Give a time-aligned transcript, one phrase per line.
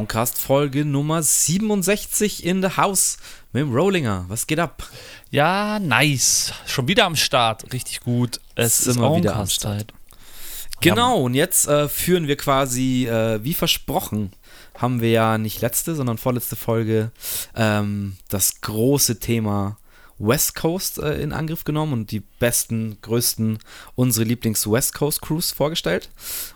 [0.00, 3.18] Soundcast Folge Nummer 67 in the House
[3.52, 4.24] mit dem Rollinger.
[4.28, 4.88] Was geht ab?
[5.30, 6.54] Ja, nice.
[6.64, 7.70] Schon wieder am Start.
[7.74, 8.40] Richtig gut.
[8.54, 9.92] Es ist immer wieder am Start.
[10.80, 14.32] Genau, und jetzt äh, führen wir quasi, äh, wie versprochen,
[14.74, 17.10] haben wir ja nicht letzte, sondern vorletzte Folge
[17.54, 19.76] ähm, das große Thema
[20.20, 23.58] West Coast äh, in Angriff genommen und die besten, größten,
[23.96, 26.10] unsere Lieblings-West Coast Crews vorgestellt.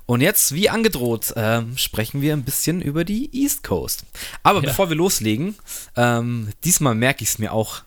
[0.06, 4.04] Und jetzt, wie angedroht, äh, sprechen wir ein bisschen über die East Coast.
[4.42, 4.68] Aber ja.
[4.68, 5.56] bevor wir loslegen,
[5.96, 7.82] ähm, diesmal merke ich es mir auch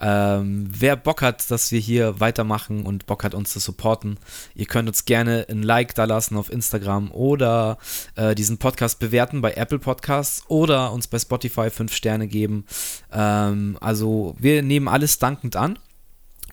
[0.00, 4.18] ähm, wer Bock hat, dass wir hier weitermachen und Bock hat, uns zu supporten,
[4.54, 7.78] ihr könnt uns gerne ein Like da lassen auf Instagram oder
[8.14, 12.66] äh, diesen Podcast bewerten bei Apple Podcasts oder uns bei Spotify 5 Sterne geben.
[13.12, 15.78] Ähm, also wir nehmen alles dankend an.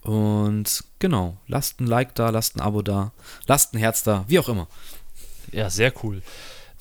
[0.03, 3.13] Und genau, lasst ein Like da, lasst ein Abo da,
[3.47, 4.67] lasst ein Herz da, wie auch immer.
[5.51, 6.21] Ja, sehr cool.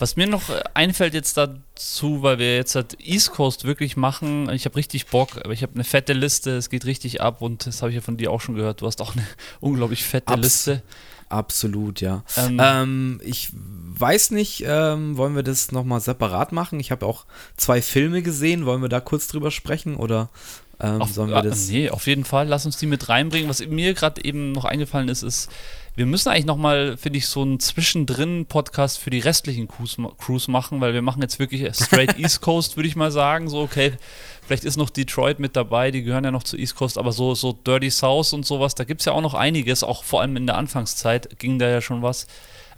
[0.02, 4.50] Was mir noch äh, einfällt jetzt dazu, weil wir jetzt halt East Coast wirklich machen,
[4.50, 7.68] ich habe richtig Bock, aber ich habe eine fette Liste, es geht richtig ab und
[7.68, 9.24] das habe ich ja von dir auch schon gehört, du hast auch eine
[9.60, 10.82] unglaublich fette Abs Liste.
[11.28, 12.24] Absolut, ja.
[12.36, 16.80] Ähm, ähm, ich weiß nicht, ähm, wollen wir das nochmal separat machen?
[16.80, 17.24] Ich habe auch
[17.56, 20.30] zwei Filme gesehen, wollen wir da kurz drüber sprechen oder
[20.80, 21.68] ähm, auf, sollen wir ah, das?
[21.68, 23.48] Nee, auf jeden Fall, lass uns die mit reinbringen.
[23.48, 25.48] Was mir gerade eben noch eingefallen ist, ist,
[25.94, 30.94] wir müssen eigentlich nochmal, finde ich, so einen Zwischendrin-Podcast für die restlichen Crews machen, weil
[30.94, 33.50] wir machen jetzt wirklich straight East Coast, würde ich mal sagen.
[33.50, 33.92] So, okay,
[34.46, 37.34] vielleicht ist noch Detroit mit dabei, die gehören ja noch zu East Coast, aber so,
[37.34, 40.36] so Dirty South und sowas, da gibt es ja auch noch einiges, auch vor allem
[40.36, 42.26] in der Anfangszeit ging da ja schon was.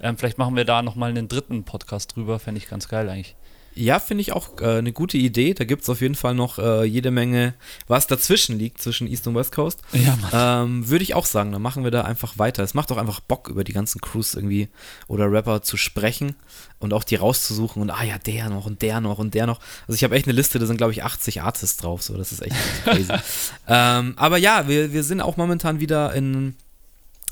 [0.00, 3.36] Ähm, vielleicht machen wir da nochmal einen dritten Podcast drüber, fände ich ganz geil eigentlich.
[3.74, 5.54] Ja, finde ich auch äh, eine gute Idee.
[5.54, 7.54] Da gibt es auf jeden Fall noch äh, jede Menge,
[7.88, 9.80] was dazwischen liegt, zwischen East und West Coast.
[9.92, 12.62] Ja, ähm, Würde ich auch sagen, dann machen wir da einfach weiter.
[12.62, 14.68] Es macht auch einfach Bock, über die ganzen Crews irgendwie
[15.08, 16.36] oder Rapper zu sprechen
[16.78, 19.60] und auch die rauszusuchen und ah ja, der noch und der noch und der noch.
[19.88, 22.30] Also ich habe echt eine Liste, da sind glaube ich 80 Artists drauf, so das
[22.30, 23.12] ist echt crazy.
[23.68, 26.54] ähm, aber ja, wir, wir sind auch momentan wieder in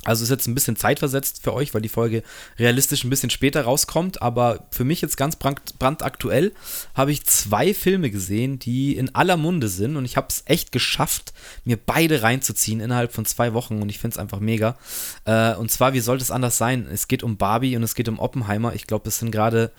[0.05, 2.23] also ist jetzt ein bisschen zeitversetzt für euch, weil die Folge
[2.59, 6.53] realistisch ein bisschen später rauskommt, aber für mich jetzt ganz brand, brandaktuell
[6.93, 10.71] habe ich zwei Filme gesehen, die in aller Munde sind und ich habe es echt
[10.71, 11.33] geschafft,
[11.65, 14.77] mir beide reinzuziehen innerhalb von zwei Wochen und ich finde es einfach mega.
[15.25, 16.87] Äh, und zwar, wie sollte es anders sein?
[16.91, 18.73] Es geht um Barbie und es geht um Oppenheimer.
[18.73, 19.71] Ich glaube, das sind gerade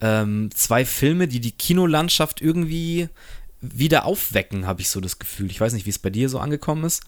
[0.00, 3.08] ähm, zwei Filme, die die Kinolandschaft irgendwie
[3.60, 5.50] wieder aufwecken, habe ich so das Gefühl.
[5.50, 7.04] Ich weiß nicht, wie es bei dir so angekommen ist.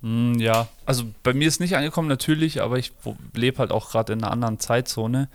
[0.00, 2.92] Mm, ja, also bei mir ist nicht angekommen, natürlich, aber ich
[3.34, 5.28] lebe halt auch gerade in einer anderen Zeitzone.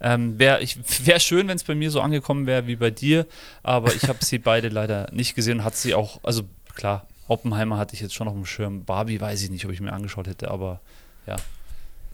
[0.00, 0.60] Ähm, Wäre
[1.04, 3.26] wär schön, wenn es bei mir so angekommen wäre wie bei dir,
[3.62, 6.42] aber ich habe sie beide leider nicht gesehen und hat sie auch, also
[6.74, 8.84] klar, Oppenheimer hatte ich jetzt schon auf dem Schirm.
[8.84, 10.80] Barbie weiß ich nicht, ob ich mir angeschaut hätte, aber
[11.26, 11.36] ja.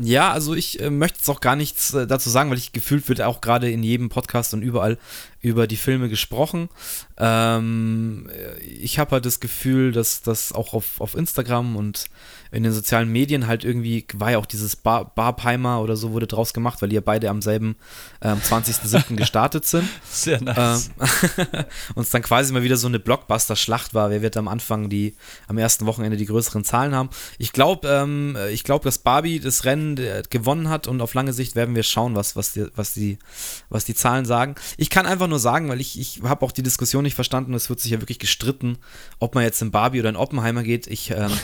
[0.03, 3.09] Ja, also ich äh, möchte jetzt auch gar nichts äh, dazu sagen, weil ich gefühlt
[3.09, 4.97] wird auch gerade in jedem Podcast und überall
[5.41, 6.69] über die Filme gesprochen.
[7.17, 8.29] Ähm,
[8.61, 12.07] ich habe halt das Gefühl, dass das auch auf, auf Instagram und
[12.53, 16.27] in den sozialen Medien halt irgendwie, war ja auch dieses Bar, Barpheimer oder so wurde
[16.27, 17.77] draus gemacht, weil die ja beide am selben
[18.23, 19.15] ähm, 20.07.
[19.21, 19.89] gestartet sind.
[20.11, 20.91] Sehr nice.
[20.99, 21.47] Ähm,
[21.95, 24.11] und es dann quasi mal wieder so eine Blockbuster-Schlacht war.
[24.11, 25.15] Wer wird am Anfang die,
[25.47, 27.11] am ersten Wochenende die größeren Zahlen haben?
[27.39, 31.33] Ich glaube, ähm, ich glaube, dass Barbie das Rennen äh, gewonnen hat und auf lange
[31.33, 33.19] Sicht werden wir schauen, was, was, die, was, die,
[33.69, 34.57] was die Zahlen sagen.
[34.77, 37.71] Ich kann einfach nur sagen, weil ich, ich habe auch die Diskussion nicht verstanden, es
[37.71, 38.79] wird sich ja wirklich gestritten,
[39.19, 40.87] ob man jetzt in Barbie oder in Oppenheimer geht.
[40.87, 41.31] Ich ähm,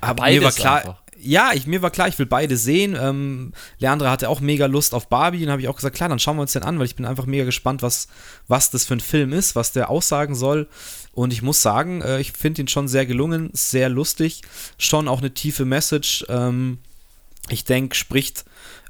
[0.00, 1.02] Aber Beides mir war klar, einfach.
[1.18, 2.96] ja, ich, mir war klar, ich will beide sehen.
[3.00, 6.18] Ähm, Leandra hatte auch mega Lust auf Barbie und habe ich auch gesagt, klar, dann
[6.18, 8.08] schauen wir uns den an, weil ich bin einfach mega gespannt, was,
[8.48, 10.68] was das für ein Film ist, was der aussagen soll.
[11.12, 14.42] Und ich muss sagen, äh, ich finde ihn schon sehr gelungen, sehr lustig,
[14.78, 16.24] schon auch eine tiefe Message.
[16.28, 16.78] Ähm,
[17.48, 18.44] ich denke, spricht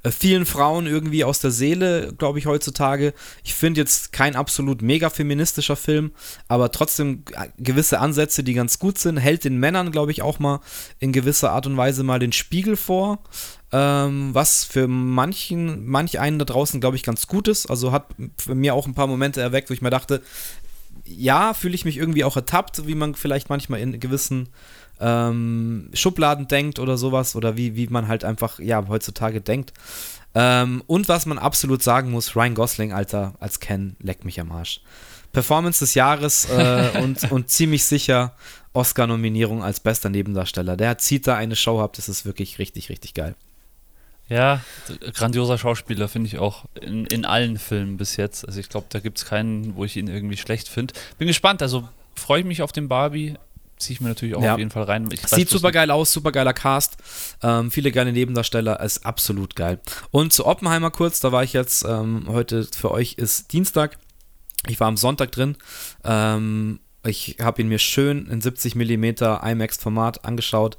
[0.09, 3.13] vielen Frauen irgendwie aus der Seele, glaube ich, heutzutage.
[3.45, 6.13] Ich finde jetzt kein absolut mega feministischer Film,
[6.49, 9.19] aber trotzdem äh, gewisse Ansätze, die ganz gut sind.
[9.19, 10.61] Hält den Männern, glaube ich, auch mal
[10.99, 13.19] in gewisser Art und Weise mal den Spiegel vor.
[13.73, 17.67] Ähm, was für manchen, manch einen da draußen, glaube ich, ganz gut ist.
[17.67, 18.07] Also hat
[18.39, 20.23] für mir auch ein paar Momente erweckt, wo ich mir dachte,
[21.05, 24.49] ja, fühle ich mich irgendwie auch ertappt, wie man vielleicht manchmal in gewissen
[25.01, 29.73] ähm, Schubladen denkt oder sowas oder wie, wie man halt einfach, ja, heutzutage denkt.
[30.35, 34.53] Ähm, und was man absolut sagen muss, Ryan Gosling, Alter, als Ken, leckt mich am
[34.53, 34.81] Arsch.
[35.33, 38.35] Performance des Jahres äh, und, und ziemlich sicher
[38.73, 40.77] Oscar-Nominierung als bester Nebendarsteller.
[40.77, 43.35] Der zieht da eine Show ab, das ist wirklich richtig, richtig geil.
[44.29, 44.61] Ja,
[45.13, 48.47] grandioser Schauspieler finde ich auch in, in allen Filmen bis jetzt.
[48.47, 50.95] Also ich glaube, da gibt es keinen, wo ich ihn irgendwie schlecht finde.
[51.19, 53.35] Bin gespannt, also freue ich mich auf den Barbie
[53.81, 54.53] ziehe ich mir natürlich auch ja.
[54.53, 55.09] auf jeden Fall rein.
[55.13, 56.97] Ich Sieht super geil aus, super geiler Cast.
[57.43, 59.81] Ähm, viele geile Nebendarsteller, ist absolut geil.
[60.11, 63.99] Und zu Oppenheimer kurz, da war ich jetzt ähm, heute für euch ist Dienstag.
[64.67, 65.57] Ich war am Sonntag drin.
[66.05, 69.05] Ähm, ich habe ihn mir schön in 70 mm
[69.43, 70.77] IMAX-Format angeschaut,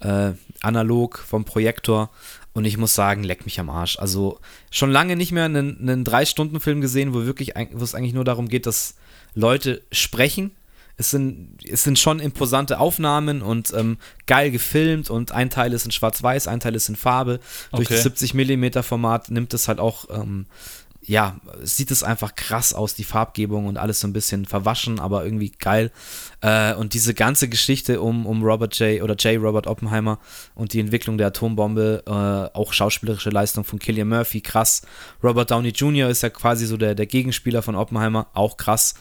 [0.00, 2.10] äh, analog vom Projektor.
[2.52, 3.98] Und ich muss sagen, leck mich am Arsch.
[3.98, 4.38] Also
[4.70, 8.48] schon lange nicht mehr einen, einen Drei-Stunden-Film gesehen, wo wirklich, wo es eigentlich nur darum
[8.48, 8.96] geht, dass
[9.34, 10.50] Leute sprechen.
[11.02, 15.84] Es sind, es sind schon imposante Aufnahmen und ähm, geil gefilmt und ein Teil ist
[15.84, 17.40] in Schwarz-Weiß, ein Teil ist in Farbe.
[17.72, 17.78] Okay.
[17.78, 20.46] Durch das 70 mm Format nimmt es halt auch ähm,
[21.04, 25.24] ja, sieht es einfach krass aus, die Farbgebung und alles so ein bisschen verwaschen, aber
[25.24, 25.90] irgendwie geil.
[26.42, 29.02] Äh, und diese ganze Geschichte um, um Robert J.
[29.02, 29.42] oder J.
[29.42, 30.20] Robert Oppenheimer
[30.54, 34.82] und die Entwicklung der Atombombe, äh, auch schauspielerische Leistung von Killian Murphy, krass.
[35.24, 36.08] Robert Downey Jr.
[36.08, 38.94] ist ja quasi so der, der Gegenspieler von Oppenheimer, auch krass.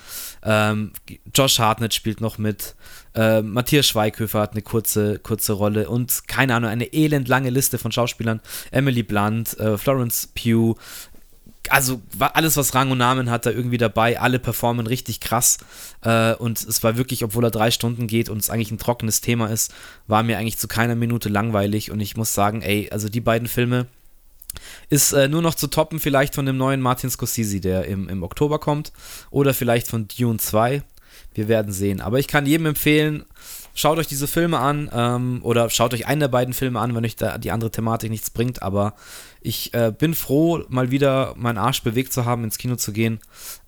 [0.44, 0.94] Ähm,
[1.36, 2.75] Josh Hartnett spielt noch mit.
[3.13, 7.92] Äh, Matthias Schweighöfer hat eine kurze, kurze Rolle und keine Ahnung, eine elendlange Liste von
[7.92, 8.39] Schauspielern.
[8.71, 10.77] Emily Blunt, äh, Florence Pugh,
[11.69, 14.19] also alles, was Rang und Namen hat, da irgendwie dabei.
[14.19, 15.60] Alle performen richtig krass.
[16.02, 19.22] Äh, und es war wirklich, obwohl er drei Stunden geht und es eigentlich ein trockenes
[19.22, 19.74] Thema ist,
[20.08, 21.92] war mir eigentlich zu keiner Minute langweilig.
[21.92, 23.88] Und ich muss sagen, ey, also die beiden Filme
[24.90, 28.24] ist äh, nur noch zu toppen, vielleicht von dem neuen Martin Scorsese, der im, im
[28.24, 28.92] Oktober kommt.
[29.30, 30.84] Oder vielleicht von Dune 2.
[31.34, 32.02] Wir werden sehen.
[32.02, 33.24] Aber ich kann jedem empfehlen,
[33.74, 37.06] schaut euch diese Filme an ähm, oder schaut euch einen der beiden Filme an, wenn
[37.06, 38.62] euch da die andere Thematik nichts bringt.
[38.62, 38.96] Aber
[39.42, 43.20] ich äh, bin froh, mal wieder meinen Arsch bewegt zu haben, ins Kino zu gehen.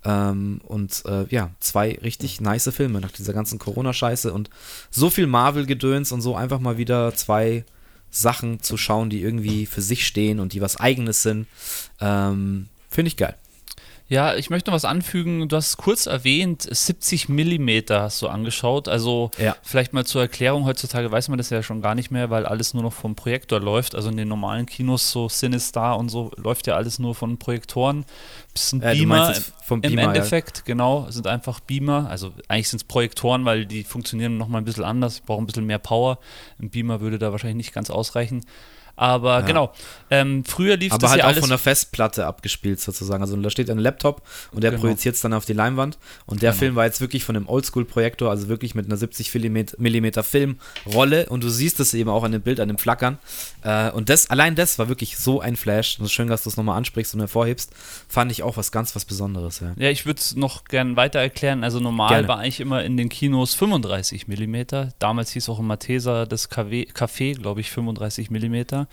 [0.04, 4.50] Ähm, und äh, ja, zwei richtig nice Filme nach dieser ganzen Corona-Scheiße und
[4.90, 7.64] so viel Marvel-Gedöns und so einfach mal wieder zwei
[8.10, 11.48] Sachen zu schauen, die irgendwie für sich stehen und die was Eigenes sind.
[12.00, 13.36] Ähm, Finde ich geil.
[14.06, 15.48] Ja, ich möchte noch was anfügen.
[15.48, 18.86] Du hast kurz erwähnt, 70 Millimeter hast du angeschaut.
[18.86, 19.56] Also ja.
[19.62, 22.74] vielleicht mal zur Erklärung, heutzutage weiß man das ja schon gar nicht mehr, weil alles
[22.74, 23.94] nur noch vom Projektor läuft.
[23.94, 28.04] Also in den normalen Kinos, so Cinestar und so, läuft ja alles nur von Projektoren.
[28.52, 30.64] Bisschen äh, Beamer vom Beamer, im Endeffekt, ja.
[30.66, 32.10] genau, sind einfach Beamer.
[32.10, 35.64] Also eigentlich sind es Projektoren, weil die funktionieren nochmal ein bisschen anders, brauchen ein bisschen
[35.64, 36.18] mehr Power.
[36.60, 38.44] Ein Beamer würde da wahrscheinlich nicht ganz ausreichen.
[38.96, 39.46] Aber ja.
[39.46, 39.72] genau,
[40.10, 43.22] ähm, früher lief Aber das halt ja auch alles von der Festplatte abgespielt sozusagen.
[43.22, 44.82] Also da steht ein Laptop und der genau.
[44.82, 45.98] projiziert es dann auf die Leinwand.
[46.26, 46.58] Und der genau.
[46.60, 51.28] Film war jetzt wirklich von einem Oldschool-Projektor, also wirklich mit einer 70 mm Filmrolle.
[51.28, 53.18] Und du siehst es eben auch an dem Bild, an dem Flackern.
[53.62, 55.98] Äh, und das, allein das war wirklich so ein Flash.
[55.98, 57.72] Und schön, dass du es nochmal ansprichst und hervorhebst.
[58.08, 59.60] Fand ich auch was ganz was Besonderes.
[59.60, 61.64] Ja, ja ich würde es noch gerne weiter erklären.
[61.64, 62.28] Also normal gerne.
[62.28, 64.54] war eigentlich immer in den Kinos 35 mm.
[65.00, 68.83] Damals hieß auch im Matheser das Café, glaube ich, 35 mm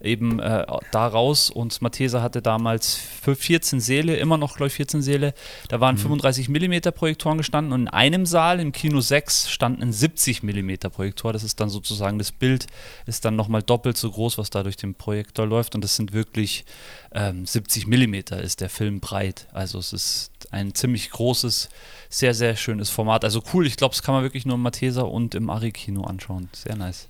[0.00, 1.50] eben äh, daraus.
[1.50, 5.34] Und Mathesa hatte damals für 14 Säle, immer noch, glaube ich, 14 Säle.
[5.68, 6.00] Da waren mhm.
[6.00, 10.74] 35 mm Projektoren gestanden und in einem Saal, im Kino 6, stand ein 70 mm
[10.90, 11.32] Projektor.
[11.32, 12.66] Das ist dann sozusagen, das Bild
[13.06, 15.74] ist dann nochmal doppelt so groß, was da durch den Projektor läuft.
[15.74, 16.64] Und das sind wirklich
[17.12, 19.46] ähm, 70 mm ist der Film breit.
[19.52, 21.68] Also es ist ein ziemlich großes,
[22.08, 23.24] sehr, sehr schönes Format.
[23.24, 26.48] Also cool, ich glaube, das kann man wirklich nur im Mathesa und im Ari-Kino anschauen.
[26.52, 27.08] Sehr nice.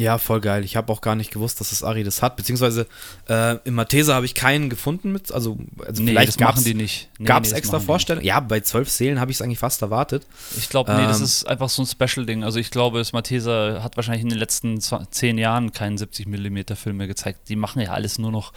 [0.00, 0.64] Ja, voll geil.
[0.64, 2.36] Ich habe auch gar nicht gewusst, dass das Ari das hat.
[2.36, 2.86] Beziehungsweise
[3.28, 5.30] äh, im Mathesa habe ich keinen gefunden mit.
[5.30, 7.10] Also, also nee, vielleicht machen die nicht.
[7.18, 8.24] Nee, gab es nee, extra Vorstellungen?
[8.24, 10.26] Ja, bei zwölf Seelen habe ich es eigentlich fast erwartet.
[10.56, 12.44] Ich glaube, nee, ähm, das ist einfach so ein Special-Ding.
[12.44, 16.60] Also ich glaube, das Mathesa hat wahrscheinlich in den letzten zehn Jahren keinen 70 mm
[16.76, 17.50] Film mehr gezeigt.
[17.50, 18.54] Die machen ja alles nur noch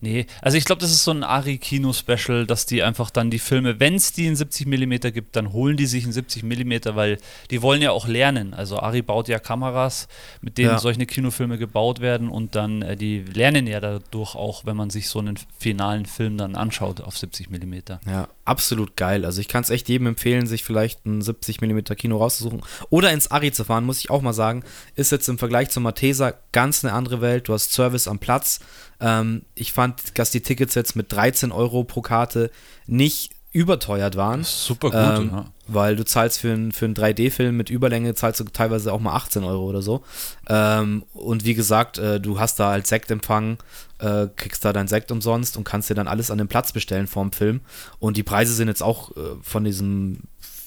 [0.00, 3.80] Nee, also ich glaube, das ist so ein Ari-Kino-Special, dass die einfach dann die Filme,
[3.80, 7.18] wenn es die in 70 mm gibt, dann holen die sich in 70 mm, weil
[7.50, 8.52] die wollen ja auch lernen.
[8.52, 10.08] Also Ari baut ja Kameras,
[10.42, 10.78] mit denen ja.
[10.78, 15.08] solche Kinofilme gebaut werden und dann, äh, die lernen ja dadurch auch, wenn man sich
[15.08, 17.74] so einen finalen Film dann anschaut auf 70 mm.
[18.06, 19.24] Ja, absolut geil.
[19.24, 22.60] Also ich kann es echt jedem empfehlen, sich vielleicht ein 70 mm Kino rauszusuchen
[22.90, 24.62] oder ins Ari zu fahren, muss ich auch mal sagen.
[24.94, 27.48] Ist jetzt im Vergleich zum Mathesa ganz eine andere Welt.
[27.48, 28.60] Du hast Service am Platz
[29.00, 32.50] ähm, ich fand, dass die Tickets jetzt mit 13 Euro pro Karte
[32.86, 34.44] nicht überteuert waren.
[34.44, 35.44] Super gut, ähm, ja.
[35.66, 39.14] Weil du zahlst für, ein, für einen 3D-Film mit Überlänge, zahlst du teilweise auch mal
[39.14, 40.02] 18 Euro oder so.
[40.46, 43.56] Ähm, und wie gesagt, äh, du hast da als Sektempfang,
[43.98, 47.06] äh, kriegst da dein Sekt umsonst und kannst dir dann alles an den Platz bestellen
[47.06, 47.62] vorm Film.
[47.98, 50.18] Und die Preise sind jetzt auch äh, von diesem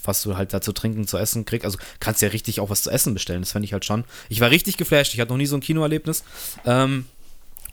[0.05, 1.65] was du halt da zu trinken, zu essen kriegst.
[1.65, 3.41] Also kannst ja richtig auch was zu essen bestellen.
[3.41, 4.05] Das fände ich halt schon.
[4.29, 5.13] Ich war richtig geflasht.
[5.13, 6.23] Ich hatte noch nie so ein Kinoerlebnis.
[6.65, 7.05] Ähm,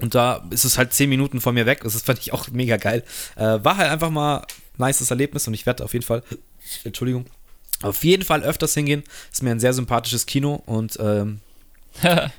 [0.01, 1.81] und da ist es halt zehn Minuten von mir weg.
[1.83, 3.03] Das fand ich auch mega geil.
[3.37, 4.39] Äh, war halt einfach mal
[4.79, 6.23] ein nices Erlebnis und ich werde auf jeden Fall,
[6.85, 7.27] Entschuldigung,
[7.83, 9.05] auf jeden Fall öfters hingehen.
[9.33, 11.41] Ist mir ein sehr sympathisches Kino und ähm,
[12.03, 12.31] ja,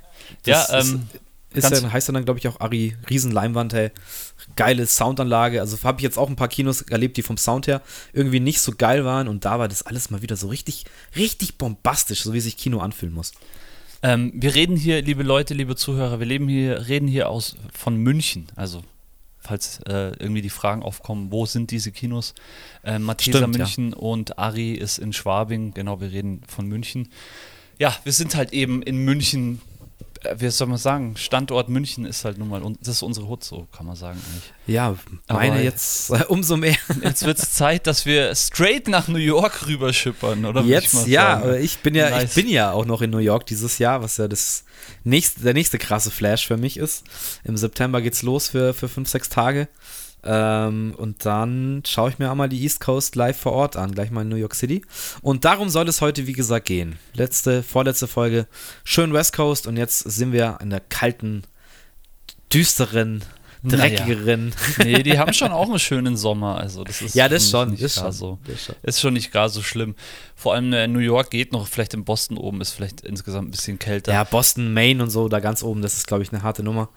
[0.46, 1.08] ähm,
[1.54, 3.92] ist, ist ja, heißt dann, glaube ich, auch Ari, Riesenleinwand, hey.
[4.56, 5.62] Geile Soundanlage.
[5.62, 7.82] Also habe ich jetzt auch ein paar Kinos erlebt, die vom Sound her
[8.14, 10.86] irgendwie nicht so geil waren und da war das alles mal wieder so richtig,
[11.16, 13.34] richtig bombastisch, so wie sich Kino anfühlen muss.
[14.04, 17.98] Ähm, wir reden hier, liebe Leute, liebe Zuhörer, wir leben hier, reden hier aus von
[17.98, 18.48] München.
[18.56, 18.84] Also
[19.39, 22.36] falls äh, irgendwie die Fragen aufkommen, wo sind diese Kinos?
[22.84, 23.98] Äh, Matthias München ja.
[23.98, 27.10] und Ari ist in Schwabing, genau, wir reden von München.
[27.80, 29.62] Ja, wir sind halt eben in München
[30.38, 33.68] wie soll man sagen, Standort München ist halt nun mal, das ist unsere Hut, so
[33.76, 34.54] kann man sagen eigentlich.
[34.68, 34.96] Ja,
[35.28, 36.76] meine Aber jetzt äh, umso mehr.
[37.04, 40.62] Jetzt wird es Zeit, dass wir straight nach New York rüberschippern, oder?
[40.62, 41.64] Jetzt, ich ja, sagen.
[41.64, 42.30] ich bin ja, nice.
[42.30, 44.64] ich bin ja auch noch in New York dieses Jahr, was ja das
[45.04, 47.04] nächste, der nächste krasse Flash für mich ist.
[47.44, 49.68] Im September geht's los für, für fünf, sechs Tage.
[50.24, 54.12] Ähm, und dann schaue ich mir einmal die East Coast live vor Ort an, gleich
[54.12, 54.82] mal in New York City.
[55.22, 56.98] Und darum soll es heute, wie gesagt, gehen.
[57.14, 58.48] Letzte, vorletzte Folge,
[58.84, 61.44] schön West Coast und jetzt sind wir in der kalten,
[62.52, 63.24] düsteren,
[63.64, 64.50] dreckigeren.
[64.50, 64.58] Naja.
[64.98, 66.58] Nee, die haben schon auch einen schönen Sommer.
[66.58, 67.74] Also das ist ja, das schon.
[67.76, 68.40] Ist, schon, so.
[68.48, 68.76] ist schon.
[68.84, 69.96] Ist schon nicht gar so schlimm.
[70.36, 73.50] Vor allem in äh, New York geht noch, vielleicht in Boston oben ist vielleicht insgesamt
[73.50, 74.14] ein bisschen kälter.
[74.14, 76.90] Ja, Boston, Maine und so, da ganz oben, das ist, glaube ich, eine harte Nummer.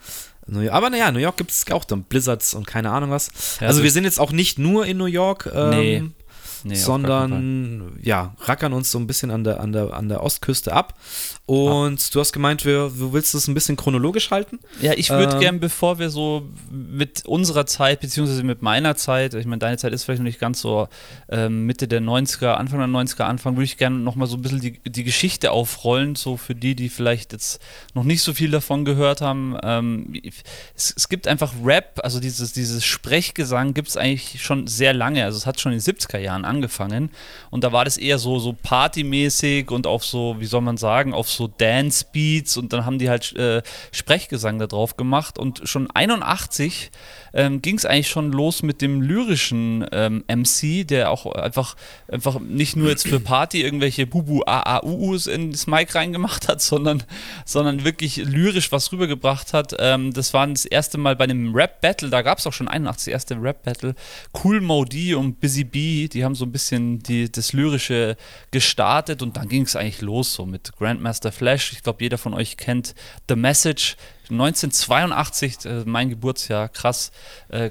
[0.70, 3.30] Aber naja, New York gibt es auch dann Blizzards und keine Ahnung was.
[3.60, 5.50] Ja, also wir sind jetzt auch nicht nur in New York.
[5.54, 6.02] Ähm, nee.
[6.64, 10.72] Nee, sondern ja, rackern uns so ein bisschen an der, an der, an der Ostküste
[10.72, 10.98] ab.
[11.46, 12.10] Und ah.
[12.12, 14.60] du hast gemeint, wir, du willst es ein bisschen chronologisch halten?
[14.80, 19.34] Ja, ich würde ähm, gern, bevor wir so mit unserer Zeit, beziehungsweise mit meiner Zeit,
[19.34, 20.86] ich meine, deine Zeit ist vielleicht noch nicht ganz so
[21.28, 24.60] ähm, Mitte der 90er, Anfang der 90er, Anfang, würde ich gerne nochmal so ein bisschen
[24.60, 27.60] die, die Geschichte aufrollen, so für die, die vielleicht jetzt
[27.94, 29.56] noch nicht so viel davon gehört haben.
[29.64, 30.12] Ähm,
[30.76, 35.24] es, es, gibt einfach Rap, also dieses, dieses Sprechgesang gibt es eigentlich schon sehr lange,
[35.24, 37.10] also es hat schon in den 70er Jahren angefangen.
[37.50, 41.12] Und da war das eher so, so partymäßig und auf so, wie soll man sagen,
[41.12, 42.56] auf so so Dance Beats.
[42.58, 45.38] Und dann haben die halt äh, Sprechgesang da drauf gemacht.
[45.38, 46.90] Und schon 81
[47.32, 51.76] ähm, ging es eigentlich schon los mit dem lyrischen ähm, MC, der auch einfach,
[52.08, 57.02] einfach nicht nur jetzt für Party irgendwelche Bubu AAUUs ins Mic reingemacht hat, sondern,
[57.44, 59.74] sondern wirklich lyrisch was rübergebracht hat.
[59.78, 63.00] Ähm, das war das erste Mal bei einem Rap-Battle, da gab es auch schon 81
[63.00, 63.94] das erste Rap-Battle.
[64.44, 68.16] Cool Modi und Busy B, die haben so ein bisschen die, das Lyrische
[68.50, 71.72] gestartet und dann ging es eigentlich los so mit Grandmaster Flash.
[71.72, 72.94] Ich glaube, jeder von euch kennt
[73.28, 73.96] The Message.
[74.30, 77.12] 1982, äh, mein Geburtsjahr, krass,
[77.48, 77.70] äh,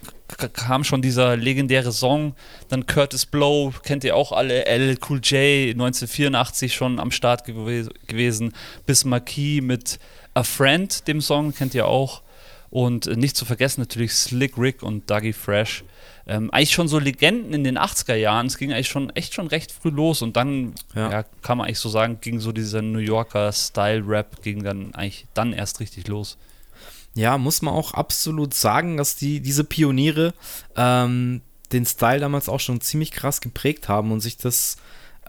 [0.54, 2.36] kam schon dieser legendäre Song.
[2.68, 4.98] Dann Curtis Blow, kennt ihr auch alle, L.
[5.08, 8.54] Cool J, 1984 schon am Start gew gewesen.
[8.86, 10.00] Bis Marquis mit
[10.34, 12.22] A Friend, dem Song, kennt ihr auch.
[12.70, 15.84] Und äh, nicht zu vergessen natürlich Slick Rick und Dougie Fresh.
[16.28, 18.46] Ähm, eigentlich schon so Legenden in den 80er Jahren.
[18.46, 21.10] Es ging eigentlich schon echt schon recht früh los und dann, ja.
[21.10, 25.26] ja kann man eigentlich so sagen, ging so dieser New Yorker Style-Rap, ging dann eigentlich
[25.34, 26.38] dann erst richtig los
[27.16, 30.34] ja, muss man auch absolut sagen, dass die, diese Pioniere
[30.76, 34.78] ähm, den Style damals auch schon ziemlich krass geprägt haben und sich das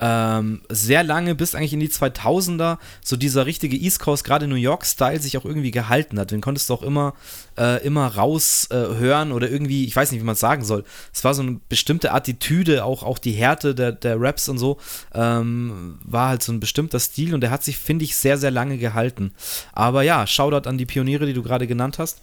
[0.01, 4.55] ähm, sehr lange bis eigentlich in die 2000er so dieser richtige East Coast, gerade New
[4.55, 6.31] York-Style sich auch irgendwie gehalten hat.
[6.31, 7.15] Den konntest du auch immer,
[7.59, 10.85] äh, immer raushören äh, oder irgendwie, ich weiß nicht, wie man es sagen soll.
[11.13, 14.79] Es war so eine bestimmte Attitüde, auch, auch die Härte der, der Raps und so,
[15.15, 18.51] ähm, war halt so ein bestimmter Stil und der hat sich, finde ich, sehr, sehr
[18.51, 19.33] lange gehalten.
[19.73, 22.21] Aber ja, Shoutout an die Pioniere, die du gerade genannt hast.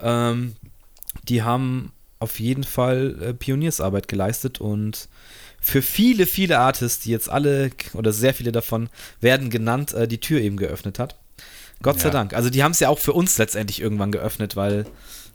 [0.00, 0.56] Ähm,
[1.28, 5.08] die haben auf jeden Fall äh, Pioniersarbeit geleistet und
[5.64, 8.90] für viele, viele Artists, die jetzt alle oder sehr viele davon
[9.20, 11.16] werden genannt, äh, die Tür eben geöffnet hat.
[11.82, 12.02] Gott ja.
[12.02, 12.34] sei Dank.
[12.34, 14.84] Also die haben es ja auch für uns letztendlich irgendwann geöffnet, weil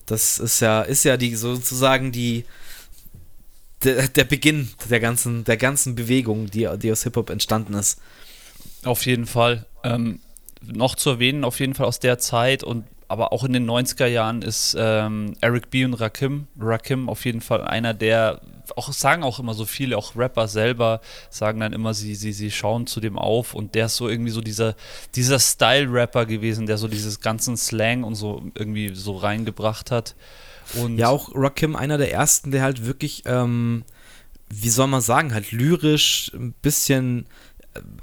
[0.05, 2.45] das ist ja, ist ja die sozusagen die
[3.83, 7.99] der, der Beginn der ganzen, der ganzen Bewegung, die, die aus Hip-Hop entstanden ist.
[8.83, 9.65] Auf jeden Fall.
[9.83, 10.19] Ähm,
[10.61, 14.05] noch zu erwähnen, auf jeden Fall aus der Zeit und aber auch in den 90er
[14.05, 15.83] Jahren ist ähm, Eric B.
[15.83, 18.41] und Rakim, Rakim auf jeden Fall einer der
[18.77, 22.51] auch sagen auch immer so viele, auch Rapper selber sagen dann immer, sie, sie, sie
[22.51, 24.75] schauen zu dem auf und der ist so irgendwie so dieser,
[25.15, 30.15] dieser Style-Rapper gewesen, der so dieses ganzen Slang und so irgendwie so reingebracht hat.
[30.75, 33.83] Und ja, auch Rakim, einer der ersten, der halt wirklich, ähm,
[34.49, 37.27] wie soll man sagen, halt lyrisch ein bisschen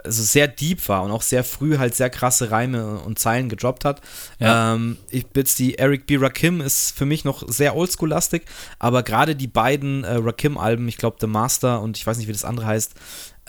[0.04, 3.85] also sehr deep war und auch sehr früh halt sehr krasse Reime und Zeilen gedroppt
[3.85, 4.00] hat.
[4.38, 4.75] Ja.
[4.75, 6.16] Ähm, ich jetzt die Eric B.
[6.16, 8.42] Rakim ist für mich noch sehr oldschool-lastig,
[8.78, 12.33] aber gerade die beiden äh, Rakim-Alben, ich glaube The Master und ich weiß nicht, wie
[12.33, 12.95] das andere heißt,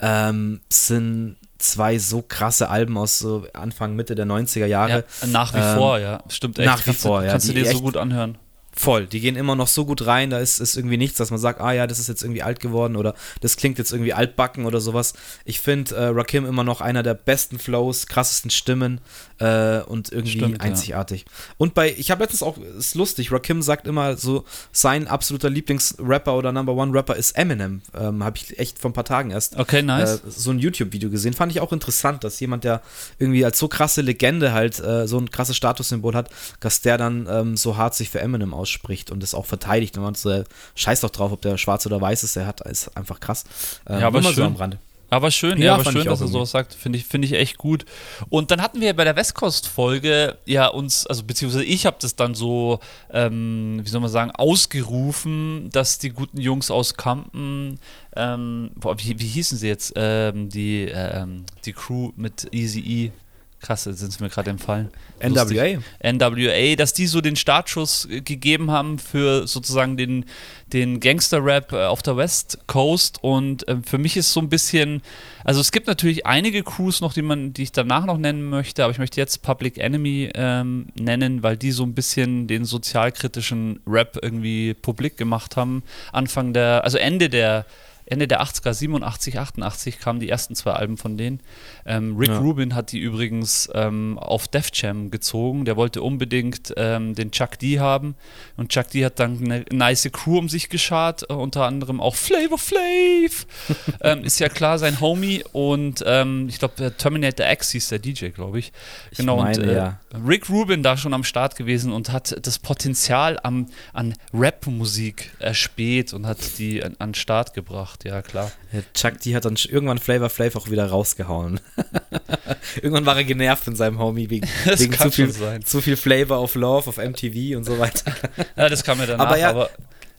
[0.00, 5.04] ähm, sind zwei so krasse Alben aus so Anfang, Mitte der 90er Jahre.
[5.20, 6.22] Ja, nach wie ähm, vor, ja.
[6.28, 6.66] Stimmt echt.
[6.66, 7.32] Nach wie kannst vor, du, ja.
[7.32, 8.38] Kannst du dir so gut anhören.
[8.78, 11.40] Voll, die gehen immer noch so gut rein, da ist, ist irgendwie nichts, dass man
[11.40, 14.66] sagt, ah ja, das ist jetzt irgendwie alt geworden oder das klingt jetzt irgendwie altbacken
[14.66, 15.14] oder sowas.
[15.44, 19.00] Ich finde äh, Rakim immer noch einer der besten Flows, krassesten Stimmen
[19.40, 21.22] äh, und irgendwie Stimmt, einzigartig.
[21.22, 21.54] Ja.
[21.56, 26.36] Und bei, ich habe letztens auch, ist lustig, Rakim sagt immer so, sein absoluter Lieblingsrapper
[26.36, 27.82] oder Number One Rapper ist Eminem.
[27.98, 30.20] Ähm, habe ich echt vor ein paar Tagen erst okay, nice.
[30.22, 31.34] äh, so ein YouTube-Video gesehen.
[31.34, 32.82] Fand ich auch interessant, dass jemand, der
[33.18, 36.30] irgendwie als so krasse Legende halt äh, so ein krasses Statussymbol hat,
[36.60, 39.96] dass der dann ähm, so hart sich für Eminem ausspricht ausspricht und es auch verteidigt
[39.96, 40.44] und man so,
[40.74, 43.44] scheißt doch drauf, ob der schwarz oder weiß ist, er hat, ist einfach krass.
[43.88, 44.34] Ähm, ja, aber schön.
[44.34, 44.78] So am Rande.
[45.10, 46.74] Aber schön, ja, ja aber schön, dass er sowas sagt.
[46.74, 47.86] Finde ich, find ich echt gut.
[48.28, 52.34] Und dann hatten wir bei der Westcoast-Folge ja uns, also beziehungsweise ich habe das dann
[52.34, 57.80] so, ähm, wie soll man sagen, ausgerufen, dass die guten Jungs aus Kampen,
[58.16, 59.94] ähm, boah, wie, wie hießen sie jetzt?
[59.96, 63.12] Ähm, die, ähm, die Crew mit Easy E.
[63.60, 64.88] Krass, jetzt sind sie mir gerade empfallen.
[65.20, 65.80] NWA.
[66.00, 70.26] NWA, dass die so den Startschuss gegeben haben für sozusagen den,
[70.72, 73.18] den Gangster-Rap äh, auf der West Coast.
[73.20, 75.02] Und äh, für mich ist so ein bisschen,
[75.42, 78.84] also es gibt natürlich einige Crews noch, die man, die ich danach noch nennen möchte,
[78.84, 83.80] aber ich möchte jetzt Public Enemy ähm, nennen, weil die so ein bisschen den sozialkritischen
[83.88, 85.82] Rap irgendwie publik gemacht haben.
[86.12, 87.66] Anfang der, also Ende der
[88.10, 91.40] Ende der 80er, 87, 88 kamen die ersten zwei Alben von denen.
[91.84, 92.38] Ähm, Rick ja.
[92.38, 95.66] Rubin hat die übrigens ähm, auf Def Jam gezogen.
[95.66, 98.14] Der wollte unbedingt ähm, den Chuck D haben.
[98.56, 102.16] Und Chuck D hat dann eine nice Crew um sich geschart, äh, unter anderem auch
[102.16, 103.46] Flavor Flav.
[104.00, 105.42] Ähm, ist ja klar, sein Homie.
[105.52, 108.72] Und ähm, ich glaube, Terminator X hieß der DJ, glaube ich.
[109.16, 109.38] Genau.
[109.38, 110.00] Ich meine, und, äh, ja.
[110.26, 116.12] Rick Rubin da schon am Start gewesen und hat das Potenzial am, an Rap-Musik erspäht
[116.12, 118.52] und hat die an, an Start gebracht gemacht, ja klar.
[118.94, 121.60] Chuck D hat dann irgendwann Flavor Flav auch wieder rausgehauen.
[122.76, 126.54] irgendwann war er genervt von seinem Homie wegen, wegen zu, viel, zu viel Flavor of
[126.54, 128.12] Love auf MTV und so weiter.
[128.56, 129.70] ja, das kam mir danach, aber, ja, aber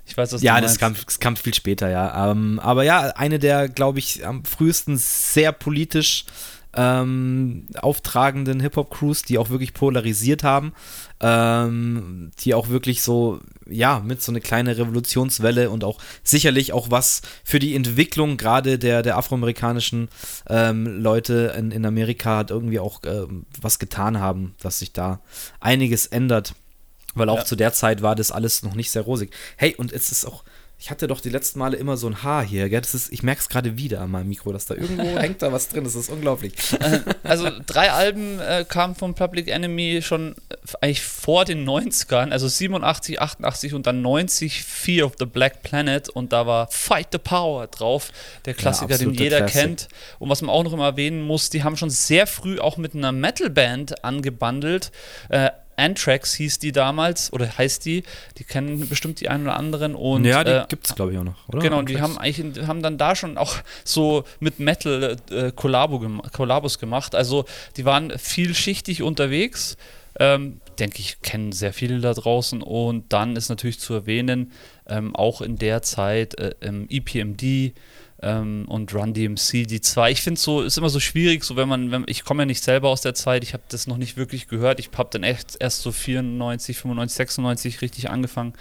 [0.05, 2.31] ich weiß, was Ja, das kam, das kam, viel später, ja.
[2.31, 6.25] Ähm, aber ja, eine der, glaube ich, am frühesten sehr politisch
[6.73, 10.73] ähm, auftragenden Hip-Hop-Crews, die auch wirklich polarisiert haben,
[11.19, 16.91] ähm, die auch wirklich so, ja, mit so eine kleine Revolutionswelle und auch sicherlich auch
[16.91, 20.09] was für die Entwicklung gerade der, der afroamerikanischen
[20.47, 25.21] ähm, Leute in, in Amerika hat irgendwie auch ähm, was getan haben, dass sich da
[25.59, 26.53] einiges ändert.
[27.15, 27.45] Weil auch ja.
[27.45, 29.33] zu der Zeit war das alles noch nicht sehr rosig.
[29.57, 30.43] Hey, und es ist auch,
[30.81, 32.79] ich hatte doch die letzten Male immer so ein Haar hier, gell?
[32.79, 35.51] Das ist, ich merke es gerade wieder an meinem Mikro, dass da irgendwo hängt da
[35.51, 36.53] was drin, das ist unglaublich.
[36.79, 42.31] Äh, also drei Alben äh, kamen von Public Enemy schon äh, eigentlich vor den 90ern,
[42.31, 47.09] also 87, 88 und dann 90 Fear of the Black Planet und da war Fight
[47.11, 48.13] the Power drauf,
[48.45, 49.61] der Klassiker, ja, den jeder Classic.
[49.61, 49.87] kennt.
[50.17, 52.95] Und was man auch noch immer erwähnen muss, die haben schon sehr früh auch mit
[52.95, 54.93] einer Metalband angebandelt.
[55.27, 58.03] Äh, Anthrax hieß die damals, oder heißt die,
[58.37, 59.95] die kennen bestimmt die einen oder anderen.
[59.95, 61.59] Und, ja, die äh, gibt es, glaube ich, auch noch, oder?
[61.59, 61.95] Genau, Anthrax.
[61.95, 66.79] die haben eigentlich haben dann da schon auch so mit Metal äh, Kollabo gem Kollabos
[66.79, 67.15] gemacht.
[67.15, 67.45] Also
[67.77, 69.77] die waren vielschichtig unterwegs.
[70.19, 72.61] Ähm, denke ich, kennen sehr viele da draußen.
[72.61, 74.51] Und dann ist natürlich zu erwähnen,
[74.87, 77.73] ähm, auch in der Zeit äh, EPMD,
[78.21, 80.11] ähm, und Run DMC, die zwei.
[80.11, 82.63] Ich finde so, ist immer so schwierig, so wenn man, wenn, ich komme ja nicht
[82.63, 84.79] selber aus der Zeit, ich habe das noch nicht wirklich gehört.
[84.79, 88.53] Ich habe dann echt erst so 94, 95, 96 richtig angefangen.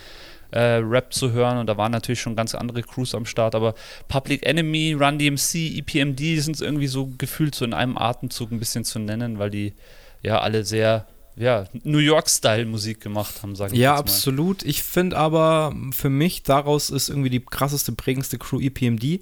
[0.50, 3.74] Äh, Rap zu hören und da waren natürlich schon ganz andere Crews am Start, aber
[4.08, 8.82] Public Enemy, Run DMC, EPMD sind irgendwie so gefühlt so in einem Atemzug ein bisschen
[8.82, 9.74] zu nennen, weil die
[10.22, 11.06] ja alle sehr
[11.38, 14.64] ja, New York-Style-Musik gemacht haben, sagen wir Ja, absolut.
[14.64, 19.20] Ich finde aber für mich daraus ist irgendwie die krasseste, prägendste Crew EPMD,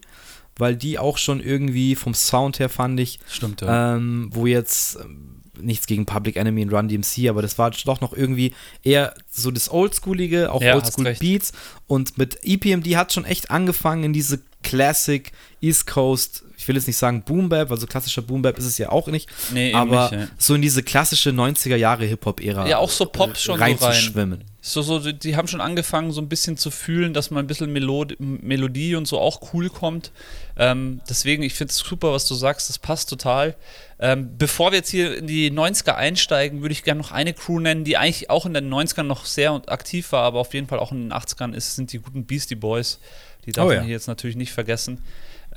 [0.59, 3.21] weil die auch schon irgendwie vom Sound her fand ich.
[3.29, 3.97] Stimmt, ja.
[3.97, 8.01] Ähm, wo jetzt ähm, nichts gegen Public Enemy und Run DMC, aber das war doch
[8.01, 11.53] noch irgendwie eher so das Oldschoolige, auch ja, Oldschool Beats.
[11.87, 16.87] Und mit EPMD hat schon echt angefangen in diese Classic East Coast ich will jetzt
[16.87, 19.73] nicht sagen Boom Bap, weil so klassischer Boom Bap ist es ja auch nicht, nee,
[19.75, 20.29] aber nicht, ja.
[20.39, 24.41] so in diese klassische 90er Jahre Hip-Hop-Ära ja, auch so Pop schon reinzuschwimmen.
[24.41, 27.73] So, so, die haben schon angefangen, so ein bisschen zu fühlen, dass man ein bisschen
[27.73, 30.11] Melod Melodie und so auch cool kommt.
[30.57, 33.55] Ähm, deswegen, ich finde es super, was du sagst, das passt total.
[34.01, 37.61] Ähm, bevor wir jetzt hier in die 90er einsteigen, würde ich gerne noch eine Crew
[37.61, 40.81] nennen, die eigentlich auch in den 90ern noch sehr aktiv war, aber auf jeden Fall
[40.81, 42.99] auch in den 80ern ist, sind die guten Beastie Boys.
[43.47, 43.79] Die darf oh, ja.
[43.79, 44.99] man hier jetzt natürlich nicht vergessen.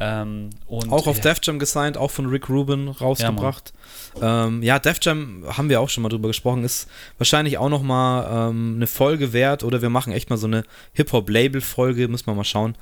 [0.01, 1.23] Ähm, auch auf ja.
[1.23, 3.73] Def Jam gesigned, auch von Rick Rubin rausgebracht.
[4.21, 7.67] Ja, ähm, ja, Def Jam haben wir auch schon mal drüber gesprochen, ist wahrscheinlich auch
[7.67, 12.27] noch mal ähm, eine Folge wert oder wir machen echt mal so eine Hip-Hop-Label-Folge, müssen
[12.27, 12.75] wir mal schauen.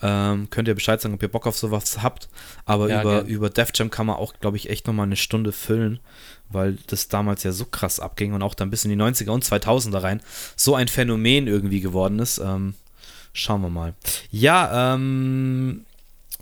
[0.00, 2.30] Ähm, könnt ihr Bescheid sagen, ob ihr Bock auf sowas habt.
[2.64, 5.16] Aber ja, über, über Def Jam kann man auch, glaube ich, echt noch mal eine
[5.16, 6.00] Stunde füllen,
[6.48, 9.44] weil das damals ja so krass abging und auch dann bis in die 90er und
[9.44, 10.22] 2000er rein
[10.56, 12.38] so ein Phänomen irgendwie geworden ist.
[12.38, 12.74] Ähm,
[13.34, 13.92] schauen wir mal.
[14.30, 15.84] Ja, ähm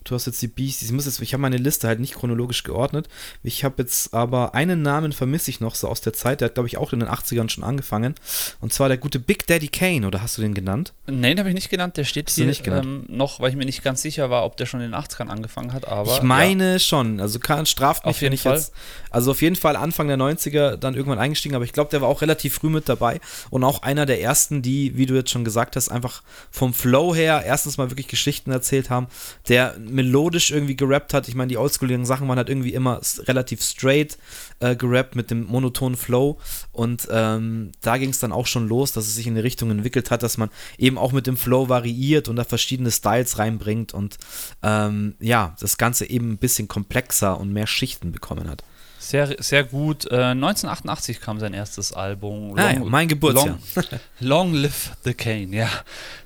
[0.04, 0.88] Du hast jetzt die Beasties.
[0.88, 3.08] Ich, muss jetzt, ich habe meine Liste halt nicht chronologisch geordnet.
[3.42, 6.40] Ich habe jetzt aber einen Namen vermisse ich noch so aus der Zeit.
[6.40, 8.14] Der hat, glaube ich, auch in den 80ern schon angefangen.
[8.60, 10.94] Und zwar der gute Big Daddy Kane, oder hast du den genannt?
[11.06, 11.98] Nein, den habe ich nicht genannt.
[11.98, 14.66] Der steht hier nicht ähm, noch, weil ich mir nicht ganz sicher war, ob der
[14.66, 15.86] schon in den 80ern angefangen hat.
[15.86, 16.78] Aber, ich meine ja.
[16.78, 17.20] schon.
[17.20, 18.56] Also kann, straft mich, wenn ich Fall.
[18.56, 18.72] jetzt.
[19.10, 21.54] Also auf jeden Fall Anfang der 90er dann irgendwann eingestiegen.
[21.54, 23.20] Aber ich glaube, der war auch relativ früh mit dabei.
[23.50, 27.14] Und auch einer der ersten, die, wie du jetzt schon gesagt hast, einfach vom Flow
[27.14, 29.08] her erstens mal wirklich Geschichten erzählt haben.
[29.48, 31.28] Der melodisch irgendwie gerappt hat.
[31.28, 34.18] Ich meine, die oldschooligen Sachen waren halt irgendwie immer relativ straight
[34.60, 36.38] äh, gerappt mit dem monotonen Flow.
[36.72, 39.70] Und ähm, da ging es dann auch schon los, dass es sich in eine Richtung
[39.70, 43.94] entwickelt hat, dass man eben auch mit dem Flow variiert und da verschiedene Styles reinbringt
[43.94, 44.18] und
[44.62, 48.64] ähm, ja, das Ganze eben ein bisschen komplexer und mehr Schichten bekommen hat.
[49.02, 50.04] Sehr, sehr gut.
[50.10, 52.50] Äh, 1988 kam sein erstes Album.
[52.50, 53.58] Long, ah, ja, mein Geburtsjahr.
[53.74, 53.84] Long,
[54.20, 55.70] Long, Live the Cane, ja.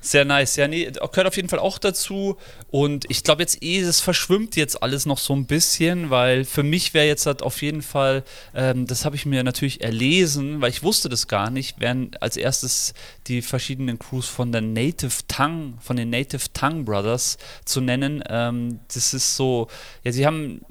[0.01, 0.57] Sehr nice.
[0.57, 2.35] Ja, nee, gehört auf jeden Fall auch dazu.
[2.69, 6.63] Und ich glaube jetzt eh, es verschwimmt jetzt alles noch so ein bisschen, weil für
[6.63, 10.69] mich wäre jetzt halt auf jeden Fall, ähm, das habe ich mir natürlich erlesen, weil
[10.69, 12.93] ich wusste das gar nicht, wären als erstes
[13.27, 18.23] die verschiedenen Crews von der Native Tongue, von den Native Tongue Brothers zu nennen.
[18.29, 19.67] Ähm, das ist so,
[20.03, 20.61] ja, sie haben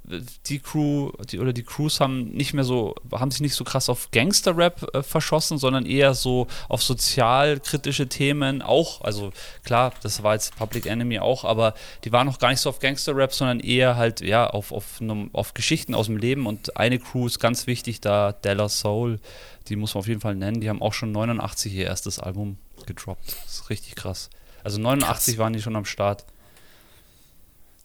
[0.47, 3.89] die Crew, die, oder die Crews haben nicht mehr so, haben sich nicht so krass
[3.89, 9.01] auf Gangster-Rap äh, verschossen, sondern eher so auf sozialkritische Themen auch.
[9.01, 9.33] Also
[9.65, 12.79] klar, das war jetzt Public Enemy auch, aber die waren noch gar nicht so auf
[12.79, 15.01] Gangster-Rap, sondern eher halt, ja, auf, auf,
[15.33, 16.47] auf Geschichten aus dem Leben.
[16.47, 19.19] Und eine Crew ist ganz wichtig da, Della Soul,
[19.69, 20.61] die muss man auf jeden Fall nennen.
[20.61, 23.37] Die haben auch schon 89 ihr erstes Album gedroppt.
[23.45, 24.31] Das ist richtig krass.
[24.63, 25.39] Also 89 krass.
[25.39, 26.25] waren die schon am Start.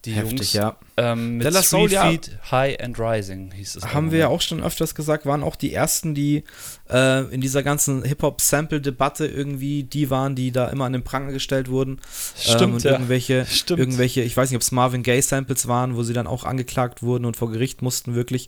[0.06, 0.78] Die Heftig, Jungs, ja.
[0.96, 2.10] Ähm, mit Della Soul, ja,
[2.52, 3.94] High and Rising hieß es.
[3.94, 6.46] Haben wir ja auch schon öfters gesagt, waren auch die ersten, die
[6.90, 11.70] äh, in dieser ganzen Hip-Hop-Sample-Debatte irgendwie die waren, die da immer an den Pranger gestellt
[11.70, 12.00] wurden.
[12.38, 12.92] Stimmt, ähm, und ja.
[12.94, 13.80] irgendwelche, Stimmt.
[13.82, 17.26] irgendwelche, ich weiß nicht, ob es Marvin Gaye-Samples waren, wo sie dann auch angeklagt wurden
[17.26, 18.48] und vor Gericht mussten, wirklich.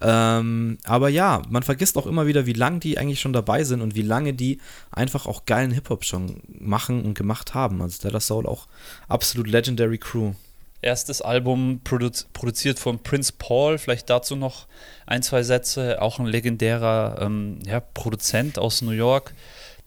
[0.00, 3.82] Ähm, aber ja, man vergisst auch immer wieder, wie lange die eigentlich schon dabei sind
[3.82, 4.58] und wie lange die
[4.90, 7.82] einfach auch geilen Hip-Hop schon machen und gemacht haben.
[7.82, 8.66] Also Della Soul auch
[9.06, 10.32] absolut legendary Crew
[10.80, 13.78] erstes Album produ produziert von Prince Paul.
[13.78, 14.66] Vielleicht dazu noch
[15.06, 16.00] ein, zwei Sätze.
[16.00, 19.34] Auch ein legendärer ähm, ja, Produzent aus New York,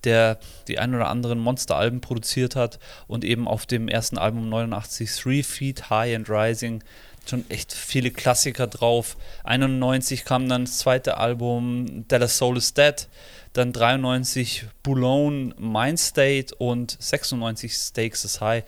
[0.03, 5.09] der die ein oder anderen Monsteralben produziert hat und eben auf dem ersten Album 89
[5.11, 6.83] Three Feet High and Rising
[7.29, 9.15] schon echt viele Klassiker drauf.
[9.43, 13.07] 91 kam dann das zweite Album Dallas Soul is Dead,
[13.53, 18.63] dann 93 Boulogne Mind State und 96 Stakes is High.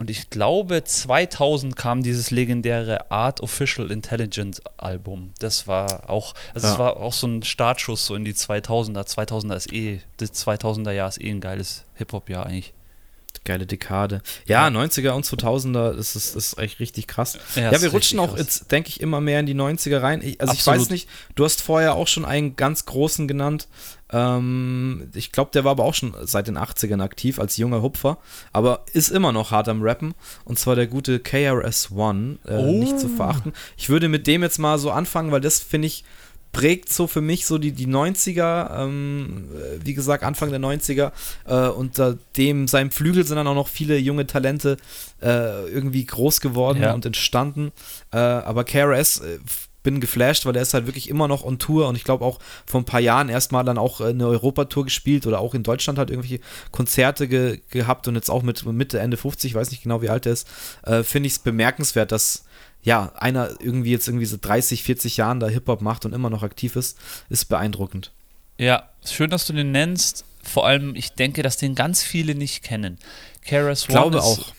[0.00, 5.34] Und ich glaube, 2000 kam dieses legendäre Art Official Intelligence Album.
[5.40, 6.72] Das war auch, also ja.
[6.72, 9.06] es war auch so ein Startschuss so in die 2000er.
[9.06, 12.72] 2000er ist eh, das 2000er Jahr ist eh ein geiles Hip-Hop-Jahr eigentlich.
[13.44, 14.22] Geile Dekade.
[14.46, 17.38] Ja, 90er und 2000er, das ist, ist echt richtig krass.
[17.54, 18.40] Ja, ja wir rutschen auch krass.
[18.40, 20.20] jetzt, denke ich, immer mehr in die 90er rein.
[20.20, 20.56] Also Absolut.
[20.56, 23.68] ich weiß nicht, du hast vorher auch schon einen ganz großen genannt.
[24.12, 28.18] Ähm, ich glaube, der war aber auch schon seit den 80ern aktiv als junger Hupfer,
[28.52, 30.14] aber ist immer noch hart am Rappen.
[30.44, 32.78] Und zwar der gute KRS-One, äh, oh.
[32.78, 33.52] nicht zu verachten.
[33.76, 36.04] Ich würde mit dem jetzt mal so anfangen, weil das finde ich
[36.52, 39.48] prägt so für mich so die, die 90er, ähm,
[39.82, 41.12] wie gesagt, Anfang der 90er.
[41.46, 44.76] Äh, unter dem, seinem Flügel sind dann auch noch viele junge Talente
[45.22, 46.92] äh, irgendwie groß geworden ja.
[46.92, 47.72] und entstanden.
[48.12, 49.38] Äh, aber KRS äh,
[49.82, 52.38] bin geflasht, weil er ist halt wirklich immer noch on Tour und ich glaube auch
[52.66, 56.10] vor ein paar Jahren erstmal dann auch eine Europatour gespielt oder auch in Deutschland hat
[56.10, 56.40] irgendwelche
[56.70, 60.26] Konzerte ge gehabt und jetzt auch mit Mitte, Ende 50, weiß nicht genau wie alt
[60.26, 60.48] er ist,
[60.82, 62.44] äh, finde ich es bemerkenswert, dass
[62.82, 66.42] ja, einer irgendwie jetzt irgendwie so 30, 40 Jahren da Hip-Hop macht und immer noch
[66.42, 68.10] aktiv ist, ist beeindruckend.
[68.56, 70.24] Ja, schön, dass du den nennst.
[70.42, 72.98] Vor allem, ich denke, dass den ganz viele nicht kennen.
[73.46, 74.52] Karas Glaube ist, auch.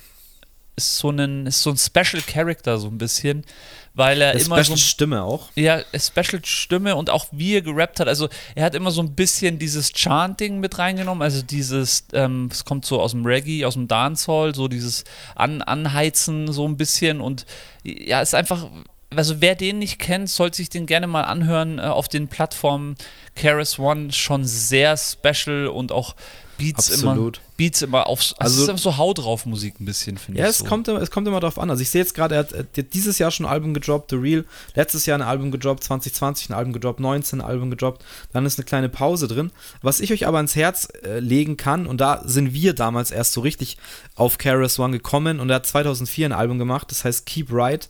[0.75, 3.45] Ist so, ein, ist so ein Special Character, so ein bisschen
[3.93, 5.49] weil er Eine immer Special so, Stimme auch.
[5.55, 8.07] Ja, Special Stimme und auch wie er gerappt hat.
[8.07, 12.63] Also er hat immer so ein bisschen dieses Chanting mit reingenommen, also dieses, ähm, es
[12.63, 15.03] kommt so aus dem Reggae, aus dem Dancehall, so dieses
[15.35, 17.45] An Anheizen so ein bisschen und
[17.83, 18.69] ja, ist einfach,
[19.13, 22.95] also wer den nicht kennt, sollte sich den gerne mal anhören äh, auf den Plattformen.
[23.35, 26.15] Keras One schon sehr special und auch
[26.61, 27.37] Beats Absolut.
[27.37, 30.39] immer, Beats immer aufs, also, also es ist so Haut drauf Musik ein bisschen, finde
[30.39, 30.59] ja, ich.
[30.59, 31.69] Ja, es, kommt, es kommt immer drauf an.
[31.69, 34.11] Also ich sehe jetzt gerade, er hat, er hat, dieses Jahr schon ein Album gedroppt,
[34.11, 34.45] The Real,
[34.75, 38.59] letztes Jahr ein Album gedroppt, 2020 ein Album gedroppt, 19 ein Album gedroppt, dann ist
[38.59, 39.51] eine kleine Pause drin.
[39.81, 43.33] Was ich euch aber ans Herz äh, legen kann, und da sind wir damals erst
[43.33, 43.77] so richtig
[44.15, 47.89] auf Keras One gekommen und er hat 2004 ein Album gemacht, das heißt Keep Right.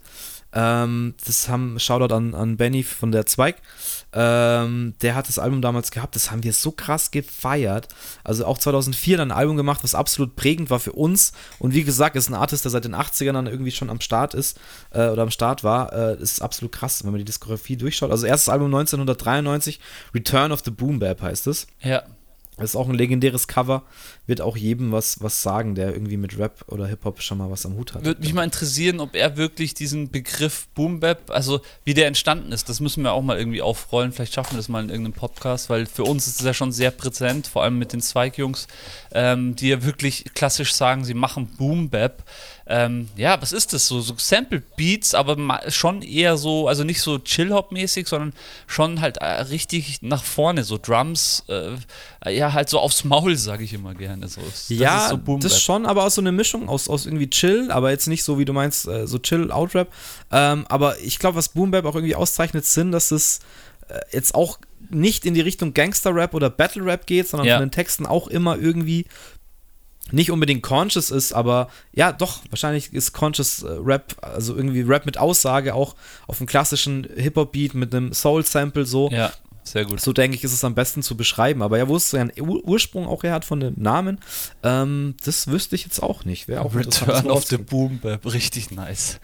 [0.54, 3.58] Ähm, das haben Shoutout an, an Benny von der Zweig.
[4.14, 7.88] Ähm, der hat das Album damals gehabt, das haben wir so krass gefeiert.
[8.24, 11.32] Also auch 2004 dann ein Album gemacht, was absolut prägend war für uns.
[11.60, 14.34] Und wie gesagt, ist ein Artist, der seit den 80ern dann irgendwie schon am Start
[14.34, 14.60] ist
[14.92, 15.94] äh, oder am Start war.
[15.94, 18.12] Äh, ist absolut krass, wenn man die Diskografie durchschaut.
[18.12, 19.80] Also erstes Album 1993,
[20.14, 21.68] Return of the Boom Bap heißt es.
[21.82, 22.04] Ja.
[22.58, 23.84] Das ist auch ein legendäres Cover.
[24.32, 27.66] Wird auch jedem was, was sagen, der irgendwie mit Rap oder Hip-Hop schon mal was
[27.66, 28.06] am Hut hat.
[28.06, 32.54] Würde mich mal interessieren, ob er wirklich diesen Begriff Boom Bap, also wie der entstanden
[32.54, 34.14] ist, das müssen wir auch mal irgendwie aufrollen.
[34.14, 36.72] Vielleicht schaffen wir das mal in irgendeinem Podcast, weil für uns ist es ja schon
[36.72, 38.68] sehr präsent, vor allem mit den Zweig-Jungs,
[39.12, 42.24] ähm, die ja wirklich klassisch sagen, sie machen Boom Bap.
[42.68, 43.86] Ähm, ja, was ist das?
[43.88, 48.32] So, so Sample Beats, aber schon eher so, also nicht so Chill-Hop-mäßig, sondern
[48.66, 53.66] schon halt äh, richtig nach vorne, so Drums, äh, ja, halt so aufs Maul, sage
[53.66, 54.21] ich immer gerne.
[54.28, 57.72] So, das ja, so das schon, aber auch so eine Mischung aus, aus irgendwie Chill,
[57.72, 59.92] aber jetzt nicht so, wie du meinst, äh, so Chill-Out-Rap.
[60.32, 63.40] Ähm, aber ich glaube, was Boom Bap auch irgendwie auszeichnet, sind, dass es
[63.88, 67.58] äh, jetzt auch nicht in die Richtung Gangster-Rap oder Battle-Rap geht, sondern ja.
[67.58, 69.06] von den Texten auch immer irgendwie
[70.12, 75.06] nicht unbedingt conscious ist, aber ja, doch, wahrscheinlich ist conscious äh, Rap, also irgendwie Rap
[75.06, 75.96] mit Aussage auch
[76.28, 79.10] auf einem klassischen Hip-Hop-Beat mit einem Soul-Sample so.
[79.10, 79.32] Ja,
[79.64, 80.02] sehr gut.
[80.02, 81.62] So denke ich, ist es am besten zu beschreiben.
[81.62, 84.20] Aber ja, wo es seinen Ur Ursprung auch her hat von dem Namen,
[84.64, 86.48] ähm, das wüsste ich jetzt auch nicht.
[86.48, 89.20] Wäre auch Return of the Boom Bap, richtig nice.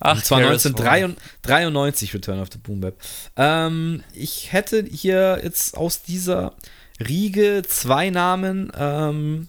[0.00, 2.96] Ach, Und zwar 1993 Return of the Boom Bap.
[3.36, 6.54] Ähm, ich hätte hier jetzt aus dieser
[6.98, 9.48] Riege zwei Namen, ähm,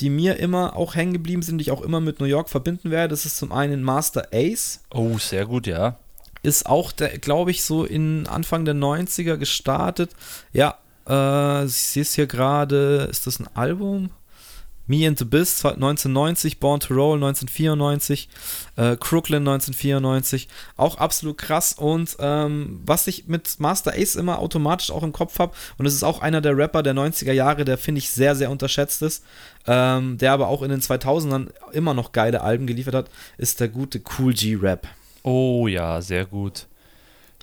[0.00, 2.90] die mir immer auch hängen geblieben sind, die ich auch immer mit New York verbinden
[2.90, 3.08] werde.
[3.08, 4.80] Das ist zum einen Master Ace.
[4.92, 5.98] Oh, sehr gut, ja.
[6.44, 10.10] Ist auch, glaube ich, so in Anfang der 90er gestartet.
[10.52, 10.78] Ja,
[11.08, 13.08] äh, ich sehe es hier gerade.
[13.10, 14.10] Ist das ein Album?
[14.86, 18.28] Me and the Biz 1990, Born to Roll 1994,
[18.76, 21.72] äh, Crooklyn 1994, auch absolut krass.
[21.72, 25.94] Und ähm, was ich mit Master Ace immer automatisch auch im Kopf habe, und es
[25.94, 29.24] ist auch einer der Rapper der 90er Jahre, der finde ich sehr, sehr unterschätzt ist,
[29.66, 33.68] ähm, der aber auch in den 2000ern immer noch geile Alben geliefert hat, ist der
[33.68, 34.86] gute Cool G Rap.
[35.24, 36.66] Oh ja, sehr gut.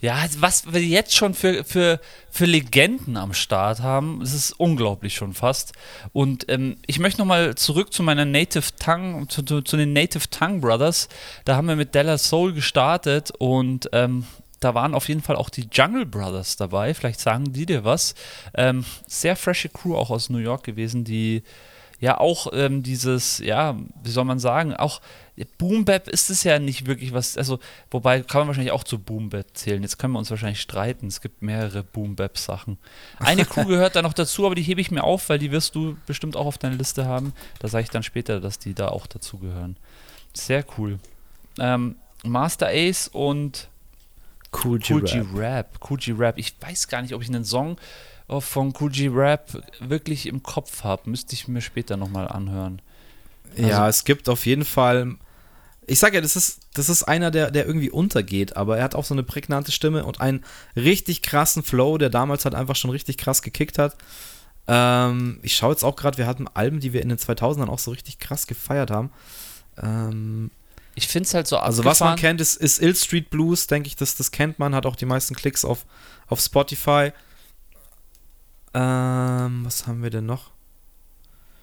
[0.00, 5.14] Ja, was wir jetzt schon für, für, für Legenden am Start haben, das ist unglaublich
[5.14, 5.72] schon fast.
[6.12, 10.28] Und ähm, ich möchte nochmal zurück zu meiner Native Tongue, zu, zu, zu, den Native
[10.30, 11.08] Tongue Brothers.
[11.44, 14.26] Da haben wir mit Della Soul gestartet und ähm,
[14.60, 16.94] da waren auf jeden Fall auch die Jungle Brothers dabei.
[16.94, 18.14] Vielleicht sagen die dir was.
[18.54, 21.42] Ähm, sehr frische Crew auch aus New York gewesen, die
[22.02, 25.00] ja auch ähm, dieses, ja, wie soll man sagen, auch
[25.56, 27.60] Boom Bap ist es ja nicht wirklich was, also,
[27.92, 29.80] wobei kann man wahrscheinlich auch zu Boom Bap zählen.
[29.82, 31.06] Jetzt können wir uns wahrscheinlich streiten.
[31.06, 32.76] Es gibt mehrere Boom Bap Sachen.
[33.20, 35.76] Eine Crew gehört da noch dazu, aber die hebe ich mir auf, weil die wirst
[35.76, 37.32] du bestimmt auch auf deiner Liste haben.
[37.60, 39.76] Da sage ich dann später, dass die da auch dazu gehören.
[40.34, 40.98] Sehr cool.
[41.60, 43.68] Ähm, Master Ace und
[44.52, 45.26] Cool G, Rap.
[45.34, 45.78] Rap.
[45.88, 46.36] Cool G Rap.
[46.36, 47.78] Ich weiß gar nicht, ob ich einen Song
[48.40, 51.10] von Cool G Rap wirklich im Kopf habe.
[51.10, 52.80] Müsste ich mir später nochmal anhören.
[53.56, 55.16] Also ja, es gibt auf jeden Fall.
[55.86, 58.94] Ich sage ja, das ist, das ist einer, der, der irgendwie untergeht, aber er hat
[58.94, 60.44] auch so eine prägnante Stimme und einen
[60.76, 63.96] richtig krassen Flow, der damals halt einfach schon richtig krass gekickt hat.
[64.68, 67.80] Ähm, ich schaue jetzt auch gerade, wir hatten Alben, die wir in den 2000ern auch
[67.80, 69.10] so richtig krass gefeiert haben.
[69.76, 70.50] Ähm,
[70.94, 73.86] ich finde es halt so Also was man kennt, ist, ist Ill Street Blues, denke
[73.86, 75.84] ich, das, das kennt man, hat auch die meisten Klicks auf,
[76.28, 77.12] auf Spotify.
[78.74, 80.50] Ähm, was haben wir denn noch?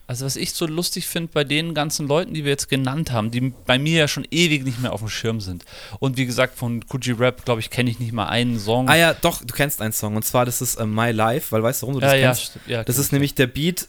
[0.10, 3.30] Also was ich so lustig finde bei den ganzen Leuten, die wir jetzt genannt haben,
[3.30, 5.66] die bei mir ja schon ewig nicht mehr auf dem Schirm sind.
[6.00, 8.90] Und wie gesagt, von Coogee Rap, glaube ich, kenne ich nicht mal einen Song.
[8.90, 10.16] Ah ja, doch, du kennst einen Song.
[10.16, 12.56] Und zwar, das ist uh, My Life, weil weißt du, warum du das ja, kennst?
[12.66, 13.88] Ja, ja, das ist nämlich der Beat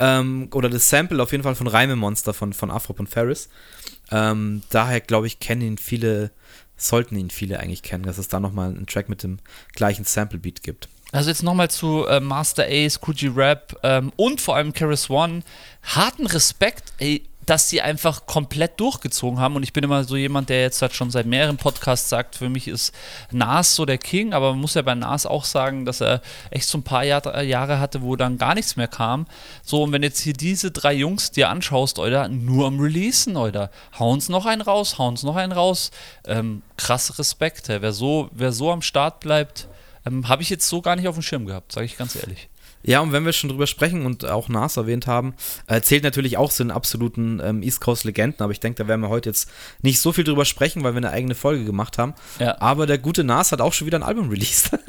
[0.00, 3.48] ähm, oder das Sample auf jeden Fall von Reime Monster von, von Afrop und Ferris.
[4.10, 6.32] Ähm, daher, glaube ich, kennen ihn viele,
[6.76, 9.38] sollten ihn viele eigentlich kennen, dass es da nochmal einen Track mit dem
[9.74, 10.88] gleichen Sample-Beat gibt.
[11.12, 15.42] Also jetzt nochmal zu äh, Master Ace, Coogee Rap ähm, und vor allem Karis One.
[15.82, 19.54] Harten Respekt, ey, dass sie einfach komplett durchgezogen haben.
[19.54, 22.48] Und ich bin immer so jemand, der jetzt halt schon seit mehreren Podcasts sagt, für
[22.48, 22.92] mich ist
[23.30, 26.68] Nas so der King, aber man muss ja bei Nas auch sagen, dass er echt
[26.68, 29.26] so ein paar Jahr, äh, Jahre hatte, wo dann gar nichts mehr kam.
[29.62, 33.70] So, und wenn jetzt hier diese drei Jungs dir anschaust, oder nur am Releasen, oder
[33.98, 35.92] hauen's noch einen raus, hauen's noch einen raus.
[36.26, 37.80] Ähm, krass Respekt, ey.
[37.80, 39.68] wer so, wer so am Start bleibt,
[40.06, 42.48] ähm, Habe ich jetzt so gar nicht auf dem Schirm gehabt, sage ich ganz ehrlich.
[42.86, 45.34] Ja, und wenn wir schon drüber sprechen und auch Nas erwähnt haben,
[45.66, 48.88] äh, zählt natürlich auch zu den absoluten ähm, East Coast Legenden, aber ich denke, da
[48.88, 49.50] werden wir heute jetzt
[49.82, 52.14] nicht so viel drüber sprechen, weil wir eine eigene Folge gemacht haben.
[52.38, 52.60] Ja.
[52.60, 54.70] Aber der gute Nas hat auch schon wieder ein Album released.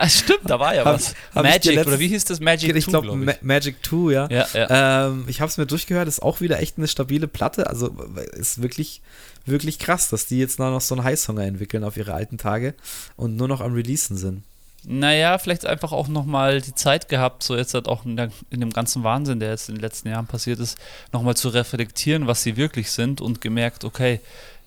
[0.00, 1.12] Ah, stimmt, da war ja was.
[1.34, 2.38] Hab Magic, letztes, oder wie hieß das?
[2.38, 3.26] Magic ich 2, glaub, glaub ich.
[3.26, 4.28] Ma Magic 2, ja.
[4.30, 5.06] ja, ja.
[5.08, 7.68] Ähm, ich habe es mir durchgehört, ist auch wieder echt eine stabile Platte.
[7.68, 7.88] Also
[8.36, 9.02] ist wirklich,
[9.44, 12.74] wirklich krass, dass die jetzt noch so einen Heißhunger entwickeln auf ihre alten Tage
[13.16, 14.44] und nur noch am Releasen sind.
[14.84, 18.60] Naja, vielleicht einfach auch nochmal die Zeit gehabt, so jetzt halt auch in, der, in,
[18.60, 20.78] dem ganzen Wahnsinn, der jetzt in den letzten Jahren passiert ist,
[21.12, 24.20] nochmal zu reflektieren, was sie wirklich sind und gemerkt, okay,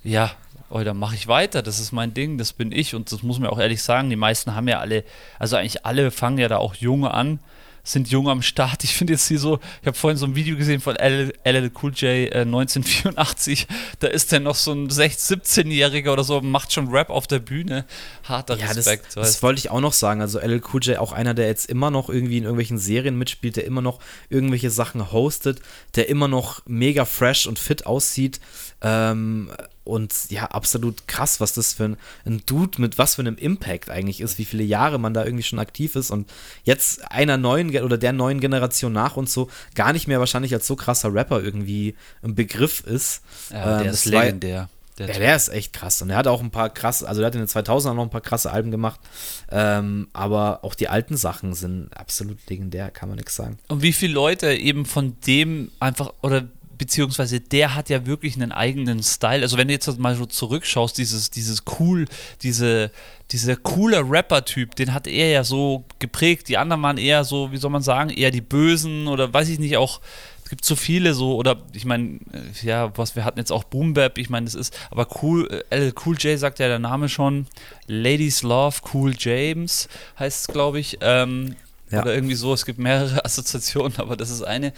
[0.04, 0.32] ja,
[0.70, 2.96] oder mache ich weiter, das ist mein Ding, das bin ich.
[2.96, 5.04] Und das muss man auch ehrlich sagen, die meisten haben ja alle,
[5.40, 7.40] also eigentlich alle fangen ja da auch junge an
[7.84, 8.84] sind jung am Start.
[8.84, 11.92] Ich finde jetzt hier so, ich habe vorhin so ein Video gesehen von LL, Cool
[11.94, 13.68] J äh, 1984.
[14.00, 17.40] Da ist der noch so ein 16-, 17-Jähriger oder so, macht schon Rap auf der
[17.40, 17.86] Bühne.
[18.24, 19.08] Harter ja, Respekt.
[19.08, 20.22] Das, das wollte ich auch noch sagen.
[20.22, 23.56] Also LL Cool J, auch einer, der jetzt immer noch irgendwie in irgendwelchen Serien mitspielt,
[23.56, 25.62] der immer noch irgendwelche Sachen hostet,
[25.96, 28.40] der immer noch mega fresh und fit aussieht.
[28.82, 29.52] Ähm,
[29.84, 33.90] und ja, absolut krass, was das für ein, ein, Dude mit was für einem Impact
[33.90, 36.30] eigentlich ist, wie viele Jahre man da irgendwie schon aktiv ist und
[36.64, 40.68] jetzt einer neuen oder der neuen Generation nach uns so gar nicht mehr wahrscheinlich als
[40.68, 43.22] so krasser Rapper irgendwie ein Begriff ist.
[43.50, 44.70] Ja, ähm, der ist legendär.
[44.98, 46.02] Der, ja, der ist echt krass.
[46.02, 48.10] Und er hat auch ein paar krasse, also er hat in den 2000ern noch ein
[48.10, 49.00] paar krasse Alben gemacht.
[49.50, 53.58] Ähm, aber auch die alten Sachen sind absolut legendär, kann man nichts sagen.
[53.68, 56.48] Und wie viele Leute eben von dem einfach, oder
[56.82, 59.44] beziehungsweise der hat ja wirklich einen eigenen Style.
[59.44, 62.08] Also wenn du jetzt mal so zurückschaust, dieses, dieses cool,
[62.42, 62.90] diese,
[63.30, 66.50] dieser coole Rapper-Typ, den hat er ja so geprägt.
[66.50, 69.60] Die anderen waren eher so, wie soll man sagen, eher die Bösen oder weiß ich
[69.60, 70.02] nicht, auch
[70.44, 73.64] es gibt so viele so, oder ich meine, äh, ja, was wir hatten jetzt auch
[73.64, 77.10] Boom Bap, ich meine, das ist, aber cool, äh, Cool J sagt ja der Name
[77.10, 77.46] schon,
[77.86, 80.98] Ladies Love Cool James heißt es, glaube ich.
[81.02, 81.56] Ähm,
[81.92, 82.02] ja.
[82.02, 84.74] Oder irgendwie so, es gibt mehrere Assoziationen, aber das ist eine.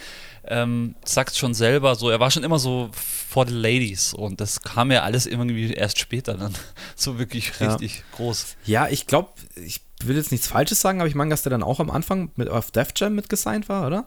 [0.46, 4.60] Ähm, sagt schon selber so, er war schon immer so for the ladies und das
[4.60, 6.54] kam ja alles irgendwie erst später dann
[6.96, 8.02] so wirklich richtig ja.
[8.16, 8.56] groß.
[8.66, 11.62] Ja, ich glaube, ich will jetzt nichts Falsches sagen, aber ich meine, dass der dann
[11.62, 14.04] auch am Anfang mit auf Def Jam mitgesigned war, oder?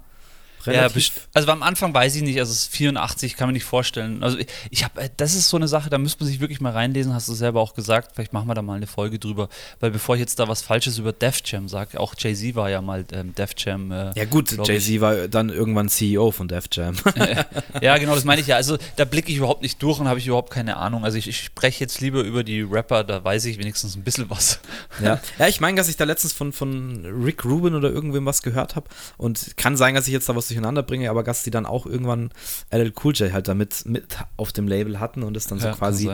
[0.65, 1.15] Relativ.
[1.15, 4.23] Ja, also am Anfang weiß ich nicht, also es ist 84, kann man nicht vorstellen.
[4.23, 6.61] Also ich, ich habe, äh, das ist so eine Sache, da müsste man sich wirklich
[6.61, 8.11] mal reinlesen, hast du selber auch gesagt.
[8.15, 10.97] Vielleicht machen wir da mal eine Folge drüber, weil bevor ich jetzt da was Falsches
[10.97, 13.91] über Def Jam sage, auch Jay-Z war ja mal ähm, Def Jam.
[13.91, 16.95] Äh, ja gut, Jay-Z war dann irgendwann CEO von Def Jam.
[17.81, 18.55] ja, genau, das meine ich ja.
[18.55, 21.05] Also da blicke ich überhaupt nicht durch und habe ich überhaupt keine Ahnung.
[21.05, 24.29] Also ich, ich spreche jetzt lieber über die Rapper, da weiß ich wenigstens ein bisschen
[24.29, 24.59] was.
[25.01, 28.41] ja, ja ich meine, dass ich da letztens von, von Rick Rubin oder irgendwem was
[28.41, 31.51] gehört habe und kann sein, dass ich jetzt da was durcheinander bringe, aber dass die
[31.51, 32.31] dann auch irgendwann
[32.71, 35.75] LL Cool J halt damit mit auf dem Label hatten und es dann so ja,
[35.75, 36.09] quasi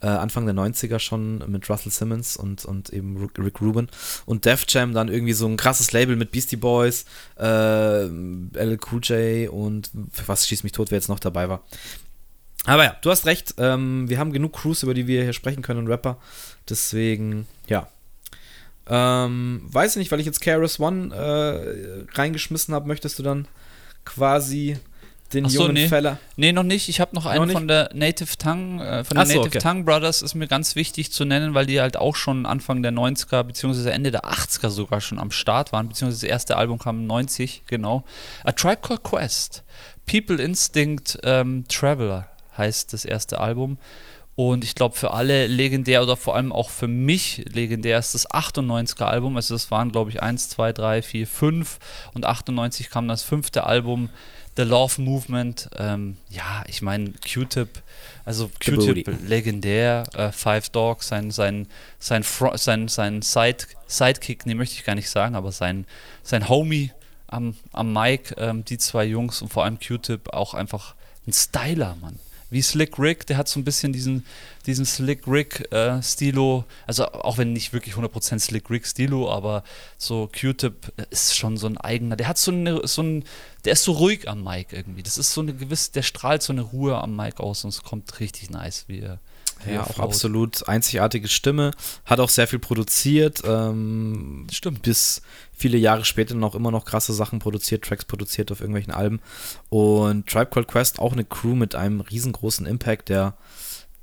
[0.00, 3.88] äh, Anfang der 90er schon mit Russell Simmons und, und eben Rick Rubin
[4.26, 7.04] und Def Jam dann irgendwie so ein krasses Label mit Beastie Boys,
[7.38, 7.44] äh,
[8.04, 9.90] LL Cool J und
[10.26, 11.62] was schießt mich tot, wer jetzt noch dabei war.
[12.66, 15.62] Aber ja, du hast recht, ähm, wir haben genug Crews, über die wir hier sprechen
[15.62, 16.18] können und Rapper,
[16.68, 17.88] deswegen, ja,
[18.86, 23.46] ähm, weiß ich nicht, weil ich jetzt KRS One äh, reingeschmissen habe, möchtest du dann
[24.04, 24.76] quasi
[25.34, 25.88] den so, jungen nee.
[25.88, 26.18] Feller.
[26.36, 26.88] Nee, noch nicht.
[26.88, 29.58] Ich habe noch einen noch von der Native Tongue, äh, von den so, Native okay.
[29.58, 32.92] Tongue Brothers ist mir ganz wichtig zu nennen, weil die halt auch schon Anfang der
[32.92, 37.06] 90er, beziehungsweise Ende der 80er sogar schon am Start waren, beziehungsweise das erste Album kam
[37.06, 38.04] 90, genau.
[38.44, 39.64] A Tribe Called Quest.
[40.06, 43.78] People Instinct ähm, Traveler heißt das erste Album.
[44.36, 48.28] Und ich glaube, für alle legendär oder vor allem auch für mich legendär ist das
[48.28, 49.36] 98er Album.
[49.36, 51.78] Also, das waren, glaube ich, 1, 2, 3, 4, 5.
[52.14, 54.08] Und 98 kam das fünfte Album,
[54.56, 55.70] The Love Movement.
[55.78, 57.68] Ähm, ja, ich meine, Q-Tip,
[58.24, 60.02] also Q-Tip legendär.
[60.14, 61.68] Äh, Five Dogs, sein, sein,
[62.00, 65.86] sein, sein, sein Side, Sidekick, nee, möchte ich gar nicht sagen, aber sein,
[66.24, 66.90] sein Homie
[67.28, 71.96] am, am Mic, ähm, die zwei Jungs und vor allem Q-Tip auch einfach ein Styler,
[72.00, 72.18] Mann
[72.54, 74.24] wie Slick Rick, der hat so ein bisschen diesen,
[74.64, 79.64] diesen Slick Rick-Stilo, äh, also auch wenn nicht wirklich 100% Slick Rick-Stilo, aber
[79.98, 83.24] so Q-Tip ist schon so ein eigener, der hat so, eine, so ein,
[83.64, 86.52] der ist so ruhig am Mic irgendwie, das ist so eine gewisse, der strahlt so
[86.52, 89.18] eine Ruhe am Mic aus und es kommt richtig nice, wie er
[89.66, 91.72] ja, auch absolut einzigartige Stimme.
[92.04, 93.42] Hat auch sehr viel produziert.
[93.44, 94.82] Ähm, Stimmt.
[94.82, 95.22] Bis
[95.56, 99.20] viele Jahre später noch immer noch krasse Sachen produziert, Tracks produziert auf irgendwelchen Alben.
[99.68, 103.36] Und Tribe Called Quest auch eine Crew mit einem riesengroßen Impact, der,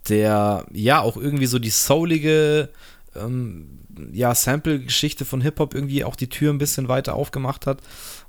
[0.10, 2.70] der ja auch irgendwie so die soulige
[3.16, 3.80] ähm,
[4.12, 7.80] ja, Sample-Geschichte von Hip-Hop irgendwie auch die Tür ein bisschen weiter aufgemacht hat.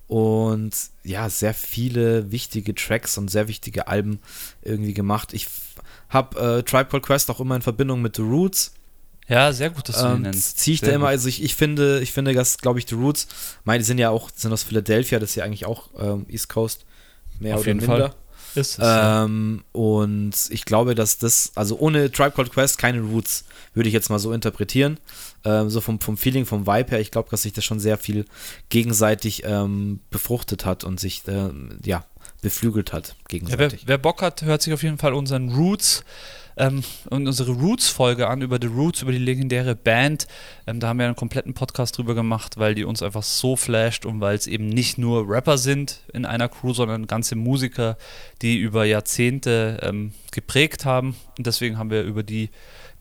[0.09, 0.73] Und
[1.05, 4.21] ja, sehr viele wichtige Tracks und sehr wichtige Alben
[4.63, 5.33] irgendwie gemacht.
[5.33, 5.47] Ich
[6.13, 8.75] habe äh, Tribe Called Quest auch immer in Verbindung mit The Roots.
[9.29, 10.59] Ja, sehr gut, dass du ähm, nennst.
[10.59, 12.97] Ziehe ich sehr da immer, also ich, ich finde, ich finde, dass, glaube ich, The
[12.97, 13.29] Roots,
[13.65, 16.49] meine, die sind ja auch, sind aus Philadelphia, das ist ja eigentlich auch ähm, East
[16.49, 16.85] Coast,
[17.41, 17.87] mehr Auf oder minder.
[17.87, 18.15] Fall.
[18.55, 19.81] Ist es, ähm, ja.
[19.81, 24.11] Und ich glaube, dass das, also ohne Tribe Called Quest keine Roots, würde ich jetzt
[24.11, 24.99] mal so interpretieren.
[25.45, 27.97] Ähm, so vom, vom Feeling, vom Vibe her, ich glaube, dass sich das schon sehr
[27.97, 28.27] viel
[28.69, 31.51] gegenseitig ähm, befruchtet hat und sich, äh,
[31.85, 32.05] ja,
[32.43, 33.73] beflügelt hat gegenseitig.
[33.73, 36.05] Ja, wer, wer, Bock hat, hört sich auf jeden Fall unseren Roots
[36.57, 40.27] ähm, unsere Roots-Folge an, über The Roots, über die legendäre Band.
[40.67, 44.05] Ähm, da haben wir einen kompletten Podcast drüber gemacht, weil die uns einfach so flasht
[44.05, 47.97] und weil es eben nicht nur Rapper sind in einer Crew, sondern ganze Musiker,
[48.43, 51.17] die über Jahrzehnte ähm, geprägt haben.
[51.39, 52.51] Und deswegen haben wir über die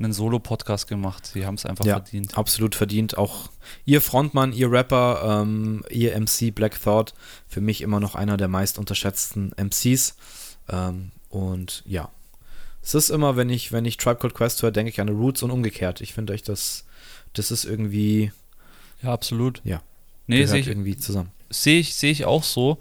[0.04, 1.28] einen Solo-Podcast gemacht.
[1.34, 2.38] Sie haben es einfach ja, verdient.
[2.38, 3.18] Absolut verdient.
[3.18, 3.50] Auch
[3.86, 7.14] ihr Frontmann, ihr Rapper, ähm, ihr MC Black Thought,
[7.48, 10.16] für mich immer noch einer der meist unterschätzten MCs.
[10.70, 12.10] Ähm, und ja,
[12.82, 15.14] es ist immer, wenn ich, wenn ich Tribe Called Quest höre, denke ich an The
[15.14, 16.02] Roots und umgekehrt.
[16.02, 16.86] Ich finde euch das,
[17.34, 18.32] das ist irgendwie.
[19.04, 19.62] Ja, absolut.
[19.64, 19.82] Ja.
[20.28, 21.32] Nee, sehe ich irgendwie zusammen.
[21.50, 22.78] Sehe ich, sehe ich auch so.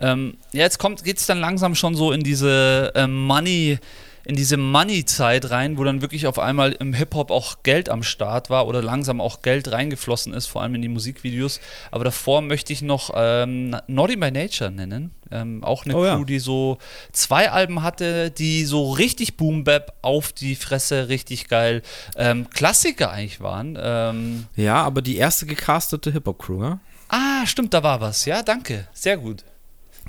[0.00, 3.78] Ähm, ja, jetzt kommt, geht es dann langsam schon so in diese ähm, Money-
[4.24, 8.50] in diese Money-Zeit rein, wo dann wirklich auf einmal im Hip-Hop auch Geld am Start
[8.50, 11.60] war oder langsam auch Geld reingeflossen ist, vor allem in die Musikvideos.
[11.90, 15.12] Aber davor möchte ich noch ähm, Naughty by Nature nennen.
[15.32, 16.24] Ähm, auch eine oh, Crew, ja.
[16.24, 16.78] die so
[17.12, 21.82] zwei Alben hatte, die so richtig Boom Bap auf die Fresse, richtig geil
[22.16, 23.78] ähm, Klassiker eigentlich waren.
[23.80, 26.80] Ähm, ja, aber die erste gecastete Hip-Hop-Crew, ja?
[27.08, 28.24] Ah, stimmt, da war was.
[28.24, 28.88] Ja, danke.
[28.92, 29.44] Sehr gut.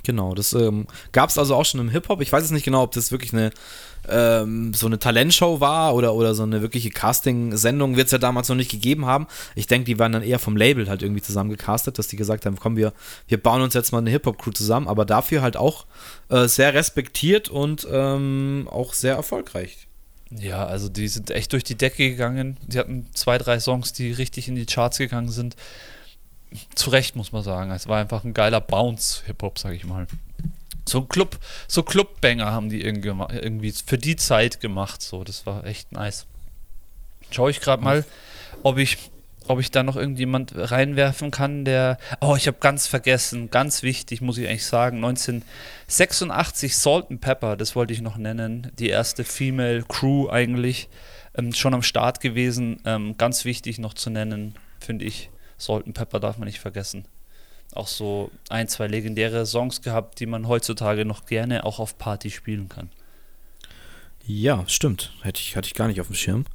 [0.04, 2.22] Genau, das ähm, gab es also auch schon im Hip-Hop.
[2.22, 3.52] Ich weiß jetzt nicht genau, ob das wirklich eine
[4.10, 8.50] ähm, so eine Talentshow war oder, oder so eine wirkliche Casting-Sendung, wird es ja damals
[8.50, 9.28] noch nicht gegeben haben.
[9.56, 12.58] Ich denke, die waren dann eher vom Label halt irgendwie zusammengecastet, dass die gesagt haben,
[12.58, 12.94] komm, wir,
[13.28, 15.86] wir bauen uns jetzt mal eine Hip-Hop-Crew zusammen, aber dafür halt auch
[16.30, 19.88] äh, sehr respektiert und ähm, auch sehr erfolgreich.
[20.32, 22.58] Ja, also die sind echt durch die Decke gegangen.
[22.66, 25.56] Die hatten zwei, drei Songs, die richtig in die Charts gegangen sind
[26.76, 27.72] zu Recht, muss man sagen.
[27.72, 30.08] Es war einfach ein geiler Bounce-Hip-Hop, sag ich mal.
[30.88, 35.02] So Club, so Clubbanger haben die irgendwie für die Zeit gemacht.
[35.02, 36.26] So, das war echt nice.
[37.30, 38.04] Schau ich gerade mal,
[38.64, 38.98] ob ich,
[39.48, 41.98] ob ich da noch irgendjemand reinwerfen kann, der.
[42.20, 44.98] Oh, ich habe ganz vergessen, ganz wichtig, muss ich eigentlich sagen.
[44.98, 48.72] 1986 Salt and Pepper, das wollte ich noch nennen.
[48.80, 50.90] Die erste Female Crew eigentlich.
[51.34, 52.82] Ähm, schon am Start gewesen.
[52.86, 55.30] Ähm, ganz wichtig noch zu nennen, finde ich.
[55.58, 57.06] Salt and Pepper darf man nicht vergessen.
[57.74, 62.30] Auch so ein, zwei legendäre Songs gehabt, die man heutzutage noch gerne auch auf Party
[62.30, 62.90] spielen kann.
[64.26, 65.14] Ja, stimmt.
[65.22, 66.46] Hätte ich, hatte ich gar nicht auf dem Schirm.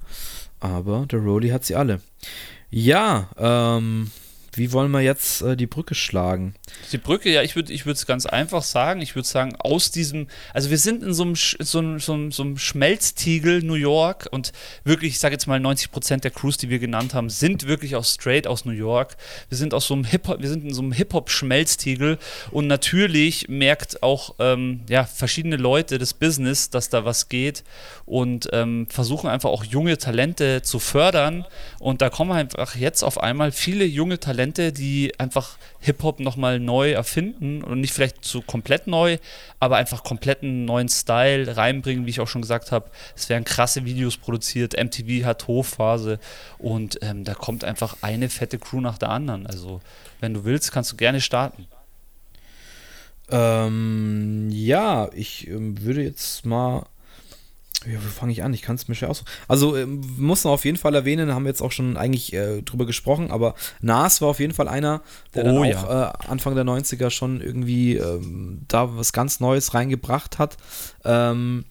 [0.60, 2.00] Aber der Rolly hat sie alle.
[2.70, 4.10] Ja, ähm,
[4.56, 6.54] wie wollen wir jetzt äh, die Brücke schlagen?
[6.92, 9.00] Die Brücke, ja, ich würde es ganz einfach sagen.
[9.00, 12.32] Ich würde sagen, aus diesem, also wir sind in so einem, so einem, so einem,
[12.32, 14.52] so einem Schmelztiegel New York und
[14.84, 17.96] wirklich, ich sage jetzt mal 90 Prozent der Crews, die wir genannt haben, sind wirklich
[17.96, 19.16] aus straight aus New York.
[19.48, 22.18] Wir sind aus so einem Hip -Hop, wir sind in so einem Hip-Hop-Schmelztiegel
[22.50, 27.64] und natürlich merkt auch ähm, ja, verschiedene Leute des Business, dass da was geht
[28.04, 31.44] und ähm, versuchen einfach auch junge Talente zu fördern.
[31.78, 36.92] Und da kommen einfach jetzt auf einmal viele junge Talente, die einfach Hip-Hop nochmal neu
[36.92, 39.18] erfinden und nicht vielleicht so komplett neu,
[39.60, 42.90] aber einfach kompletten neuen Style reinbringen, wie ich auch schon gesagt habe.
[43.14, 46.18] Es werden krasse Videos produziert, MTV hat Hochphase
[46.58, 49.46] und ähm, da kommt einfach eine fette Crew nach der anderen.
[49.46, 49.80] Also,
[50.20, 51.66] wenn du willst, kannst du gerne starten.
[53.28, 56.86] Ähm, ja, ich ähm, würde jetzt mal
[57.86, 58.52] ja, wo fange ich an?
[58.52, 59.28] Ich kann es mir schwer aussuchen.
[59.48, 62.62] Also, äh, muss man auf jeden Fall erwähnen, haben wir jetzt auch schon eigentlich äh,
[62.62, 65.02] drüber gesprochen, aber Nas war auf jeden Fall einer,
[65.34, 66.10] der oh, dann auch ja.
[66.10, 70.56] äh, Anfang der 90er schon irgendwie ähm, da was ganz Neues reingebracht hat.
[71.04, 71.64] Ähm,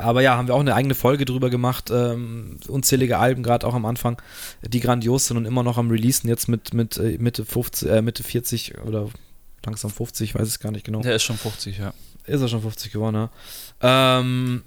[0.00, 1.90] aber ja, haben wir auch eine eigene Folge drüber gemacht.
[1.90, 4.20] Ähm, unzählige Alben, gerade auch am Anfang,
[4.62, 8.02] die grandios sind und immer noch am Releasen, jetzt mit, mit äh, Mitte, 50, äh,
[8.02, 9.08] Mitte 40 oder
[9.64, 11.02] langsam 50, weiß ich gar nicht genau.
[11.02, 11.92] Der ist schon 50, ja.
[12.24, 14.20] Ist er schon 50 geworden, ja.
[14.20, 14.62] Ähm,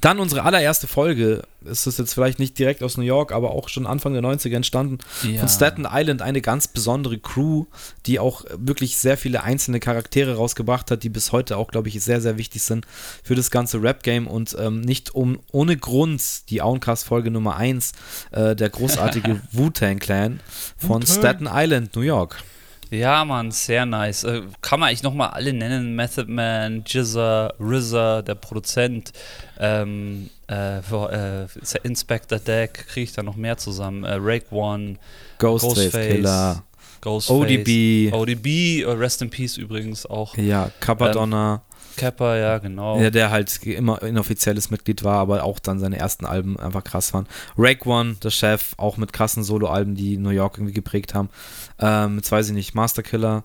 [0.00, 1.42] dann unsere allererste Folge.
[1.64, 4.56] Es ist jetzt vielleicht nicht direkt aus New York, aber auch schon Anfang der 90er
[4.56, 4.98] entstanden.
[5.22, 5.40] Ja.
[5.40, 7.64] Von Staten Island eine ganz besondere Crew,
[8.06, 12.02] die auch wirklich sehr viele einzelne Charaktere rausgebracht hat, die bis heute auch, glaube ich,
[12.02, 12.86] sehr, sehr wichtig sind
[13.22, 17.92] für das ganze Rap-Game und ähm, nicht um, ohne Grund die Owncast-Folge Nummer 1,
[18.32, 20.40] äh, der großartige Wu-Tang Clan
[20.76, 22.36] von Staten Island, New York.
[22.90, 24.24] Ja, Mann, sehr nice.
[24.24, 29.12] Äh, kann man eigentlich nochmal alle nennen: Method Man, Jizza, RZA, der Produzent,
[29.58, 34.04] ähm, äh, für, äh, Inspector Deck, kriege ich da noch mehr zusammen.
[34.04, 34.96] Äh, Rake One,
[35.38, 36.62] Ghostface, Ghostface Killer,
[37.00, 38.12] Ghostface, ODB.
[38.12, 40.36] ODB, äh, Rest in Peace übrigens auch.
[40.36, 41.54] Ja, Capadonna.
[41.54, 41.67] Ähm,
[41.98, 43.00] Kappa, ja, genau.
[43.00, 47.12] Ja, der halt immer inoffizielles Mitglied war, aber auch dann seine ersten Alben einfach krass
[47.12, 47.26] waren.
[47.56, 51.28] Rake One, der Chef, auch mit krassen Solo-Alben, die New York irgendwie geprägt haben.
[51.78, 53.44] Ähm, jetzt weiß ich nicht, Master Killer.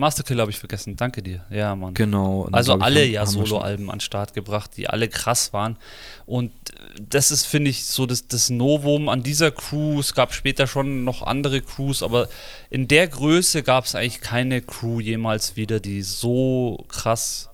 [0.00, 1.44] Master Killer habe ich vergessen, danke dir.
[1.50, 1.92] Ja, Mann.
[1.92, 2.48] Genau.
[2.52, 5.76] Also alle haben, ja Solo-Alben an den Start gebracht, die alle krass waren.
[6.24, 6.52] Und
[6.98, 10.00] das ist, finde ich, so das, das Novum an dieser Crew.
[10.00, 12.30] Es gab später schon noch andere Crews, aber
[12.70, 17.49] in der Größe gab es eigentlich keine Crew jemals wieder, die so krass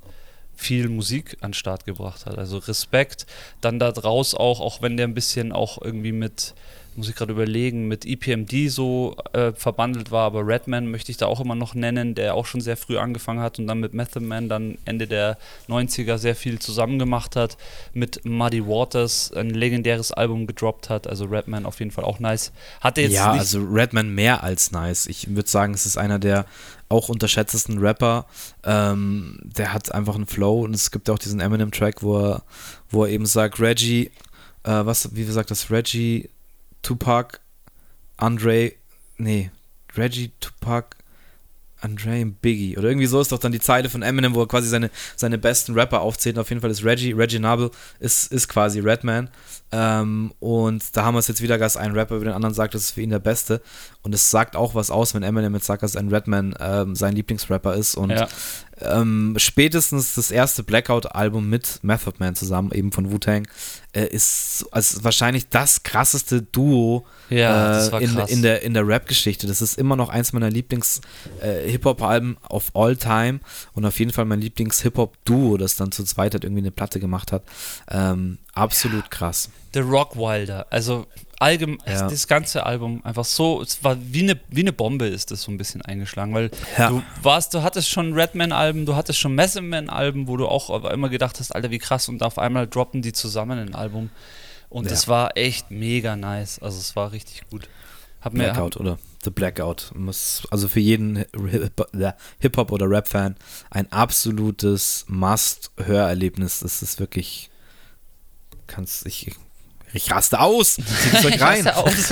[0.57, 2.39] viel Musik an den Start gebracht hat.
[2.39, 3.27] Also Respekt.
[3.61, 6.55] Dann da draus auch, auch wenn der ein bisschen auch irgendwie mit
[6.97, 11.27] muss ich gerade überlegen, mit EPMD so äh, verbandelt war, aber Redman möchte ich da
[11.27, 14.25] auch immer noch nennen, der auch schon sehr früh angefangen hat und dann mit Method
[14.25, 15.39] Man dann Ende der
[15.69, 17.57] 90er sehr viel zusammen gemacht hat,
[17.93, 22.53] mit Muddy Waters ein legendäres Album gedroppt hat, also Redman auf jeden Fall auch nice.
[22.81, 25.07] Hatte jetzt ja, also Redman mehr als nice.
[25.07, 26.47] Ich würde sagen, es ist einer der
[26.89, 28.27] auch unterschätztesten Rapper.
[28.65, 32.43] Ähm, der hat einfach einen Flow und es gibt auch diesen Eminem-Track, wo er,
[32.91, 34.11] wo er eben sagt, Reggie,
[34.65, 36.31] äh, was, wie gesagt das, Reggie
[36.83, 37.41] Tupac,
[38.17, 38.73] Andre,
[39.19, 39.51] nee,
[39.97, 40.97] Reggie, Tupac,
[41.81, 42.77] Andre und Biggie.
[42.79, 45.39] Oder irgendwie so ist doch dann die Zeile von Eminem, wo er quasi seine, seine
[45.39, 46.39] besten Rapper aufzählt.
[46.39, 47.71] Auf jeden Fall ist Reggie, Reggie Nabel
[48.01, 49.31] ist, ist quasi Redman.
[49.73, 52.75] Ähm, und da haben wir es jetzt wieder, dass ein Rapper über den anderen sagt,
[52.75, 53.61] das ist für ihn der Beste.
[54.03, 57.15] Und es sagt auch was aus, wenn Eminem jetzt sagt, dass ein Redman ähm, sein
[57.15, 57.97] Lieblingsrapper ist.
[57.97, 58.29] Und ja
[58.81, 63.49] ähm, spätestens das erste Blackout-Album mit Method Man zusammen, eben von Wu-Tang,
[63.97, 69.47] äh, ist also wahrscheinlich das krasseste Duo ja, äh, in, in, der, in der Rap-Geschichte.
[69.47, 73.41] Das ist immer noch eins meiner Lieblings-Hip-Hop-Alben äh, of all time
[73.73, 77.33] und auf jeden Fall mein Lieblings-Hip-Hop-Duo, das dann zu zweit halt irgendwie eine Platte gemacht
[77.33, 77.43] hat.
[77.91, 79.09] Ähm, absolut ja.
[79.09, 79.49] krass.
[79.73, 81.07] The Rock Wilder, also
[81.39, 82.09] allgemein, ja.
[82.09, 85.51] das ganze Album einfach so, es war wie eine, wie eine Bombe ist das so
[85.51, 86.89] ein bisschen eingeschlagen, weil ja.
[86.89, 89.57] du warst, du hattest schon Redman-Alben, du hattest schon Method
[89.89, 93.13] alben wo du auch immer gedacht hast, Alter, wie krass, und auf einmal droppen die
[93.13, 93.86] zusammen ein Album.
[94.69, 95.09] Und es ja.
[95.09, 96.59] war echt mega nice.
[96.59, 97.69] Also es war richtig gut.
[98.21, 99.93] Hab Blackout hab, oder The Blackout.
[99.95, 101.25] Muss, also für jeden
[102.41, 103.37] Hip-Hop- oder Rap-Fan
[103.71, 106.61] ein absolutes Must-Hörerlebnis.
[106.61, 107.51] Das ist wirklich.
[108.67, 109.31] Kannst, ich
[109.97, 110.79] ich raste aus.
[111.23, 111.67] Zeug rein.
[111.69, 112.11] aus.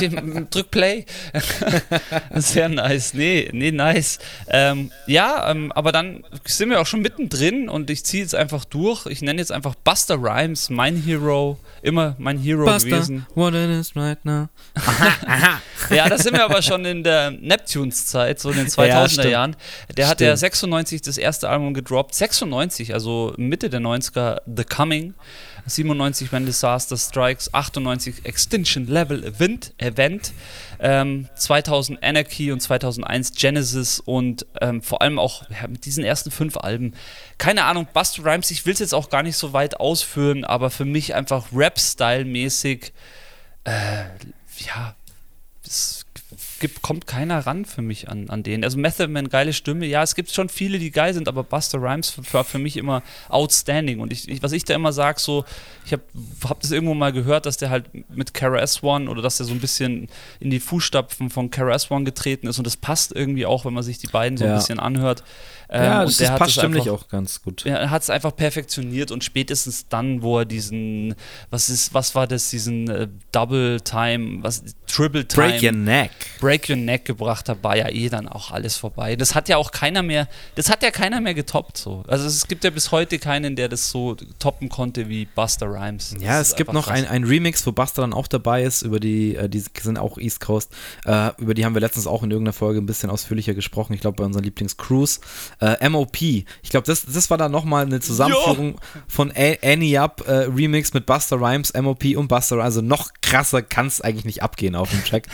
[0.50, 1.06] Drück Play.
[2.34, 3.14] Sehr nice.
[3.14, 4.18] Nee, nee, nice.
[4.48, 8.64] Ähm, ja, ähm, aber dann sind wir auch schon mittendrin und ich ziehe jetzt einfach
[8.64, 9.06] durch.
[9.06, 11.58] Ich nenne jetzt einfach Buster Rhymes, mein Hero.
[11.82, 13.26] Immer mein Hero Buster, gewesen.
[13.34, 14.48] What it is right now.
[14.74, 15.60] Aha, aha.
[15.94, 19.56] ja, da sind wir aber schon in der Neptunes-Zeit, so in den 2000er ja, Jahren.
[19.88, 20.08] Der stimmt.
[20.08, 22.14] hat ja 96 das erste Album gedroppt.
[22.14, 25.14] 96, also Mitte der 90er, The Coming.
[25.66, 30.32] 97 When Disaster Strikes, 98 Extinction Level Event, Event
[30.78, 36.30] ähm, 2000 Anarchy und 2001 Genesis und ähm, vor allem auch ja, mit diesen ersten
[36.30, 36.94] fünf Alben.
[37.38, 40.70] Keine Ahnung, Buster Rhymes, ich will es jetzt auch gar nicht so weit ausführen, aber
[40.70, 42.92] für mich einfach Rap-Style-mäßig,
[43.64, 44.04] äh,
[44.66, 44.94] ja,
[45.64, 45.99] es
[46.60, 48.62] gibt, kommt keiner ran für mich an, an den.
[48.62, 49.86] Also Method Man, geile Stimme.
[49.86, 53.02] Ja, es gibt schon viele, die geil sind, aber Buster Rhymes war für mich immer
[53.28, 54.00] outstanding.
[54.00, 55.44] Und ich, ich was ich da immer sage, so,
[55.84, 56.02] ich habe
[56.44, 59.52] hab das irgendwo mal gehört, dass der halt mit Kara S1 oder dass der so
[59.52, 60.08] ein bisschen
[60.38, 62.58] in die Fußstapfen von Kara S1 getreten ist.
[62.58, 64.52] Und das passt irgendwie auch, wenn man sich die beiden so ja.
[64.52, 65.24] ein bisschen anhört.
[65.72, 67.64] Ähm, ja, das, das passt stimmlich auch ganz gut.
[67.64, 71.14] Er hat es einfach perfektioniert und spätestens dann, wo er diesen,
[71.50, 75.48] was ist, was war das, diesen äh, Double Time, was, Triple Time.
[75.48, 76.10] Break Your Neck.
[76.40, 79.14] Break Your Neck gebracht hat, war ja eh dann auch alles vorbei.
[79.14, 82.02] Das hat ja auch keiner mehr, das hat ja keiner mehr getoppt so.
[82.08, 86.10] Also es gibt ja bis heute keinen, der das so toppen konnte wie Buster Rhymes.
[86.14, 88.98] Das ja, es gibt noch ein, ein, Remix, wo Buster dann auch dabei ist, über
[88.98, 90.72] die, äh, die sind auch East Coast,
[91.04, 93.92] äh, über die haben wir letztens auch in irgendeiner Folge ein bisschen ausführlicher gesprochen.
[93.92, 95.20] Ich glaube bei unseren Lieblings-Cruise.
[95.60, 96.22] Äh, MOP.
[96.22, 98.78] Ich glaube, das, das war dann nochmal eine Zusammenführung jo.
[99.08, 99.32] von
[99.62, 102.64] Annie Up äh, Remix mit Buster Rhymes, MOP und Buster Rhymes.
[102.64, 105.26] Also noch krasser kann es eigentlich nicht abgehen auf dem Track.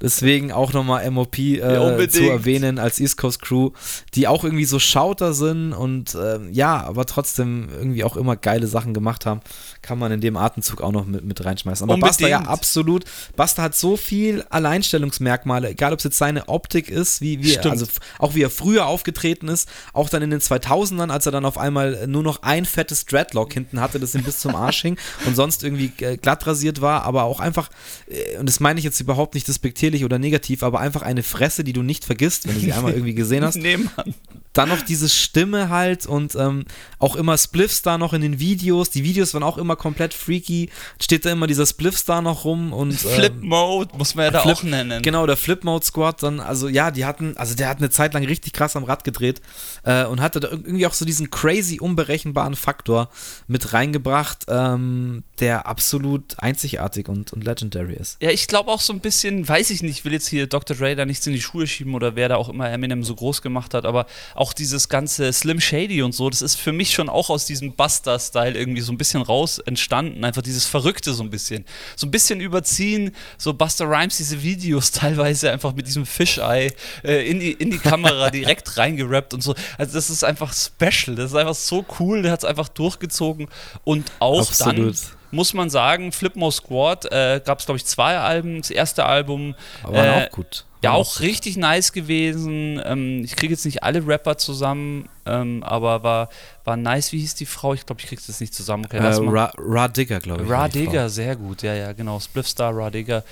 [0.00, 3.70] Deswegen auch nochmal MOP äh, ja, zu erwähnen als East Coast Crew,
[4.14, 8.66] die auch irgendwie so Schauter sind und äh, ja, aber trotzdem irgendwie auch immer geile
[8.66, 9.40] Sachen gemacht haben.
[9.82, 11.84] Kann man in dem Atemzug auch noch mit, mit reinschmeißen.
[11.84, 12.18] Aber Unbedingt.
[12.18, 13.04] Buster ja absolut.
[13.36, 17.86] Buster hat so viel Alleinstellungsmerkmale, egal ob es jetzt seine Optik ist, wie, wie also
[18.18, 21.58] auch wie er früher aufgetreten ist, auch dann in den 2000ern, als er dann auf
[21.58, 25.36] einmal nur noch ein fettes Dreadlock hinten hatte, das ihm bis zum Arsch hing und
[25.36, 27.70] sonst irgendwie äh, glatt rasiert war, aber auch einfach,
[28.08, 31.64] äh, und das meine ich jetzt überhaupt nicht despektierlich oder negativ, aber einfach eine Fresse,
[31.64, 33.56] die du nicht vergisst, wenn du sie einmal irgendwie gesehen hast.
[33.56, 34.14] nee, Mann.
[34.54, 36.64] Dann noch diese Stimme halt und ähm,
[36.98, 38.90] auch immer Spliffs da noch in den Videos.
[38.90, 40.70] Die Videos waren auch immer komplett freaky.
[41.00, 42.92] Steht da immer dieser Spliffs da noch rum und.
[42.92, 45.02] Ähm, Flip Mode muss man ja da Flip, auch nennen.
[45.02, 48.14] Genau, der Flip Mode Squad dann, also ja, die hatten, also der hat eine Zeit
[48.14, 49.40] lang richtig krass am Rad gedreht
[49.84, 53.10] äh, und hatte da irgendwie auch so diesen crazy unberechenbaren Faktor
[53.46, 58.22] mit reingebracht, ähm, der absolut einzigartig und, und legendary ist.
[58.22, 60.76] Ja, ich glaube auch so ein bisschen, weiß ich nicht, ich will jetzt hier Dr.
[60.76, 63.42] Dre da nichts in die Schuhe schieben oder wer da auch immer Eminem so groß
[63.42, 66.92] gemacht hat, aber auch auch dieses ganze Slim Shady und so, das ist für mich
[66.92, 70.22] schon auch aus diesem Buster-Style irgendwie so ein bisschen raus entstanden.
[70.22, 71.64] Einfach dieses Verrückte so ein bisschen.
[71.96, 77.26] So ein bisschen überziehen, so Buster Rhymes, diese Videos teilweise einfach mit diesem Fischei äh,
[77.26, 79.54] in, die, in die Kamera direkt reingerappt und so.
[79.78, 83.48] Also das ist einfach special, das ist einfach so cool, der hat es einfach durchgezogen
[83.84, 84.76] und auch Absolut.
[84.76, 88.60] dann muss man sagen, Flipmo Squad äh, gab es, glaube ich, zwei Alben.
[88.60, 89.54] Das erste Album.
[89.82, 90.64] Aber äh, auch gut.
[90.84, 92.80] Ja, auch richtig nice gewesen.
[92.84, 96.28] Ähm, ich kriege jetzt nicht alle Rapper zusammen, ähm, aber war,
[96.64, 97.10] war nice.
[97.12, 97.72] Wie hieß die Frau?
[97.72, 98.84] Ich glaube, ich kriege das nicht zusammen.
[98.84, 100.50] Okay, äh, Ra, Ra Digger, glaube ich.
[100.50, 101.62] Ra Digger, sehr gut.
[101.62, 102.20] Ja, ja, genau.
[102.20, 103.24] Spliffstar, Ra Digger.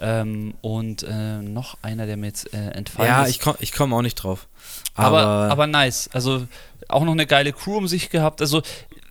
[0.00, 3.26] Ähm, und äh, noch einer, der mir jetzt äh, entfallen ja, ist.
[3.26, 4.46] Ja, ich komme ich komm auch nicht drauf.
[4.94, 6.10] Aber, aber, aber nice.
[6.12, 6.46] Also
[6.88, 8.40] auch noch eine geile Crew um sich gehabt.
[8.40, 8.62] Also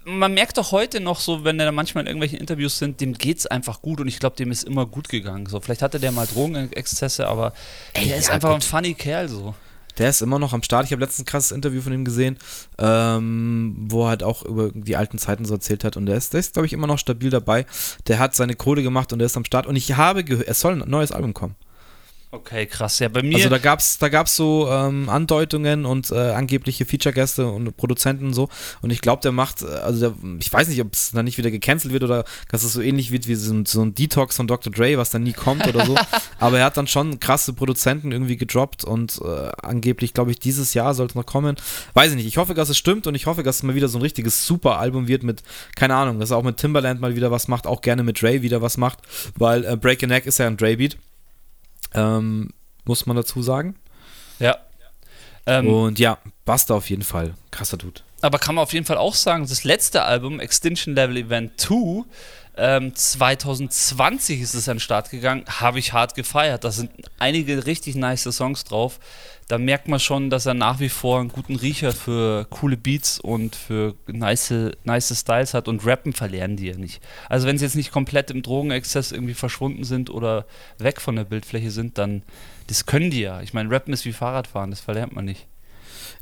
[0.10, 3.46] man merkt doch heute noch so, wenn er manchmal in irgendwelchen Interviews sind, dem geht's
[3.46, 5.46] einfach gut und ich glaube, dem ist immer gut gegangen.
[5.46, 7.54] So, vielleicht hatte der mal Drogenexzesse, aber
[7.94, 8.58] ey, der ja, ist einfach gut.
[8.58, 9.54] ein funny Kerl so.
[9.98, 10.86] Der ist immer noch am Start.
[10.86, 12.38] Ich habe letztens ein krasses Interview von ihm gesehen,
[12.78, 15.98] ähm, wo er halt auch über die alten Zeiten so erzählt hat.
[15.98, 17.66] Und der ist, der ist glaube ich, immer noch stabil dabei.
[18.08, 19.68] Der hat seine Kohle gemacht und der ist am Start.
[19.68, 21.56] Und ich habe gehört, es soll ein neues Album kommen.
[22.32, 23.00] Okay, krass.
[23.00, 23.38] Ja, bei mir.
[23.38, 28.34] Also da gab's, da gab's so ähm, Andeutungen und äh, angebliche Feature-Gäste und Produzenten und
[28.34, 28.50] so.
[28.84, 31.40] Und ich glaube, der macht, äh, also der, ich weiß nicht, ob es dann nicht
[31.40, 34.36] wieder gecancelt wird oder dass es so ähnlich wird wie so ein, so ein Detox
[34.36, 34.72] von Dr.
[34.72, 35.96] Dre, was dann nie kommt oder so.
[36.40, 40.76] Aber er hat dann schon krasse Produzenten irgendwie gedroppt und äh, angeblich, glaube ich, dieses
[40.76, 41.56] Jahr sollte es noch kommen.
[41.96, 42.28] Weiß ich nicht.
[42.28, 44.46] Ich hoffe, dass es stimmt und ich hoffe, dass es mal wieder so ein richtiges
[44.46, 45.42] Super-Album wird mit,
[45.76, 48.44] keine Ahnung, dass er auch mit Timberland mal wieder was macht, auch gerne mit Dre
[48.44, 49.00] wieder was macht,
[49.36, 50.98] weil äh, Break a Neck ist ja ein Dre-Beat.
[51.94, 52.50] Ähm,
[52.86, 53.76] muss man dazu sagen.
[54.40, 54.58] Ja.
[55.46, 57.36] Ähm, und ja, Buster auf jeden Fall.
[57.52, 58.02] Krasser Dude.
[58.22, 62.04] Aber kann man auf jeden Fall auch sagen, das letzte Album, Extinction Level Event 2,
[62.60, 66.64] ähm, 2020 ist es an den Start gegangen, habe ich hart gefeiert.
[66.64, 69.00] Da sind einige richtig nice Songs drauf.
[69.48, 73.20] Da merkt man schon, dass er nach wie vor einen guten Riecher für coole Beats
[73.20, 74.54] und für nice,
[74.84, 77.02] nice Styles hat und rappen verlernen die ja nicht.
[77.30, 80.46] Also wenn sie jetzt nicht komplett im Drogenexzess irgendwie verschwunden sind oder
[80.78, 82.24] weg von der Bildfläche sind, dann
[82.68, 83.42] das können die ja.
[83.42, 85.48] Ich meine, rappen ist wie Fahrradfahren, das verlernt man nicht.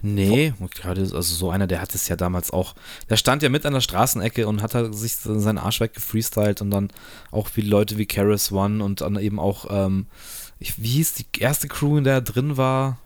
[0.02, 2.76] Nee, gerade also so einer, der hat es ja damals auch.
[3.10, 6.70] Der stand ja mit an der Straßenecke und hat halt sich seinen Arsch weggefreestylt und
[6.70, 6.90] dann
[7.32, 10.06] auch wie Leute wie Karis One und dann eben auch, ähm,
[10.60, 13.00] ich, wie hieß die erste Crew, in der er drin war?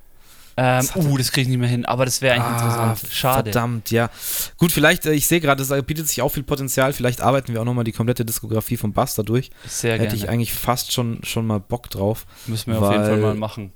[0.58, 3.14] Ähm, das uh, das kriege ich nicht mehr hin, aber das wäre eigentlich ah, interessant.
[3.14, 3.52] Schade.
[3.52, 4.10] Verdammt, ja.
[4.58, 6.92] Gut, vielleicht, äh, ich sehe gerade, es bietet sich auch viel Potenzial.
[6.92, 9.50] Vielleicht arbeiten wir auch nochmal die komplette Diskografie von Buster durch.
[9.66, 10.18] Sehr Hätte gerne.
[10.18, 12.26] ich eigentlich fast schon, schon mal Bock drauf.
[12.48, 13.72] Müssen wir auf jeden Fall mal machen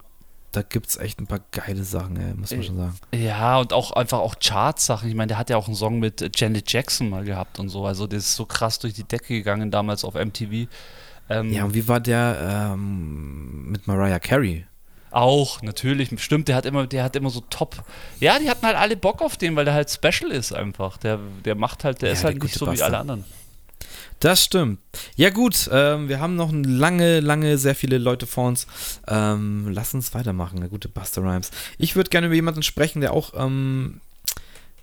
[0.55, 2.95] da gibt es echt ein paar geile Sachen, ey, muss man schon sagen.
[3.13, 5.09] Ja, und auch einfach auch Charts-Sachen.
[5.09, 7.85] Ich meine, der hat ja auch einen Song mit Janet Jackson mal gehabt und so.
[7.85, 10.67] Also der ist so krass durch die Decke gegangen damals auf MTV.
[11.29, 14.65] Ähm, ja, und wie war der ähm, mit Mariah Carey?
[15.11, 17.83] Auch, natürlich, stimmt, der hat immer, der hat immer so top.
[18.19, 20.97] Ja, die hatten halt alle Bock auf den, weil der halt special ist einfach.
[20.97, 22.79] Der, der macht halt, der ja, ist halt nicht so Bastard.
[22.79, 23.25] wie alle anderen.
[24.25, 24.79] Das stimmt.
[25.17, 28.65] Ja, gut, ähm, wir haben noch lange, lange, sehr viele Leute vor uns.
[29.07, 31.51] Ähm, lass uns weitermachen, eine gute Buster Rhymes.
[31.77, 34.01] Ich würde gerne über jemanden sprechen, der auch ähm,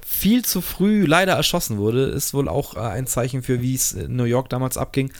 [0.00, 2.04] viel zu früh leider erschossen wurde.
[2.04, 5.12] Ist wohl auch äh, ein Zeichen für, wie es in New York damals abging.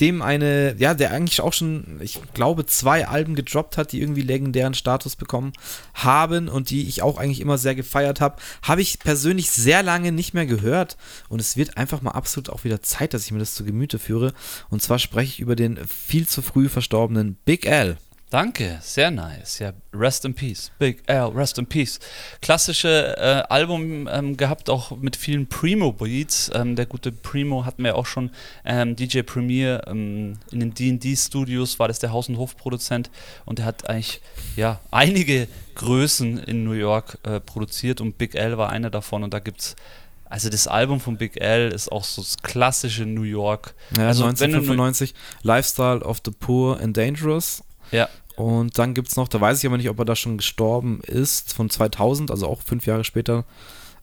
[0.00, 4.22] Dem eine, ja, der eigentlich auch schon, ich glaube, zwei Alben gedroppt hat, die irgendwie
[4.22, 5.52] legendären Status bekommen
[5.94, 10.12] haben und die ich auch eigentlich immer sehr gefeiert habe, habe ich persönlich sehr lange
[10.12, 10.96] nicht mehr gehört
[11.28, 13.98] und es wird einfach mal absolut auch wieder Zeit, dass ich mir das zu Gemüte
[13.98, 14.32] führe
[14.70, 17.98] und zwar spreche ich über den viel zu früh verstorbenen Big L.
[18.32, 19.58] Danke, sehr nice.
[19.58, 20.70] Ja, Rest in Peace.
[20.78, 22.00] Big L, Rest in Peace.
[22.40, 26.50] Klassische äh, Album ähm, gehabt, auch mit vielen Primo-Beats.
[26.54, 28.30] Ähm, der gute Primo hatten wir auch schon.
[28.64, 33.10] Ähm, DJ Premier ähm, in den DD-Studios war das der Haus- und Hofproduzent
[33.44, 34.22] und der hat eigentlich
[34.56, 39.34] ja, einige Größen in New York äh, produziert und Big L war einer davon und
[39.34, 39.76] da gibt es
[40.24, 43.74] also das Album von Big L ist auch so das klassische New York.
[43.94, 45.12] Ja, also 1995,
[45.42, 47.62] Lifestyle of the Poor and Dangerous.
[47.92, 48.08] Ja.
[48.36, 51.00] Und dann gibt es noch, da weiß ich aber nicht, ob er da schon gestorben
[51.02, 53.44] ist, von 2000, also auch fünf Jahre später,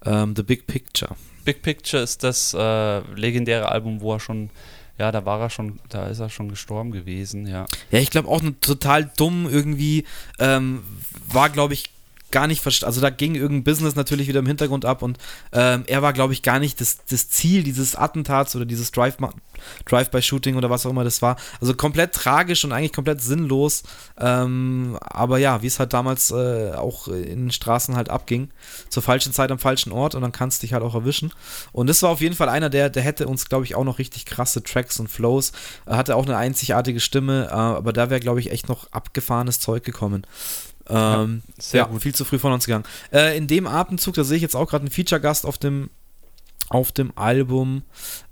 [0.05, 1.15] ähm, The Big Picture.
[1.45, 4.49] Big Picture ist das äh, legendäre Album, wo er schon,
[4.97, 7.65] ja, da war er schon, da ist er schon gestorben gewesen, ja.
[7.91, 10.05] Ja, ich glaube auch total dumm irgendwie,
[10.39, 10.83] ähm,
[11.27, 11.89] war glaube ich
[12.31, 12.89] gar nicht verstanden.
[12.89, 15.17] Also da ging irgendein Business natürlich wieder im Hintergrund ab und
[15.51, 20.55] ähm, er war, glaube ich, gar nicht das, das Ziel dieses Attentats oder dieses Drive-by-Shooting
[20.55, 21.37] oder was auch immer das war.
[21.61, 23.83] Also komplett tragisch und eigentlich komplett sinnlos.
[24.19, 28.49] Ähm, aber ja, wie es halt damals äh, auch in den Straßen halt abging.
[28.89, 31.33] Zur falschen Zeit am falschen Ort und dann kannst du dich halt auch erwischen.
[31.71, 33.99] Und das war auf jeden Fall einer, der, der hätte uns, glaube ich, auch noch
[33.99, 35.51] richtig krasse Tracks und Flows.
[35.85, 39.59] Er hatte auch eine einzigartige Stimme, äh, aber da wäre, glaube ich, echt noch abgefahrenes
[39.59, 40.25] Zeug gekommen.
[40.89, 42.01] Ähm, ja, sehr ja, gut.
[42.01, 42.85] viel zu früh von uns gegangen.
[43.11, 45.89] Äh, in dem Atemzug, da sehe ich jetzt auch gerade einen Feature-Gast auf dem
[46.69, 47.83] auf dem Album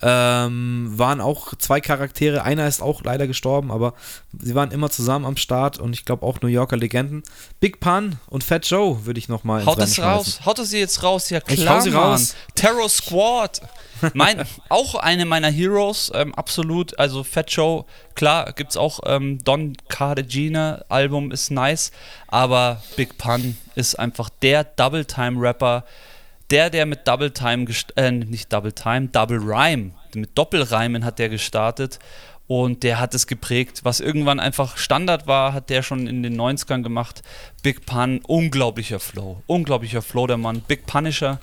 [0.02, 2.44] ähm, waren auch zwei Charaktere.
[2.44, 3.94] Einer ist auch leider gestorben, aber
[4.40, 7.24] sie waren immer zusammen am Start und ich glaube auch New Yorker Legenden.
[7.60, 11.02] Big Pun und Fat Joe würde ich nochmal Haut es raus, haut es sie jetzt
[11.02, 12.04] raus, ja klar, ich hau sie Mann.
[12.04, 12.36] raus.
[12.56, 13.62] Terror Squad.
[14.14, 16.98] Mein, auch eine meiner Heroes, ähm, absolut.
[17.00, 21.92] Also Fat Joe, klar, gibt es auch ähm, Don Cartagena, Album ist nice,
[22.28, 25.84] aber Big Pun ist einfach der Double-Time-Rapper,
[26.50, 31.30] der, der mit Double Time, äh, nicht Double Time, Double Rhyme, mit Doppelreimen hat der
[31.30, 32.00] gestartet
[32.48, 33.82] und der hat es geprägt.
[33.84, 37.22] Was irgendwann einfach Standard war, hat der schon in den 90ern gemacht.
[37.62, 40.62] Big Pun, unglaublicher Flow, unglaublicher Flow der Mann.
[40.62, 41.40] Big Punisher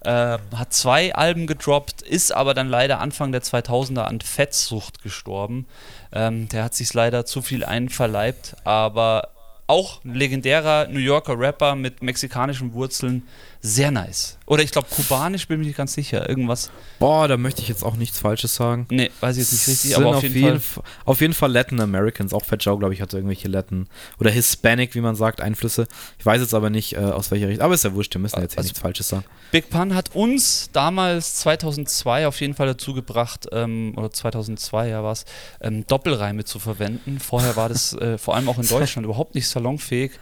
[0.00, 5.66] äh, hat zwei Alben gedroppt, ist aber dann leider Anfang der 2000er an Fettsucht gestorben.
[6.12, 9.30] Ähm, der hat sich leider zu viel einverleibt, aber
[9.66, 13.26] auch ein legendärer New Yorker Rapper mit mexikanischen Wurzeln.
[13.66, 14.38] Sehr nice.
[14.46, 16.28] Oder ich glaube, kubanisch bin ich nicht ganz sicher.
[16.28, 16.70] Irgendwas.
[17.00, 18.86] Boah, da möchte ich jetzt auch nichts Falsches sagen.
[18.92, 20.84] Nee, weiß ich jetzt nicht richtig, aber auf, jeden, jeden Fall.
[21.04, 22.32] Auf jeden Fall Latin Americans.
[22.32, 23.88] Auch Fat Joe, glaube ich, hatte irgendwelche Latin
[24.20, 25.88] oder Hispanic, wie man sagt, Einflüsse.
[26.16, 27.64] Ich weiß jetzt aber nicht, äh, aus welcher Richtung.
[27.64, 29.24] Aber ist ja wurscht, wir müssen jetzt also, nichts Falsches sagen.
[29.50, 35.02] Big Pun hat uns damals 2002 auf jeden Fall dazu gebracht, ähm, oder 2002 ja
[35.02, 35.24] war es,
[35.60, 37.18] ähm, Doppelreime zu verwenden.
[37.18, 40.12] Vorher war das äh, vor allem auch in Deutschland überhaupt nicht salonfähig.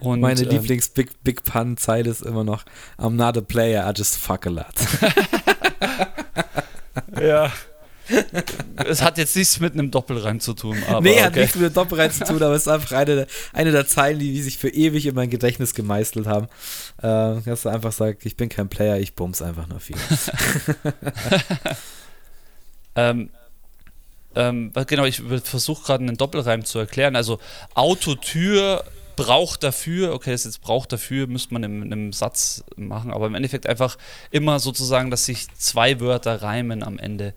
[0.00, 2.64] Und, Meine ähm, Lieblings-Big Big Pun-Zeile ist immer noch:
[2.98, 4.66] I'm not a player, I just fuck a lot.
[7.20, 7.52] ja.
[8.86, 10.76] es hat jetzt nichts mit einem Doppelreim zu tun.
[10.88, 11.22] Aber nee, okay.
[11.22, 14.18] hat nichts mit einem Doppelreim zu tun, aber es ist einfach eine, eine der Zeilen,
[14.18, 16.46] die, die sich für ewig in mein Gedächtnis gemeißelt haben.
[16.98, 19.96] Äh, dass du einfach sagst, ich bin kein Player, ich bums einfach nur viel.
[22.94, 23.30] ähm,
[24.36, 27.16] ähm, genau, ich versuche gerade einen Doppelreim zu erklären.
[27.16, 27.40] Also
[27.74, 28.84] Autotür
[29.16, 33.26] braucht dafür, okay, das jetzt braucht dafür, müsste man in, in einem Satz machen, aber
[33.26, 33.96] im Endeffekt einfach
[34.30, 37.34] immer sozusagen, dass sich zwei Wörter reimen am Ende.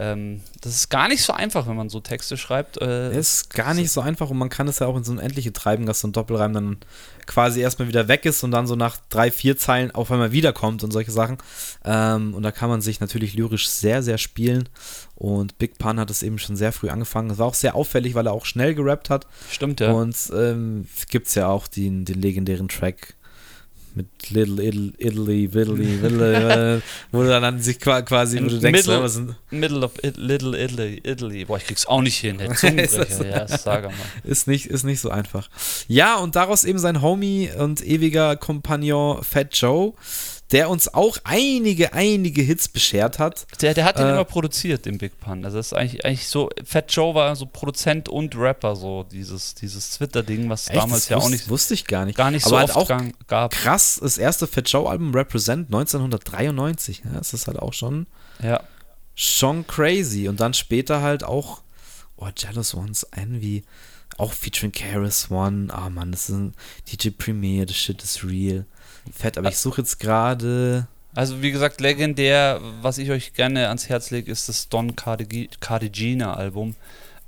[0.00, 2.80] Ähm, das ist gar nicht so einfach, wenn man so Texte schreibt.
[2.80, 5.18] Äh, ist gar nicht so einfach und man kann es ja auch in so ein
[5.18, 6.78] Endliche treiben, dass so ein Doppelreim dann
[7.26, 10.82] quasi erstmal wieder weg ist und dann so nach drei, vier Zeilen auf einmal wiederkommt
[10.82, 11.36] und solche Sachen.
[11.84, 14.70] Ähm, und da kann man sich natürlich lyrisch sehr, sehr spielen.
[15.16, 17.28] Und Big Pun hat es eben schon sehr früh angefangen.
[17.28, 19.26] Das war auch sehr auffällig, weil er auch schnell gerappt hat.
[19.50, 19.92] Stimmt, ja.
[19.92, 23.16] Und ähm, gibt es ja auch den, den legendären Track
[23.96, 26.82] mit Little Italy, Italy, Widdly, Widdly,
[27.12, 30.56] wo du dann sich quasi, wo du denkst, middle, was sind Middle of it, Little
[30.56, 31.44] Italy, Italy.
[31.44, 32.38] Boah, ich krieg's auch nicht hin.
[32.38, 33.92] Der Zungenbrecher, ja, sag mal.
[34.24, 35.48] Ist nicht, ist nicht so einfach.
[35.88, 39.94] Ja, und daraus eben sein Homie und ewiger Kompagnon Fat Joe
[40.52, 43.46] der uns auch einige, einige Hits beschert hat.
[43.60, 45.44] Der, der hat den äh, immer produziert, den Big Pun.
[45.44, 49.54] Also das ist eigentlich, eigentlich so, Fat Joe war so Produzent und Rapper, so dieses,
[49.54, 51.48] dieses Twitter-Ding, was echt, damals ja wusste, auch nicht.
[51.48, 52.16] Wusste ich gar nicht.
[52.16, 53.52] Gar nicht so Aber oft auch gab.
[53.52, 57.02] Krass, das erste Fat Joe-Album Represent 1993.
[57.04, 58.06] Ja, das ist halt auch schon.
[58.42, 58.60] Ja.
[59.14, 60.28] Schon crazy.
[60.28, 61.62] Und dann später halt auch,
[62.16, 63.64] oh, Jealous Ones, Envy
[64.20, 65.68] auch featuring Karis One.
[65.72, 66.54] Ah, oh Mann, das ist ein
[66.90, 68.66] DJ Premier, the shit is real.
[69.12, 70.86] Fett, aber ich suche jetzt gerade.
[71.14, 76.34] Also wie gesagt, legendär, was ich euch gerne ans Herz lege, ist das Don Cardigina
[76.34, 76.76] Album.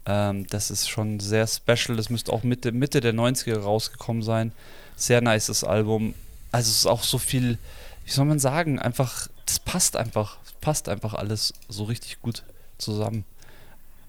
[0.07, 1.97] Ähm, das ist schon sehr special.
[1.97, 4.53] Das müsste auch Mitte, Mitte der 90er rausgekommen sein.
[4.97, 6.14] Sehr nices Album.
[6.53, 7.59] Also es ist auch so viel,
[8.05, 12.45] wie soll man sagen, einfach, das passt einfach, passt einfach alles so richtig gut
[12.79, 13.25] zusammen.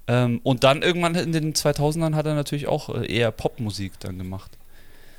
[0.08, 4.18] Ähm, und dann irgendwann in den 2000ern hat er natürlich auch äh, eher Popmusik dann
[4.18, 4.52] gemacht.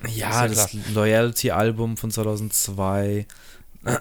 [0.09, 3.27] Ja, das, das Loyalty-Album von 2002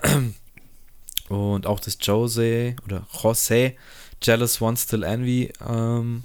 [1.29, 3.73] und auch das Jose oder Jose,
[4.21, 5.51] Jealous One Still Envy.
[5.67, 6.23] Ähm,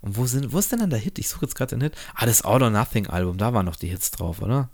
[0.00, 1.18] und wo, sind, wo ist denn dann der Hit?
[1.18, 1.94] Ich suche jetzt gerade den Hit.
[2.14, 4.68] Ah, das All or Nothing Album, da waren noch die Hits drauf, oder?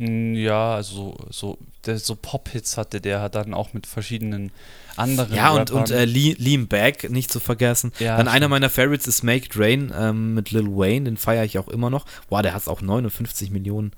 [0.00, 4.50] Ja, also so, so, so Pop-Hits hatte der hat dann auch mit verschiedenen
[4.96, 5.34] anderen.
[5.34, 7.92] Ja, und, und äh, Lean Back nicht zu vergessen.
[7.98, 11.44] Ja, dann einer meiner Favorites ist Make It Rain ähm, mit Lil Wayne, den feiere
[11.44, 12.06] ich auch immer noch.
[12.28, 13.92] Boah, der hat auch 59 Millionen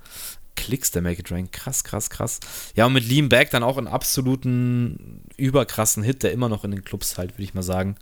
[0.57, 1.51] Klicks, der Make It Rain.
[1.51, 2.41] Krass, krass, krass.
[2.75, 6.73] Ja, und mit Lean Back dann auch einen absoluten überkrassen Hit, der immer noch in
[6.73, 7.97] den Clubs halt, würde ich mal sagen,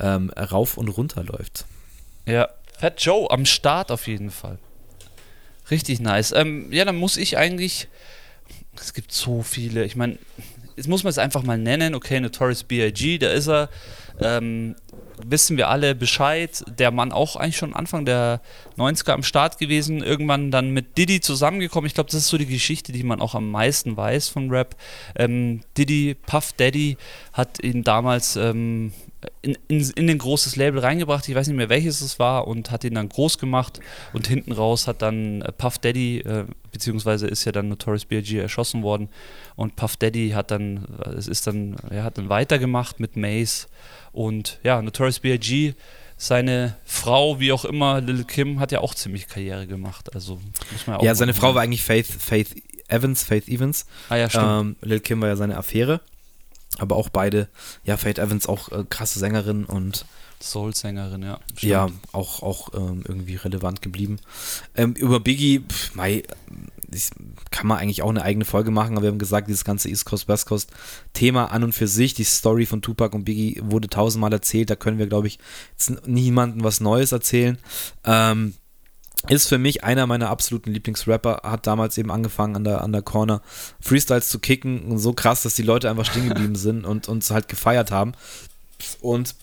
[0.00, 1.64] ähm, rauf und runter läuft.
[2.26, 4.58] Ja, Fat Joe am Start auf jeden Fall.
[5.70, 6.32] Richtig nice.
[6.32, 7.88] Ähm, ja, dann muss ich eigentlich.
[8.78, 9.84] Es gibt so viele.
[9.84, 10.18] Ich meine,
[10.76, 13.70] jetzt muss man es einfach mal nennen, okay, Notorious B.I.G., da ist er,
[14.20, 14.76] ähm,
[15.24, 16.64] wissen wir alle Bescheid.
[16.78, 18.40] Der Mann auch eigentlich schon Anfang der
[18.76, 21.86] 90er am Start gewesen, irgendwann dann mit Diddy zusammengekommen.
[21.86, 24.76] Ich glaube, das ist so die Geschichte, die man auch am meisten weiß von Rap.
[25.16, 26.96] Ähm, Diddy, Puff Daddy,
[27.32, 28.92] hat ihn damals ähm,
[29.42, 32.70] in, in, in ein großes Label reingebracht, ich weiß nicht mehr welches es war, und
[32.70, 33.80] hat ihn dann groß gemacht.
[34.12, 36.44] Und hinten raus hat dann äh, Puff Daddy, äh,
[36.76, 38.38] beziehungsweise ist ja dann Notorious B.I.G.
[38.38, 39.08] erschossen worden.
[39.54, 40.84] Und Puff Daddy hat dann,
[41.16, 43.68] es ist dann, er hat dann weitergemacht mit Mace
[44.12, 45.74] und ja, Notorious B.I.G.,
[46.18, 50.14] seine Frau, wie auch immer, Lil Kim, hat ja auch ziemlich Karriere gemacht.
[50.14, 50.40] Also
[50.72, 52.56] muss man ja auch Ja, seine Frau war eigentlich Faith, Faith
[52.88, 53.84] Evans, Faith Evans.
[54.08, 54.46] Ah ja, stimmt.
[54.46, 56.00] Ähm, Lil Kim war ja seine Affäre.
[56.78, 57.48] Aber auch beide,
[57.84, 60.06] ja, Faith Evans auch äh, krasse Sängerin und
[60.40, 61.40] Soul-Sängerin, ja.
[61.56, 61.62] Stimmt.
[61.62, 64.18] Ja, auch, auch ähm, irgendwie relevant geblieben.
[64.74, 66.22] Ähm, über Biggie, pff, Mai,
[67.50, 70.04] kann man eigentlich auch eine eigene Folge machen, aber wir haben gesagt, dieses ganze East
[70.04, 70.70] Coast, West Coast
[71.12, 74.76] Thema an und für sich, die Story von Tupac und Biggie wurde tausendmal erzählt, da
[74.76, 75.38] können wir, glaube ich,
[76.06, 77.58] niemandem was Neues erzählen.
[78.04, 78.54] Ähm,
[79.28, 83.02] ist für mich einer meiner absoluten Lieblingsrapper, hat damals eben angefangen an der, an der
[83.02, 83.42] Corner
[83.80, 87.30] Freestyles zu kicken und so krass, dass die Leute einfach stehen geblieben sind und uns
[87.30, 88.12] halt gefeiert haben.
[89.00, 89.34] Und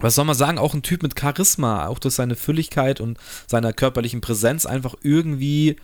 [0.00, 3.72] was soll man sagen, auch ein Typ mit Charisma, auch durch seine Fülligkeit und seiner
[3.72, 5.76] körperlichen Präsenz einfach irgendwie,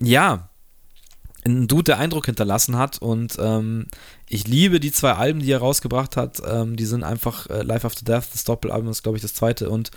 [0.00, 0.50] ja,
[1.44, 2.98] ein Dude, der Eindruck hinterlassen hat.
[2.98, 3.86] Und ähm,
[4.28, 6.40] ich liebe die zwei Alben, die er rausgebracht hat.
[6.46, 9.70] Ähm, die sind einfach äh, Life After Death, das Doppelalbum ist, glaube ich, das zweite.
[9.70, 9.90] Und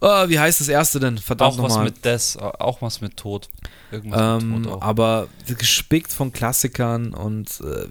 [0.00, 1.18] oh, wie heißt das erste denn?
[1.18, 1.84] Verdammt Auch was mal.
[1.84, 3.48] mit Death, auch was mit Tod.
[3.90, 4.82] Irgendwas ähm, mit Tod auch.
[4.82, 7.86] Aber gespickt von Klassikern und äh,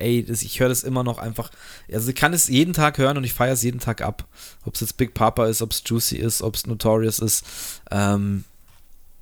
[0.00, 1.50] ey, das, ich höre das immer noch einfach.
[1.92, 4.26] Also ich kann es jeden Tag hören und ich feiere es jeden Tag ab.
[4.64, 7.44] Ob es jetzt Big Papa ist, ob es Juicy ist, ob es Notorious ist.
[7.90, 8.44] Ähm,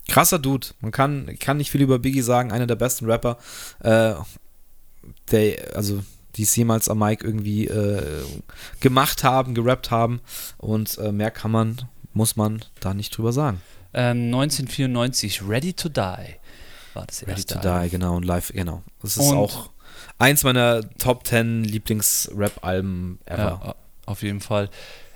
[0.09, 0.69] krasser Dude.
[0.81, 3.39] Man kann, kann nicht viel über Biggie sagen, einer der besten Rapper,
[3.81, 4.15] äh,
[5.31, 6.03] der, also
[6.37, 8.25] die es jemals am Mic irgendwie äh,
[8.81, 10.21] gemacht haben, gerappt haben.
[10.59, 11.77] Und äh, mehr kann man,
[12.13, 13.61] muss man da nicht drüber sagen.
[13.93, 15.97] Ähm, 1994, Ready to Die
[16.95, 17.55] war das erste.
[17.57, 17.83] Ready to.
[17.83, 18.83] Die, genau, und live, genau.
[19.03, 19.71] Das ist und auch
[20.21, 23.61] eins meiner Top 10 Lieblings-Rap-Alben ever.
[23.65, 23.75] Ja,
[24.07, 24.69] auf jeden Fall.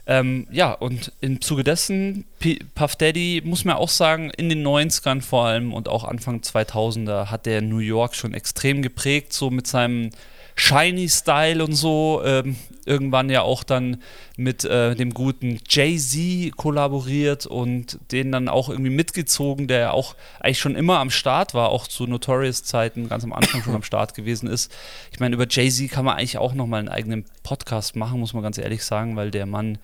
[0.06, 4.66] Ähm, ja, und im Zuge dessen, P Puff Daddy, muss man auch sagen, in den
[4.66, 9.50] 90ern vor allem und auch Anfang 2000er hat der New York schon extrem geprägt, so
[9.50, 10.10] mit seinem
[10.54, 12.22] Shiny Style und so.
[12.24, 14.02] Ähm, irgendwann ja auch dann
[14.36, 20.14] mit äh, dem guten Jay-Z kollaboriert und den dann auch irgendwie mitgezogen, der ja auch
[20.40, 24.14] eigentlich schon immer am Start war, auch zu Notorious-Zeiten ganz am Anfang schon am Start
[24.14, 24.72] gewesen ist.
[25.12, 28.42] Ich meine, über Jay-Z kann man eigentlich auch nochmal einen eigenen Podcast machen, muss man
[28.42, 29.78] ganz ehrlich sagen, weil der Mann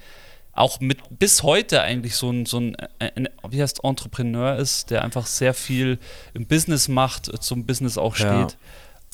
[0.53, 5.05] auch mit bis heute eigentlich so ein, so ein, ein, wie heißt Entrepreneur ist, der
[5.05, 5.99] einfach sehr viel
[6.35, 8.29] im Business macht, zum Business auch steht.
[8.29, 8.49] Ja.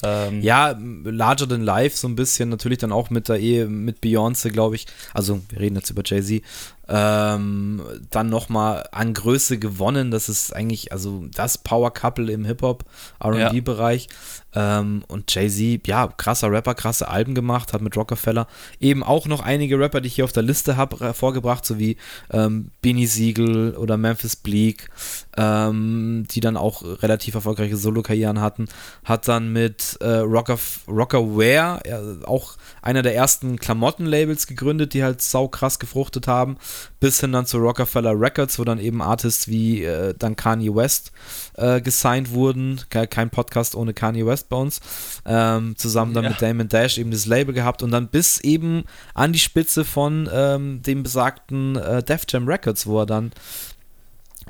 [0.02, 2.50] Ähm, ja, larger than life, so ein bisschen.
[2.50, 4.86] Natürlich dann auch mit der Ehe mit Beyoncé, glaube ich.
[5.14, 6.42] Also, wir reden jetzt über Jay-Z
[6.88, 10.10] ähm, dann nochmal an Größe gewonnen.
[10.10, 12.84] Das ist eigentlich, also das Power Couple im Hip-Hop,
[13.24, 14.08] RB-Bereich.
[14.54, 14.80] Ja.
[14.80, 18.46] Ähm, und Jay-Z, ja, krasser Rapper, krasse Alben gemacht, hat mit Rockefeller
[18.80, 21.98] eben auch noch einige Rapper, die ich hier auf der Liste habe, hervorgebracht, so wie
[22.30, 24.88] ähm, Beanie Siegel oder Memphis Bleak,
[25.36, 28.66] ähm, die dann auch relativ erfolgreiche Solo-Karrieren hatten.
[29.04, 30.58] Hat dann mit äh, Rocker,
[30.88, 36.56] Rockerware, auch einer der ersten Klamottenlabels gegründet, die halt sau krass gefruchtet haben
[37.00, 41.12] bis hin dann zu Rockefeller Records, wo dann eben Artists wie äh, dann Kanye West
[41.54, 42.80] äh, gesigned wurden.
[42.90, 44.80] Kein Podcast ohne Kanye West bei uns.
[45.24, 46.30] Ähm, zusammen dann ja.
[46.30, 50.28] mit Damon Dash eben das Label gehabt und dann bis eben an die Spitze von
[50.32, 53.32] ähm, dem besagten äh, Def Jam Records, wo er dann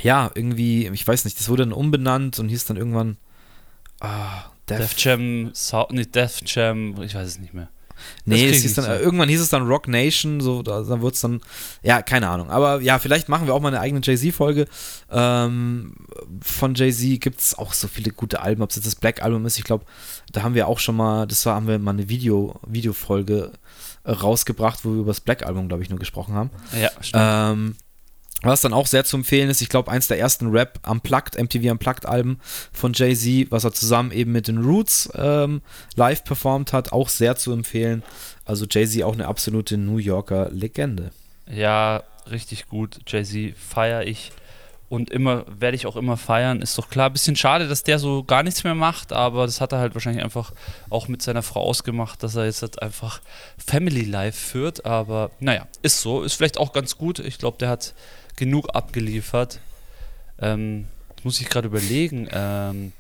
[0.00, 3.16] ja, irgendwie, ich weiß nicht, das wurde dann umbenannt und hieß dann irgendwann
[4.00, 5.52] ah, Def, Def Jam,
[5.90, 7.68] nicht Def Jam, ich weiß es nicht mehr.
[8.24, 11.20] Nee, es hieß dann, irgendwann hieß es dann Rock Nation, so, da, dann wird es
[11.20, 11.40] dann,
[11.82, 12.50] ja, keine Ahnung.
[12.50, 14.66] Aber ja, vielleicht machen wir auch mal eine eigene Jay-Z-Folge.
[15.10, 15.94] Ähm,
[16.42, 19.46] von Jay-Z gibt es auch so viele gute Alben, ob es jetzt das Black Album
[19.46, 19.58] ist.
[19.58, 19.84] Ich glaube,
[20.32, 23.52] da haben wir auch schon mal, das war, haben wir mal eine Video, Videofolge
[24.04, 26.50] äh, rausgebracht, wo wir über das Black Album, glaube ich, nur gesprochen haben.
[26.80, 27.24] Ja, stimmt.
[27.26, 27.76] Ähm,
[28.46, 31.70] was dann auch sehr zu empfehlen ist, ich glaube, eins der ersten Rap Unplugged, MTV
[31.72, 32.40] Unplugged-Alben
[32.72, 35.62] von Jay-Z, was er zusammen eben mit den Roots ähm,
[35.94, 38.02] live performt hat, auch sehr zu empfehlen.
[38.44, 41.10] Also Jay-Z auch eine absolute New Yorker Legende.
[41.50, 43.00] Ja, richtig gut.
[43.06, 44.32] Jay-Z feiere ich
[44.88, 46.62] und immer werde ich auch immer feiern.
[46.62, 49.72] Ist doch klar, bisschen schade, dass der so gar nichts mehr macht, aber das hat
[49.72, 50.52] er halt wahrscheinlich einfach
[50.90, 53.20] auch mit seiner Frau ausgemacht, dass er jetzt halt einfach
[53.64, 54.86] Family Life führt.
[54.86, 57.18] Aber naja, ist so, ist vielleicht auch ganz gut.
[57.18, 57.94] Ich glaube, der hat
[58.36, 59.60] genug abgeliefert.
[60.40, 60.86] Ähm,
[61.22, 62.28] muss ich gerade überlegen.
[62.30, 62.92] Ähm,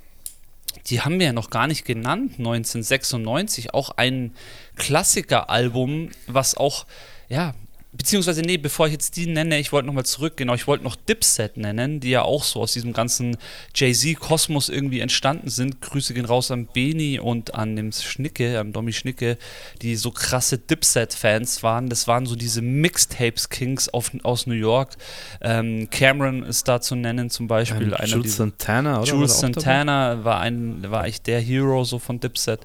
[0.86, 4.34] die haben wir ja noch gar nicht genannt, 1996, auch ein
[4.76, 6.86] Klassikeralbum, was auch,
[7.28, 7.54] ja,
[7.96, 10.96] beziehungsweise, nee, bevor ich jetzt die nenne, ich wollte nochmal zurück, genau, ich wollte noch
[10.96, 13.36] Dipset nennen, die ja auch so aus diesem ganzen
[13.74, 15.80] Jay-Z-Kosmos irgendwie entstanden sind.
[15.80, 19.38] Grüße gehen raus an Beni und an dem Schnicke, an Domi Schnicke,
[19.82, 21.88] die so krasse Dipset-Fans waren.
[21.88, 24.96] Das waren so diese Mixtapes-Kings aus New York.
[25.40, 27.94] Ähm, Cameron ist da zu nennen zum Beispiel.
[27.98, 29.10] Ähm, Jules Santana, oder?
[29.10, 32.60] Jules Santana war, ein, war eigentlich der Hero so von Dipset.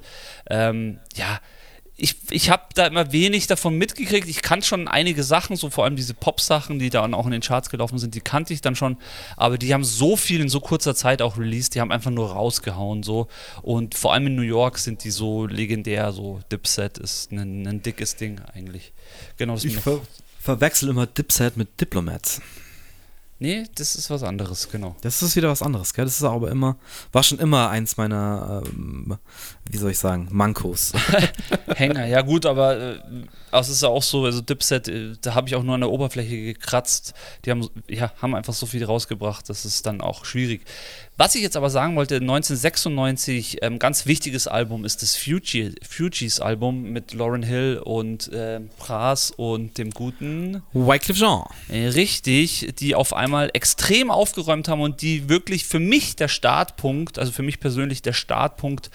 [0.50, 1.40] Ähm, ja,
[2.02, 4.28] ich, ich habe da immer wenig davon mitgekriegt.
[4.28, 7.42] Ich kannte schon einige Sachen, so vor allem diese Pop-Sachen, die dann auch in den
[7.42, 8.98] Charts gelaufen sind, die kannte ich dann schon.
[9.38, 12.32] Aber die haben so viel in so kurzer Zeit auch released, die haben einfach nur
[12.32, 13.28] rausgehauen so.
[13.62, 16.12] Und vor allem in New York sind die so legendär.
[16.12, 18.94] So Dipset ist ein, ein dickes Ding eigentlich.
[19.38, 19.54] Genau.
[19.54, 20.02] Das ich ver
[20.40, 22.42] verwechsel immer Dipset mit Diplomats.
[23.42, 24.96] Nee, das ist was anderes, genau.
[25.02, 26.06] Das ist wieder was anderes, gell?
[26.06, 26.78] Das ist aber immer,
[27.12, 29.18] war schon immer eins meiner, ähm,
[29.68, 30.94] wie soll ich sagen, Mankos.
[31.76, 33.00] Hänger, ja gut, aber äh,
[33.52, 35.90] es ist ja auch so, also Dipset, äh, da habe ich auch nur an der
[35.90, 37.16] Oberfläche gekratzt.
[37.44, 40.62] Die haben, ja, haben einfach so viel rausgebracht, das ist dann auch schwierig.
[41.18, 46.40] Was ich jetzt aber sagen wollte, 1996, ähm, ganz wichtiges Album ist das Fugees, Fugees
[46.40, 51.44] Album mit Lauren Hill und äh, Pras und dem guten Wycliffe Jean.
[51.70, 57.20] Äh, richtig, die auf einmal extrem aufgeräumt haben und die wirklich für mich der Startpunkt,
[57.20, 58.90] also für mich persönlich der Startpunkt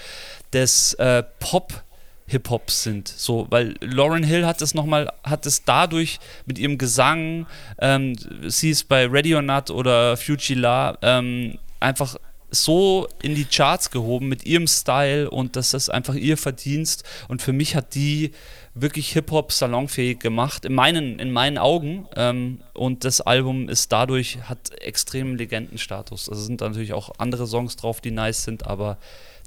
[0.53, 1.85] des äh, Pop
[2.29, 3.09] Hip-Hops sind.
[3.09, 7.47] So, weil Lauren Hill hat es nochmal, hat es dadurch mit ihrem Gesang,
[7.79, 8.17] ähm,
[8.49, 12.17] sie ist bei Ready or Not oder Fuji La, ähm, einfach
[12.51, 17.43] so in die Charts gehoben mit ihrem Style und das ist einfach ihr Verdienst und
[17.43, 18.33] für mich hat die
[18.75, 24.39] wirklich Hip-Hop salonfähig gemacht, in meinen, in meinen Augen ähm, und das Album ist dadurch,
[24.45, 26.29] hat extremen Legendenstatus.
[26.29, 28.99] Also sind natürlich auch andere Songs drauf, die nice sind, aber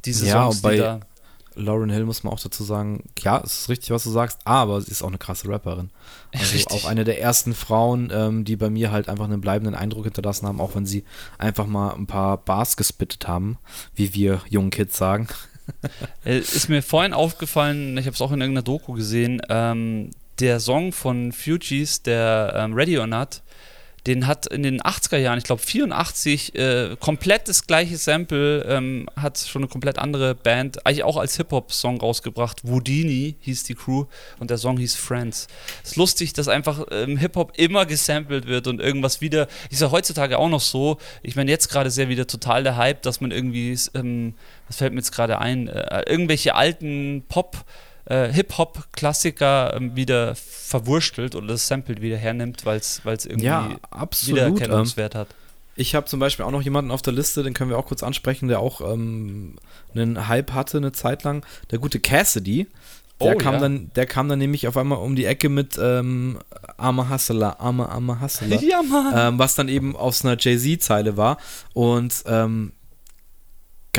[0.04, 1.00] diese ja, Songs, bei, die da
[1.60, 4.82] Lauren Hill muss man auch dazu sagen, ja, es ist richtig, was du sagst, aber
[4.82, 5.90] sie ist auch eine krasse Rapperin.
[6.34, 6.84] Also richtig.
[6.84, 10.48] auch eine der ersten Frauen, ähm, die bei mir halt einfach einen bleibenden Eindruck hinterlassen
[10.48, 11.04] haben, auch wenn sie
[11.38, 13.58] einfach mal ein paar Bars gespittet haben,
[13.96, 15.28] wie wir jungen Kids sagen.
[16.26, 20.60] Äh, ist mir vorhin aufgefallen, ich habe es auch in irgendeiner Doku gesehen, ähm, der
[20.60, 23.44] Song von Fugees, der ähm, Ready or Not,
[24.08, 29.08] den hat in den 80er Jahren, ich glaube 84, äh, komplett das gleiche Sample, ähm,
[29.16, 32.62] hat schon eine komplett andere Band, eigentlich auch als Hip-Hop-Song rausgebracht.
[32.68, 34.06] Wudini hieß die Crew
[34.40, 35.48] und der Song hieß Friends.
[35.84, 39.92] Es ist lustig, dass einfach ähm, Hip-Hop immer gesampelt wird und irgendwas wieder, ist ja
[39.92, 43.32] heutzutage auch noch so, ich meine jetzt gerade sehr wieder total der Hype, dass man
[43.32, 44.34] irgendwie, ähm,
[44.68, 47.66] was fällt mir jetzt gerade ein, äh, irgendwelche alten Pop-
[48.10, 54.38] äh, Hip-Hop-Klassiker ähm, wieder verwurstelt oder das Sample wieder hernimmt, weil es irgendwie ja, absolut,
[54.38, 55.28] Wiedererkennungswert ähm, hat.
[55.76, 58.04] Ich habe zum Beispiel auch noch jemanden auf der Liste, den können wir auch kurz
[58.04, 59.56] ansprechen, der auch ähm,
[59.96, 61.46] einen Hype hatte eine Zeit lang.
[61.72, 62.68] Der gute Cassidy.
[63.22, 63.60] Der, oh, kam ja.
[63.60, 66.40] dann, der kam dann nämlich auf einmal um die Ecke mit ähm,
[66.78, 68.62] Arme Hustler, Arme, Arme Hustler.
[68.62, 69.14] Ja, Mann.
[69.16, 71.38] Ähm, was dann eben aus einer Jay-Z-Zeile war.
[71.74, 72.72] Und ähm,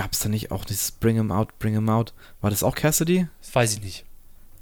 [0.01, 2.15] gab es da nicht auch dieses Bring 'em Out, Bring 'em Out?
[2.41, 3.29] War das auch Cassidy?
[3.43, 4.05] Das weiß ich nicht.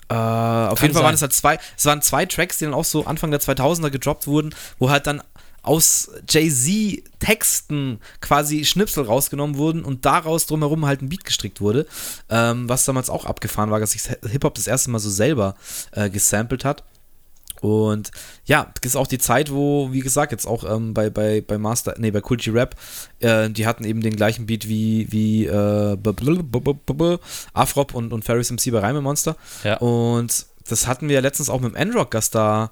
[0.09, 1.05] Äh, auf jeden Fall sein.
[1.05, 3.91] waren es halt zwei, es waren zwei Tracks, die dann auch so Anfang der 2000er
[3.91, 5.23] gedroppt wurden, wo halt dann
[5.63, 11.87] aus Jay-Z-Texten quasi Schnipsel rausgenommen wurden und daraus drumherum halt ein Beat gestrickt wurde,
[12.31, 15.55] ähm, was damals auch abgefahren war, dass sich Hip-Hop das erste Mal so selber
[15.93, 16.85] äh, gesampelt hat.
[17.61, 18.11] Und
[18.45, 21.59] ja, das ist auch die Zeit, wo, wie gesagt, jetzt auch ähm, bei, bei, bei
[21.59, 22.77] Master, nee, bei Cool G Rap,
[23.21, 25.97] äh, die hatten eben den gleichen Beat wie, wie äh,
[27.53, 29.37] Afrop und, und Ferris MC bei Reime Monster.
[29.65, 29.79] Ja.
[29.79, 32.71] Und das hatten wir ja letztens auch mit dem Endrock-Gast da.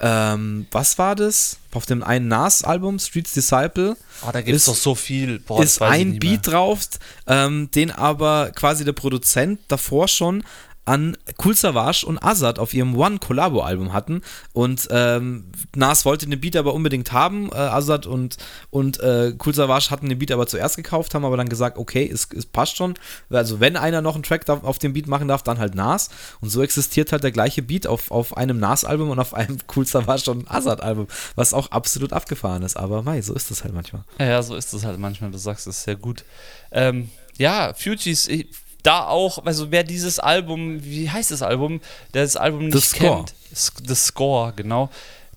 [0.00, 1.58] Ähm, was war das?
[1.72, 3.96] Auf dem einen Nas-Album, Streets Disciple.
[4.26, 5.40] Oh, da gibt es doch so viel.
[5.40, 6.88] Boah, ist ein Beat drauf,
[7.26, 10.44] ähm, den aber quasi der Produzent davor schon
[10.88, 14.22] an Cool Savage und Azad auf ihrem One Collabo Album hatten.
[14.54, 18.38] Und ähm, Nas wollte den Beat aber unbedingt haben, äh, Azad und,
[18.70, 22.08] und äh, Cool Savage hatten den Beat aber zuerst gekauft, haben aber dann gesagt, okay,
[22.10, 22.94] es, es passt schon,
[23.28, 26.08] also wenn einer noch einen Track darf, auf dem Beat machen darf, dann halt Nas.
[26.40, 29.58] Und so existiert halt der gleiche Beat auf, auf einem Nas Album und auf einem
[29.76, 33.62] Cool Savage und Azad Album, was auch absolut abgefahren ist, aber mei, so ist das
[33.62, 34.04] halt manchmal.
[34.18, 36.24] Ja, ja so ist das halt manchmal, du sagst es sehr gut.
[36.72, 38.48] Ähm, ja, Fugees, ich
[38.88, 41.82] da auch, also wer dieses Album, wie heißt das Album,
[42.14, 43.16] der das Album nicht The Score.
[43.16, 43.34] kennt,
[43.86, 44.88] The Score, genau.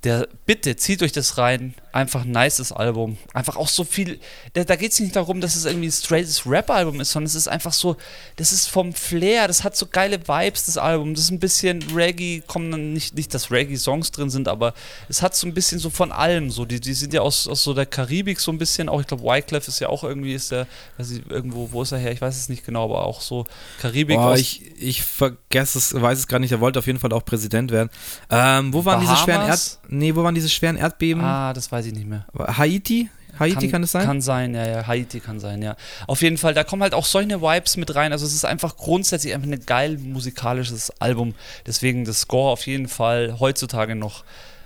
[0.04, 1.76] Der, bitte zieht euch das rein.
[1.94, 3.18] Einfach ein nices Album.
[3.34, 4.20] Einfach auch so viel.
[4.54, 7.36] Da, da geht es nicht darum, dass es irgendwie ein straightes Rap-Album ist, sondern es
[7.36, 7.98] ist einfach so,
[8.38, 11.14] das ist vom Flair, das hat so geile Vibes, das Album.
[11.14, 14.74] Das ist ein bisschen Reggae, kommen dann nicht, nicht, dass Reggae-Songs drin sind, aber
[15.10, 16.50] es hat so ein bisschen so von allem.
[16.50, 19.08] So, die, die sind ja aus, aus so der Karibik so ein bisschen, auch ich
[19.08, 20.66] glaube, Wyclef ist ja auch irgendwie, ist der,
[20.98, 22.14] weiß ich, irgendwo, wo ist er her?
[22.14, 23.46] Ich weiß es nicht genau, aber auch so
[23.82, 24.18] Karibik.
[24.18, 27.26] Oh, ich, ich vergesse es, weiß es gar nicht, er wollte auf jeden Fall auch
[27.26, 27.90] Präsident werden.
[28.30, 29.20] Ähm, wo waren Bahamas?
[29.20, 31.22] diese schweren Erd Nee, wo waren diese schweren Erdbeben?
[31.22, 32.26] Ah, das weiß ich nicht mehr.
[32.34, 33.10] Haiti?
[33.38, 34.06] Haiti kann, kann es sein?
[34.06, 34.88] Kann sein, ja, ja.
[34.88, 35.76] Haiti kann sein, ja.
[36.08, 38.14] Auf jeden Fall, da kommen halt auch solche Vibes mit rein.
[38.14, 41.36] Also es ist einfach grundsätzlich einfach ein geil musikalisches Album.
[41.66, 44.24] Deswegen das Score auf jeden Fall heutzutage noch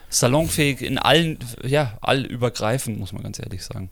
[0.09, 3.89] salonfähig in allen, ja, allübergreifend, muss man ganz ehrlich sagen.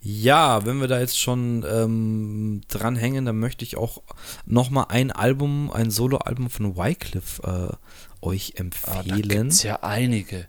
[0.00, 4.02] Ja, wenn wir da jetzt schon ähm, dranhängen, dann möchte ich auch
[4.44, 7.42] nochmal ein Album, ein Soloalbum von Wycliffe
[7.72, 7.76] äh,
[8.24, 8.96] euch empfehlen.
[8.96, 10.46] Ah, da gibt's ja einige.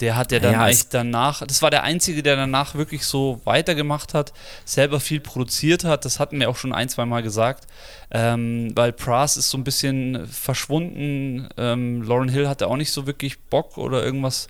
[0.00, 3.42] Der hat ja dann ja, eigentlich danach, das war der Einzige, der danach wirklich so
[3.44, 4.32] weitergemacht hat,
[4.64, 6.06] selber viel produziert hat.
[6.06, 7.66] Das hatten wir auch schon ein, zwei Mal gesagt.
[8.10, 11.48] Ähm, weil Pras ist so ein bisschen verschwunden.
[11.58, 14.48] Ähm, Lauren Hill hatte auch nicht so wirklich Bock oder irgendwas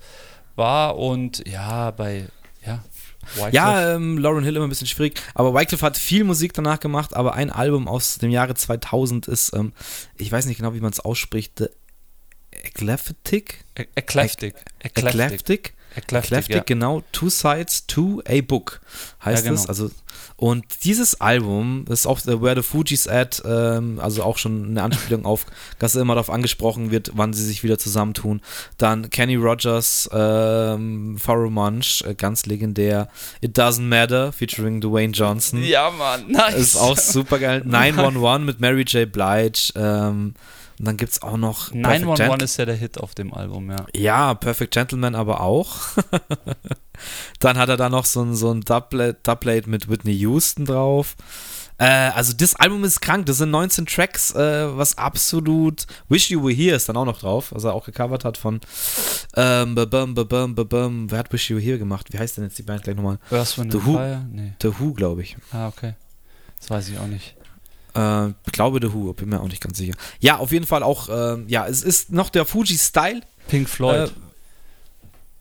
[0.55, 0.97] war.
[0.97, 2.27] Und ja, bei,
[2.65, 2.81] ja,
[3.35, 3.55] Wycliffe.
[3.55, 7.15] Ja, ähm, Lauren Hill immer ein bisschen schwierig, aber Wycliffe hat viel Musik danach gemacht,
[7.15, 9.73] aber ein Album aus dem Jahre 2000 ist, ähm,
[10.17, 11.67] ich weiß nicht genau, wie man es ausspricht, The
[12.51, 13.63] Eclectic?
[13.95, 14.55] Eclectic.
[14.79, 15.73] Eclectic.
[15.95, 16.63] Eclectic, ja.
[16.65, 17.03] genau.
[17.11, 18.79] Two Sides to a Book
[19.25, 19.61] heißt ja, genau.
[19.61, 19.67] es.
[19.67, 19.91] Also,
[20.37, 25.25] und dieses Album ist auch Where the Fuji's at, ähm, also auch schon eine Anspielung
[25.25, 25.45] auf,
[25.79, 28.41] dass immer darauf angesprochen wird, wann sie sich wieder zusammentun.
[28.77, 33.09] Dann Kenny Rogers, ähm, Pharaoh Munch, äh, ganz legendär.
[33.41, 35.61] It Doesn't Matter, featuring Dwayne Johnson.
[35.61, 36.55] Ja, Mann, nice.
[36.55, 37.63] Ist auch super geil.
[37.65, 39.11] 911 mit Mary J.
[39.11, 39.73] Blige.
[39.75, 40.35] Ähm,
[40.81, 41.71] und dann gibt es auch noch.
[41.75, 43.85] 911 ist ja der Hit auf dem Album, ja.
[43.95, 45.77] Ja, Perfect Gentleman aber auch.
[47.39, 51.15] dann hat er da noch so ein, so ein Doublate mit Whitney Houston drauf.
[51.77, 55.85] Äh, also das Album ist krank, das sind 19 Tracks, äh, was absolut.
[56.09, 58.59] Wish You Were Here ist dann auch noch drauf, was er auch gecovert hat von.
[59.35, 62.07] Ähm, bum, bum, bum, Wer hat Wish You Were Here gemacht?
[62.11, 63.19] Wie heißt denn jetzt die Band gleich nochmal?
[63.29, 63.99] Earth, The Who.
[64.31, 64.53] Nee.
[64.59, 65.37] The Who, glaube ich.
[65.51, 65.93] Ah, okay.
[66.59, 67.35] Das weiß ich auch nicht.
[67.93, 69.93] Äh, glaube The Who, bin mir auch nicht ganz sicher.
[70.19, 73.21] Ja, auf jeden Fall auch, äh, ja, es ist noch der Fuji-Style.
[73.47, 74.09] Pink Floyd.
[74.09, 74.11] Äh,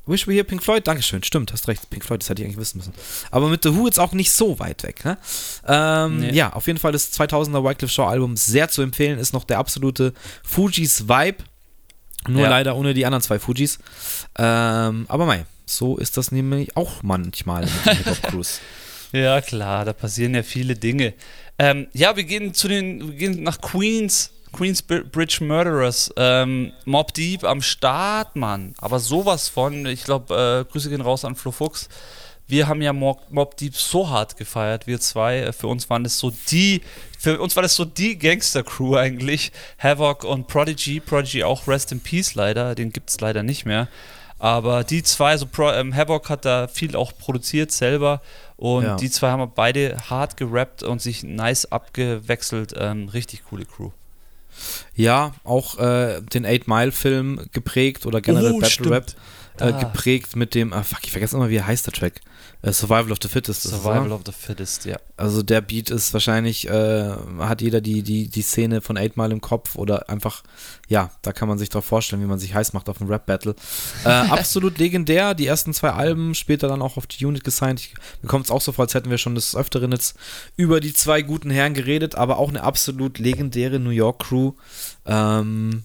[0.06, 2.58] Wish We Here Pink Floyd, Dankeschön, stimmt, hast recht, Pink Floyd, das hätte ich eigentlich
[2.58, 2.92] wissen müssen.
[3.30, 5.18] Aber mit The Who jetzt auch nicht so weit weg, ne?
[5.66, 6.32] Ähm, nee.
[6.32, 9.58] Ja, auf jeden Fall das 2000er Wycliffe Shaw Album sehr zu empfehlen, ist noch der
[9.58, 11.44] absolute Fujis Vibe,
[12.26, 12.48] nur ja.
[12.48, 13.78] leider ohne die anderen zwei Fujis.
[14.36, 18.58] Ähm, aber mei, so ist das nämlich auch manchmal mit dem Hip Cruise.
[19.12, 21.14] Ja, klar, da passieren ja viele Dinge.
[21.58, 26.12] Ähm, ja, wir gehen zu den, wir gehen nach Queens, Queensbridge Murderers.
[26.16, 28.74] Ähm, Mob Deep am Start, Mann.
[28.78, 31.88] Aber sowas von, ich glaube, äh, Grüße gehen raus an Flo Fuchs.
[32.46, 35.38] Wir haben ja Mob, Mob Deep so hart gefeiert, wir zwei.
[35.38, 36.80] Äh, für uns waren das so die,
[37.18, 39.52] für uns war das so die Gangster-Crew eigentlich.
[39.78, 41.00] Havoc und Prodigy.
[41.00, 43.88] Prodigy auch Rest in Peace leider, den gibt es leider nicht mehr.
[44.40, 48.22] Aber die zwei, so Pro, ähm, Havoc hat da viel auch produziert selber
[48.60, 48.96] und ja.
[48.96, 52.74] die zwei haben beide hart gerappt und sich nice abgewechselt.
[52.76, 53.90] Ähm, richtig coole Crew.
[54.94, 59.14] Ja, auch äh, den Eight Mile Film geprägt oder generell oh, Battle Rap
[59.58, 59.70] äh, ah.
[59.70, 62.20] geprägt mit dem, ah, fuck, ich vergesse immer, wie heißt der Track.
[62.62, 63.62] Äh, Survival of the Fittest.
[63.62, 64.98] Survival ist, of the Fittest, ja.
[65.16, 69.32] Also der Beat ist wahrscheinlich, äh, hat jeder die, die, die Szene von 8 Mile
[69.32, 70.42] im Kopf oder einfach,
[70.88, 73.54] ja, da kann man sich drauf vorstellen, wie man sich heiß macht auf einem Rap-Battle.
[74.04, 77.80] Äh, absolut legendär, die ersten zwei Alben, später dann auch auf die Unit gesigned.
[77.80, 80.16] Ich, mir kommt es auch so vor, als hätten wir schon des Öfteren jetzt
[80.56, 84.52] über die zwei guten Herren geredet, aber auch eine absolut legendäre New York-Crew.
[85.06, 85.84] Ähm,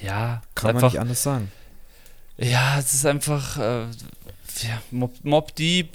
[0.00, 1.52] ja, kann man nicht anders sagen
[2.40, 3.86] ja, es ist einfach äh,
[4.62, 5.90] ja, Mob, Mob Deep.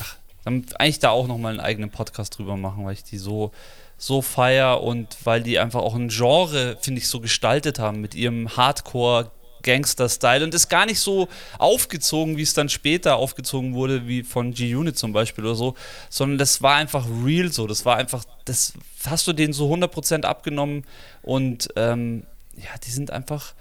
[0.00, 3.52] Ach, dann eigentlich da auch nochmal einen eigenen Podcast drüber machen, weil ich die so,
[3.98, 8.14] so feier und weil die einfach auch ein Genre, finde ich, so gestaltet haben mit
[8.14, 9.30] ihrem Hardcore
[9.62, 11.28] Gangster-Style und ist gar nicht so
[11.58, 15.74] aufgezogen, wie es dann später aufgezogen wurde, wie von G-Unit zum Beispiel oder so,
[16.10, 17.66] sondern das war einfach real so.
[17.66, 18.74] Das war einfach, das
[19.06, 20.84] hast du denen so 100% abgenommen
[21.22, 22.24] und ähm,
[22.56, 23.54] ja, die sind einfach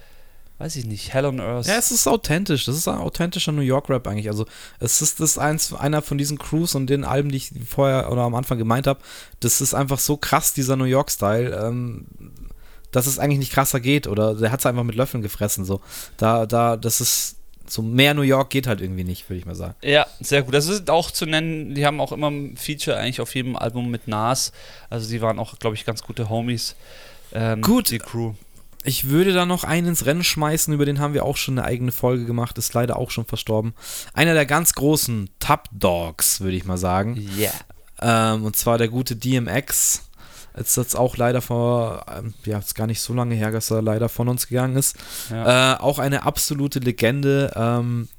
[0.62, 1.66] weiß ich nicht, Hell on Earth.
[1.66, 2.66] Ja, es ist authentisch.
[2.66, 4.30] Das ist ein authentischer New York Rap eigentlich.
[4.30, 4.45] Also,
[4.80, 8.22] es ist das eins, einer von diesen Crews und den Alben, die ich vorher oder
[8.22, 8.99] am Anfang gemeint habe.
[9.39, 12.05] Das ist einfach so krass, dieser New York-Style, ähm,
[12.91, 14.05] dass es eigentlich nicht krasser geht.
[14.05, 15.66] Oder der hat es einfach mit Löffeln gefressen.
[15.66, 15.82] So.
[16.18, 17.38] Da, da, das ist.
[17.68, 19.76] So mehr New York geht halt irgendwie nicht, würde ich mal sagen.
[19.82, 20.53] Ja, sehr gut.
[20.53, 23.89] Das ist auch zu nennen, die haben auch immer ein Feature eigentlich auf jedem Album
[23.89, 24.51] mit Nas.
[24.89, 26.76] Also die waren auch, glaube ich, ganz gute Homies.
[27.34, 27.91] Ähm, gut.
[27.91, 28.34] Die Crew
[28.84, 31.68] ich würde da noch einen ins Rennen schmeißen, über den haben wir auch schon eine
[31.68, 33.74] eigene Folge gemacht, ist leider auch schon verstorben.
[34.14, 37.16] Einer der ganz großen Top Dogs, würde ich mal sagen.
[37.38, 37.52] Ja.
[38.02, 38.34] Yeah.
[38.34, 40.10] Ähm, und zwar der gute DMX.
[40.58, 43.82] Jetzt ist auch leider vor, ähm, ja, ist gar nicht so lange her, dass er
[43.82, 44.98] leider von uns gegangen ist.
[45.30, 45.76] Ja.
[45.76, 47.53] Äh, auch eine absolute Legende.
[47.56, 48.10] Ähm,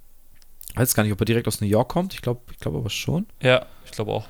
[0.75, 2.15] weiß gar nicht, ob er direkt aus New York kommt.
[2.15, 3.27] Ich glaube ich glaub aber schon.
[3.43, 4.27] Ja, ich glaube auch.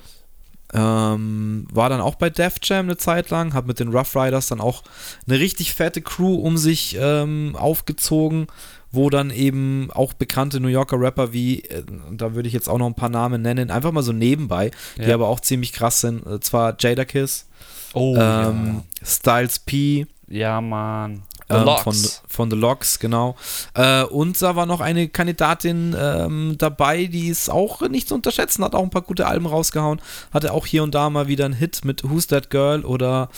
[0.74, 4.46] Ähm, war dann auch bei Def Jam eine Zeit lang, hat mit den Rough Riders
[4.46, 4.82] dann auch
[5.26, 8.46] eine richtig fette Crew um sich ähm, aufgezogen,
[8.90, 11.82] wo dann eben auch bekannte New Yorker Rapper wie, äh,
[12.12, 15.04] da würde ich jetzt auch noch ein paar Namen nennen, einfach mal so nebenbei, ja.
[15.04, 16.26] die aber auch ziemlich krass sind.
[16.26, 17.46] Äh, zwar Jadakiss,
[17.92, 19.06] oh, ähm, ja.
[19.06, 20.06] Styles P.
[20.32, 21.24] Ja, Mann.
[21.50, 21.94] Ähm, von,
[22.26, 23.36] von The Locks, genau.
[23.74, 28.64] Äh, und da war noch eine Kandidatin ähm, dabei, die ist auch nicht zu unterschätzen,
[28.64, 30.00] hat auch ein paar gute Alben rausgehauen,
[30.32, 33.28] hatte auch hier und da mal wieder einen Hit mit Who's That Girl oder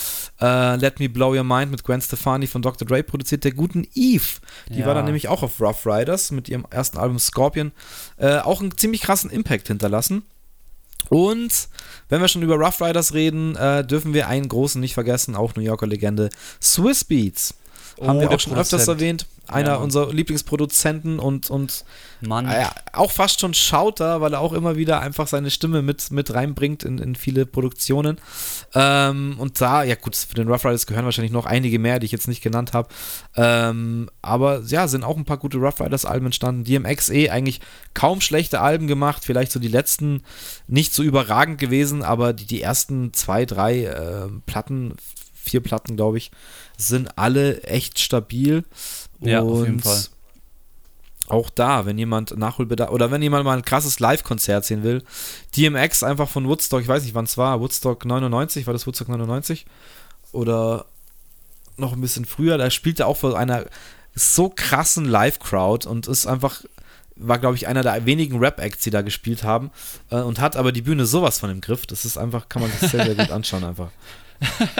[0.41, 2.87] äh, Let Me Blow Your Mind mit Gwen Stefani von Dr.
[2.87, 4.39] Dre produziert, der guten Eve.
[4.69, 4.87] Die ja.
[4.87, 7.73] war dann nämlich auch auf Rough Riders mit ihrem ersten Album Scorpion.
[8.19, 10.23] Äh, auch einen ziemlich krassen Impact hinterlassen.
[11.09, 11.69] Und
[12.09, 15.55] wenn wir schon über Rough Riders reden, äh, dürfen wir einen großen nicht vergessen, auch
[15.55, 17.55] New Yorker Legende, Swiss Beats.
[18.01, 19.27] Haben oh, wir auch schon öfters erwähnt.
[19.47, 21.85] Einer ja, unserer Lieblingsproduzenten und, und
[22.23, 22.49] Mann.
[22.49, 26.33] Äh, auch fast schon Schauter, weil er auch immer wieder einfach seine Stimme mit, mit
[26.33, 28.19] reinbringt in, in viele Produktionen.
[28.75, 32.07] Ähm, und da, ja gut, für den Rough Riders gehören wahrscheinlich noch einige mehr, die
[32.07, 32.89] ich jetzt nicht genannt habe.
[33.37, 36.65] Ähm, aber ja, sind auch ein paar gute Rough Riders Alben entstanden.
[36.65, 37.61] DMX eh eigentlich
[37.93, 40.23] kaum schlechte Alben gemacht, vielleicht so die letzten
[40.67, 44.95] nicht so überragend gewesen, aber die, die ersten zwei, drei äh, Platten,
[45.35, 46.31] vier Platten, glaube ich,
[46.77, 48.65] sind alle echt stabil.
[49.21, 50.03] Ja, und auf jeden Fall.
[51.27, 55.03] Auch da, wenn jemand Nachholbedarf oder wenn jemand mal ein krasses Live-Konzert sehen will,
[55.57, 59.09] DMX einfach von Woodstock, ich weiß nicht wann es war, Woodstock 99, war das Woodstock
[59.09, 59.65] 99?
[60.33, 60.85] Oder
[61.79, 63.65] noch ein bisschen früher, da spielt er auch vor einer
[64.15, 66.63] so krassen Live-Crowd und ist einfach,
[67.17, 69.71] war glaube ich einer der wenigen Rap-Acts, die da gespielt haben
[70.11, 71.87] äh, und hat aber die Bühne sowas von im Griff.
[71.87, 73.89] Das ist einfach, kann man sich sehr, sehr gut anschauen einfach.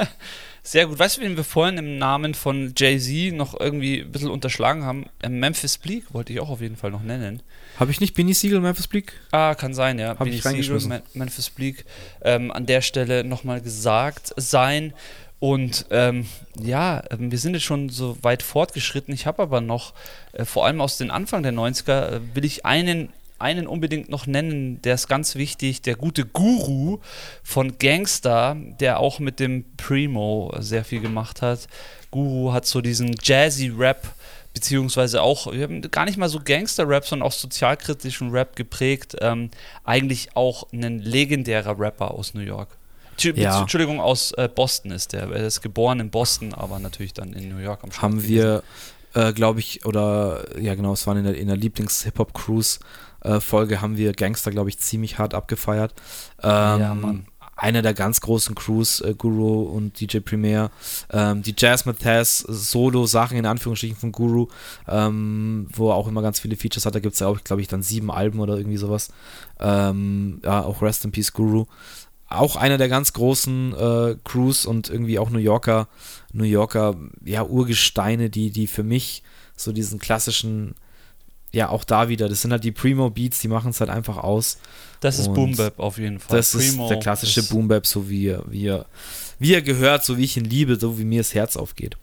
[0.67, 0.99] Sehr gut.
[0.99, 5.05] Weißt du, wen wir vorhin im Namen von Jay-Z noch irgendwie ein bisschen unterschlagen haben?
[5.23, 7.43] Äh, Memphis Bleak wollte ich auch auf jeden Fall noch nennen.
[7.79, 9.13] Habe ich nicht Benny Siegel, Memphis Bleak?
[9.31, 10.19] Ah, kann sein, ja.
[10.19, 10.91] Habe ich reingeschmissen.
[10.91, 11.85] Siegel, Memphis Bleak
[12.23, 14.95] ähm, an der Stelle nochmal gesagt sein.
[15.39, 16.27] Und ähm,
[16.59, 19.13] ja, ähm, wir sind jetzt schon so weit fortgeschritten.
[19.13, 19.93] Ich habe aber noch,
[20.33, 24.27] äh, vor allem aus den Anfang der 90er, äh, will ich einen einen unbedingt noch
[24.27, 26.99] nennen, der ist ganz wichtig, der gute Guru
[27.43, 31.67] von Gangster, der auch mit dem Primo sehr viel gemacht hat.
[32.11, 34.15] Guru hat so diesen jazzy Rap
[34.55, 39.17] beziehungsweise auch, wir haben gar nicht mal so Gangster-Rap, sondern auch sozialkritischen Rap geprägt.
[39.21, 39.51] Ähm,
[39.83, 42.69] eigentlich auch ein legendärer Rapper aus New York.
[43.21, 43.61] Ja.
[43.61, 45.31] Entschuldigung, aus äh, Boston ist der.
[45.31, 48.03] Er ist geboren in Boston, aber natürlich dann in New York am Start.
[48.03, 48.63] Haben wir,
[49.15, 52.81] äh, glaube ich, oder ja genau, es waren in der, in der Lieblings-Hip-Hop-Cruise
[53.25, 55.95] äh, Folge haben wir Gangster, glaube ich, ziemlich hart abgefeiert.
[56.43, 57.27] Ähm, ja, Mann.
[57.57, 60.71] Einer der ganz großen Crews, äh, Guru und DJ Premier.
[61.13, 64.49] Ähm, die Jazz Mathas Solo-Sachen in Anführungsstrichen von Guru,
[64.89, 66.97] ähm, wo er auch immer ganz viele Features hat.
[66.97, 69.11] Da gibt es ja auch, glaube ich, dann sieben Alben oder irgendwie sowas.
[69.61, 71.67] Ähm, ja, auch Rest in Peace Guru
[72.29, 75.89] auch einer der ganz großen äh, Crews und irgendwie auch New Yorker,
[76.33, 79.23] New Yorker, ja, Urgesteine, die, die für mich
[79.57, 80.75] so diesen klassischen
[81.55, 84.59] ja, auch da wieder, das sind halt die Primo-Beats, die machen es halt einfach aus.
[85.01, 86.39] Das ist Boom Bap auf jeden Fall.
[86.39, 88.87] Das Primo ist der klassische ist Boom Bap, so wie er, wie, er,
[89.39, 91.97] wie er gehört, so wie ich ihn liebe, so wie mir das Herz aufgeht.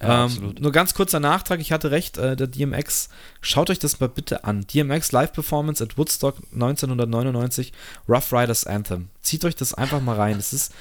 [0.00, 3.08] Ja, ähm, nur ganz kurzer Nachtrag, ich hatte recht, äh, der DMX,
[3.40, 4.66] schaut euch das mal bitte an.
[4.66, 7.72] DMX Live Performance at Woodstock 1999,
[8.08, 9.08] Rough Riders Anthem.
[9.22, 10.38] Zieht euch das einfach mal rein.
[10.38, 10.72] Es ist,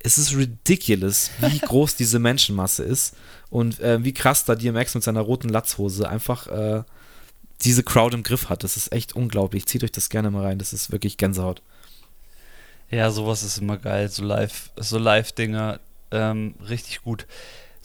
[0.00, 3.14] es ist ridiculous, wie groß diese Menschenmasse ist
[3.50, 6.82] und äh, wie krass da DMX mit seiner roten Latzhose einfach äh,
[7.62, 8.64] diese Crowd im Griff hat.
[8.64, 9.66] Das ist echt unglaublich.
[9.66, 10.58] Zieht euch das gerne mal rein.
[10.58, 11.62] Das ist wirklich Gänsehaut.
[12.90, 14.08] Ja, sowas ist immer geil.
[14.08, 15.80] So live, so Live-Dinger.
[16.10, 17.26] Ähm, richtig gut.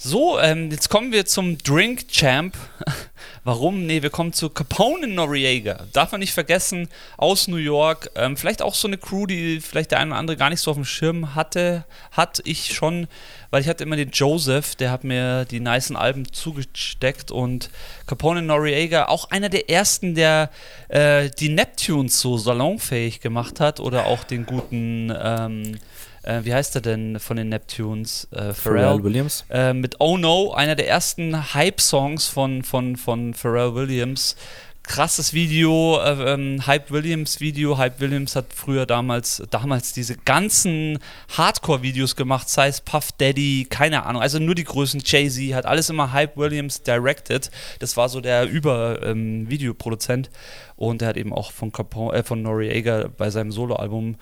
[0.01, 2.55] So, ähm, jetzt kommen wir zum Drink Champ.
[3.43, 3.85] Warum?
[3.85, 5.87] Nee, wir kommen zu Capone Noriega.
[5.91, 8.09] Darf man nicht vergessen, aus New York.
[8.15, 10.71] Ähm, vielleicht auch so eine Crew, die vielleicht der eine oder andere gar nicht so
[10.71, 11.83] auf dem Schirm hatte.
[12.13, 13.09] Hat ich schon,
[13.49, 17.69] weil ich hatte immer den Joseph, der hat mir die nicen Alben zugesteckt und
[18.07, 20.49] Capone Noriega, auch einer der ersten, der
[20.87, 25.13] äh, die Neptunes so salonfähig gemacht hat oder auch den guten.
[25.13, 25.77] Ähm,
[26.23, 28.27] äh, wie heißt er denn von den Neptunes?
[28.31, 29.45] Äh, Pharrell, Pharrell, Williams.
[29.49, 34.35] Äh, mit Oh No, einer der ersten Hype-Songs von, von, von Pharrell Williams.
[34.83, 37.77] krasses Video, äh, ähm, Hype Williams Video.
[37.77, 40.97] Hype Williams hat früher damals, damals diese ganzen
[41.37, 45.91] Hardcore-Videos gemacht, sei es Puff Daddy, keine Ahnung, also nur die Größen, Jay-Z, hat alles
[45.91, 47.51] immer Hype Williams directed.
[47.77, 50.33] Das war so der Über-Videoproduzent ähm,
[50.75, 54.15] und er hat eben auch von, Capone, äh, von Noriega bei seinem Soloalbum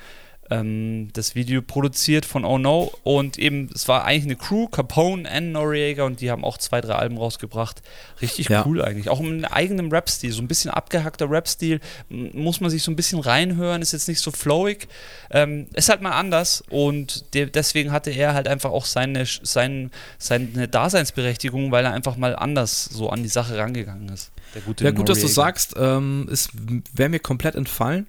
[0.49, 5.29] ähm, das Video produziert von Oh No und eben, es war eigentlich eine Crew, Capone
[5.29, 7.81] und Noriega und die haben auch zwei, drei Alben rausgebracht.
[8.21, 8.65] Richtig ja.
[8.65, 9.09] cool eigentlich.
[9.09, 11.79] Auch mit einem eigenen Rap-Stil, so ein bisschen abgehackter Rap-Stil,
[12.09, 14.87] muss man sich so ein bisschen reinhören, ist jetzt nicht so flowig,
[15.31, 19.89] ähm, ist halt mal anders und de deswegen hatte er halt einfach auch seine, seine,
[20.17, 24.31] seine Daseinsberechtigung, weil er einfach mal anders so an die Sache rangegangen ist.
[24.55, 25.03] ja, gut, Noriega.
[25.03, 26.49] dass du sagst, ähm, es
[26.93, 28.05] wäre mir komplett entfallen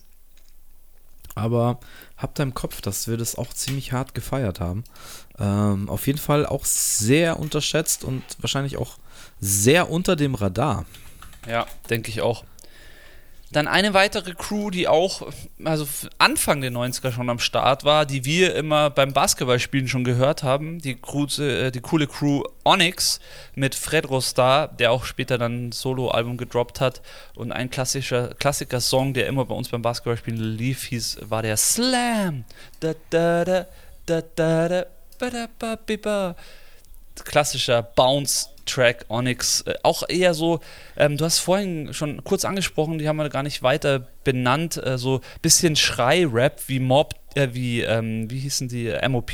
[1.38, 1.78] aber
[2.16, 4.84] habt da im Kopf, dass wir das auch ziemlich hart gefeiert haben.
[5.38, 8.98] Ähm, auf jeden Fall auch sehr unterschätzt und wahrscheinlich auch
[9.40, 10.84] sehr unter dem Radar.
[11.46, 12.44] Ja, denke ich auch.
[13.50, 15.22] Dann eine weitere Crew, die auch
[15.64, 15.86] also
[16.18, 20.80] Anfang der 90er schon am Start war, die wir immer beim Basketballspielen schon gehört haben,
[20.80, 23.20] die, Crew, äh, die coole Crew Onyx
[23.54, 27.00] mit Fred Rostar, der auch später dann ein Solo-Album gedroppt hat
[27.34, 32.44] und ein klassischer Klassiker-Song, der immer bei uns beim Basketballspielen lief, hieß, war der Slam.
[32.80, 33.66] Da, da, da,
[34.04, 34.84] da, da, da,
[35.18, 36.36] ba, da, ba.
[37.24, 40.60] Klassischer Bounce Track, Onyx, äh, auch eher so,
[40.96, 44.98] ähm, du hast vorhin schon kurz angesprochen, die haben wir gar nicht weiter benannt, äh,
[44.98, 49.32] so bisschen Schrei-Rap wie Mob, äh, wie, ähm, wie hießen die, MOP.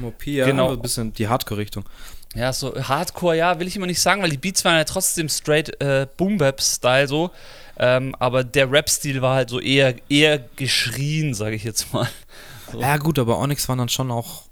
[0.00, 0.72] MOP, ja, genau.
[0.72, 1.84] ein bisschen die Hardcore-Richtung.
[2.34, 5.28] Ja, so Hardcore, ja, will ich immer nicht sagen, weil die Beats waren ja trotzdem
[5.28, 7.30] straight äh, Boom-Bap-Style so.
[7.78, 12.08] Ähm, aber der Rap-Stil war halt so eher, eher geschrien, sage ich jetzt mal.
[12.70, 12.80] So.
[12.80, 14.44] Ja, gut, aber Onyx waren dann schon auch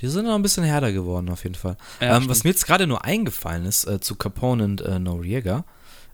[0.00, 1.76] die sind noch ein bisschen härter geworden, auf jeden Fall.
[2.00, 5.64] Ja, ähm, was mir jetzt gerade nur eingefallen ist äh, zu Capone und äh, Noriega,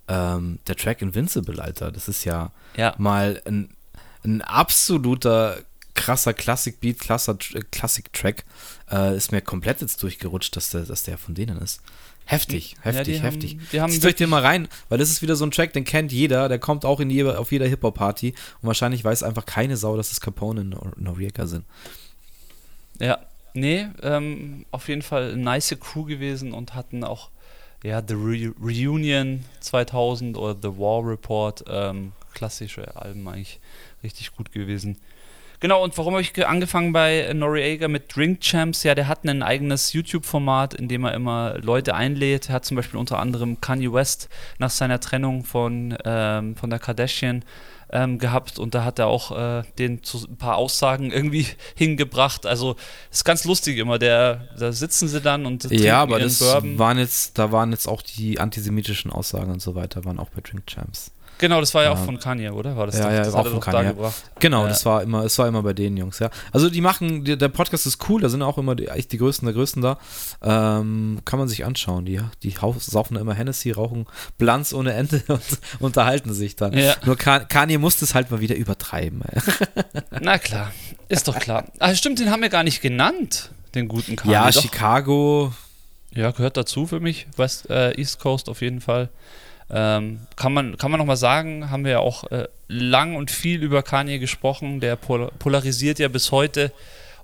[0.09, 2.95] ähm, der Track Invincible, Alter, das ist ja, ja.
[2.99, 3.69] mal ein,
[4.25, 5.59] ein absoluter
[5.95, 8.45] krasser Classic-Beat, krasser Classic-Track.
[8.91, 11.81] Äh, ist mir komplett jetzt durchgerutscht, dass der, dass der von denen ist.
[12.27, 13.59] Heftig, heftig, ja, heftig.
[13.75, 16.11] Haben, Zieht euch den mal rein, weil das ist wieder so ein Track, den kennt
[16.11, 19.97] jeder, der kommt auch in jeder, auf jeder Hip-Hop-Party und wahrscheinlich weiß einfach keine Sau,
[19.97, 21.67] dass es Capone und Noriega sind.
[22.99, 23.19] Ja,
[23.55, 27.31] Nee, ähm, auf jeden Fall eine nice Crew gewesen und hatten auch
[27.85, 33.61] ja, The Re Reunion 2000 oder The War Report, ähm, klassische Alben eigentlich
[34.03, 34.99] richtig gut gewesen.
[35.61, 38.83] Genau, und warum habe ich angefangen bei Noriega mit Drink Champs?
[38.83, 42.49] Ja, der hat ein eigenes YouTube-Format, in dem er immer Leute einlädt.
[42.49, 44.29] Er hat zum Beispiel unter anderem Kanye West
[44.59, 47.45] nach seiner Trennung von, ähm, von der Kardashian
[47.91, 52.47] ähm, gehabt und da hat er auch äh, den zu ein paar Aussagen irgendwie hingebracht.
[52.47, 52.77] Also
[53.11, 53.99] ist ganz lustig immer.
[53.99, 56.79] Der, da sitzen sie dann und ja, aber das Bourbon.
[56.79, 60.41] waren jetzt, da waren jetzt auch die antisemitischen Aussagen und so weiter, waren auch bei
[60.41, 61.13] Drink Champs.
[61.39, 62.77] Genau, das war ja, ja, auch von Kanye, oder?
[62.77, 63.95] War das ja, doch, ja, das auch von Kanye.
[63.95, 64.69] Da genau, ja.
[64.69, 66.31] das war immer, es war immer bei den Jungs, ja.
[66.53, 69.19] Also die machen, die, der Podcast ist cool, da sind auch immer die, echt die
[69.19, 69.99] Größten der Größten da.
[70.43, 72.05] Ähm, kann man sich anschauen.
[72.05, 74.07] Die, die saufen immer Hennessy, rauchen
[74.39, 75.43] Blanz ohne Ende und
[75.81, 76.73] unterhalten sich dann.
[76.73, 76.95] Ja.
[77.05, 79.23] Nur Kanye musste es halt mal wieder übertreiben.
[80.21, 80.73] Na klar,
[81.09, 81.65] ist doch klar.
[81.79, 84.35] Ah, stimmt, den haben wir gar nicht genannt, den guten Kanye.
[84.35, 84.63] Ja, doch.
[84.63, 85.53] Chicago.
[86.15, 87.27] Ja, gehört dazu für mich.
[87.37, 89.11] West, äh, East Coast auf jeden Fall.
[89.71, 93.63] Ähm, kann man, kann man nochmal sagen, haben wir ja auch äh, lang und viel
[93.63, 94.81] über Kanye gesprochen.
[94.81, 96.73] Der pol polarisiert ja bis heute.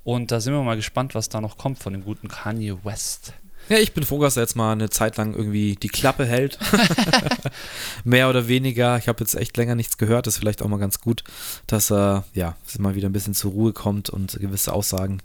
[0.03, 3.35] Und da sind wir mal gespannt, was da noch kommt von dem guten Kanye West.
[3.71, 6.59] Ja, ich bin froh, dass er jetzt mal eine Zeit lang irgendwie die Klappe hält.
[8.05, 8.99] Mehr oder weniger.
[8.99, 10.27] Ich habe jetzt echt länger nichts gehört.
[10.27, 11.23] Das ist vielleicht auch mal ganz gut,
[11.69, 15.23] dass er ja mal wieder ein bisschen zur Ruhe kommt und gewisse Aussagen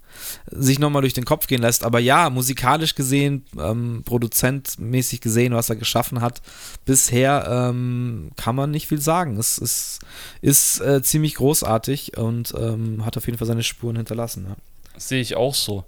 [0.52, 1.84] sich nochmal durch den Kopf gehen lässt.
[1.84, 6.44] Aber ja, musikalisch gesehen, ähm, produzentmäßig gesehen, was er geschaffen hat,
[6.86, 9.38] bisher ähm, kann man nicht viel sagen.
[9.38, 10.02] Es ist,
[10.44, 14.46] ist äh, ziemlich großartig und ähm, hat auf jeden Fall seine Spuren hinterlassen.
[14.50, 14.56] Ja.
[15.00, 15.84] Sehe ich auch so.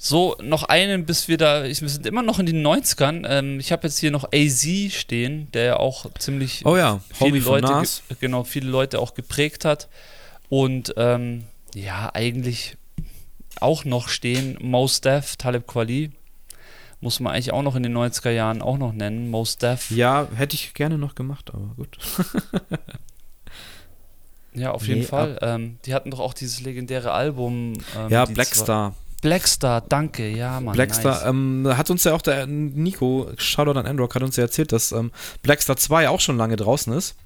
[0.00, 3.26] So, noch einen, bis wir da, wir sind immer noch in den 90ern.
[3.28, 7.40] Ähm, ich habe jetzt hier noch AZ stehen, der ja auch ziemlich oh ja, viele
[7.40, 7.82] Leute,
[8.20, 9.88] genau, viele Leute auch geprägt hat.
[10.48, 11.44] Und ähm,
[11.74, 12.76] ja, eigentlich
[13.60, 16.12] auch noch stehen Most Def, Talib Kweli.
[17.00, 19.30] Muss man eigentlich auch noch in den 90er Jahren auch noch nennen.
[19.30, 19.90] Most Def.
[19.90, 21.98] Ja, hätte ich gerne noch gemacht, aber gut.
[24.54, 25.40] ja, auf nee, jeden Fall.
[25.42, 27.74] Ähm, die hatten doch auch dieses legendäre Album.
[27.96, 28.94] Ähm, ja, Blackstar.
[29.20, 30.74] Blackstar, danke, ja, Mann.
[30.74, 31.26] Blackstar, nice.
[31.26, 34.92] ähm, hat uns ja auch der Nico, Shoutout an Androck, hat uns ja erzählt, dass
[34.92, 35.10] ähm,
[35.42, 37.16] Blackstar 2 auch schon lange draußen ist.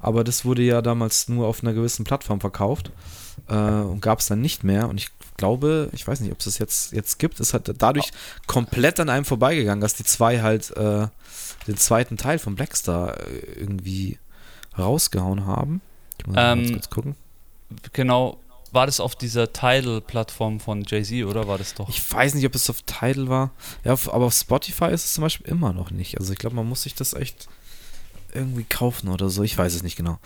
[0.00, 2.90] Aber das wurde ja damals nur auf einer gewissen Plattform verkauft
[3.48, 4.88] äh, und gab es dann nicht mehr.
[4.88, 7.40] Und ich glaube, ich weiß nicht, ob es das jetzt, jetzt gibt.
[7.40, 8.10] Es hat dadurch
[8.46, 11.06] komplett an einem vorbeigegangen, dass die zwei halt äh,
[11.66, 14.18] den zweiten Teil von Blackstar äh, irgendwie
[14.78, 15.80] rausgehauen haben.
[16.18, 17.16] Ich muss ähm, kurz gucken.
[17.92, 18.38] Genau,
[18.76, 21.88] war das auf dieser Tidal-Plattform von Jay-Z oder war das doch?
[21.88, 23.50] Ich weiß nicht, ob es auf Tidal war.
[23.84, 26.20] Ja, auf, aber auf Spotify ist es zum Beispiel immer noch nicht.
[26.20, 27.48] Also ich glaube, man muss sich das echt
[28.34, 29.42] irgendwie kaufen oder so.
[29.42, 30.18] Ich weiß es nicht genau.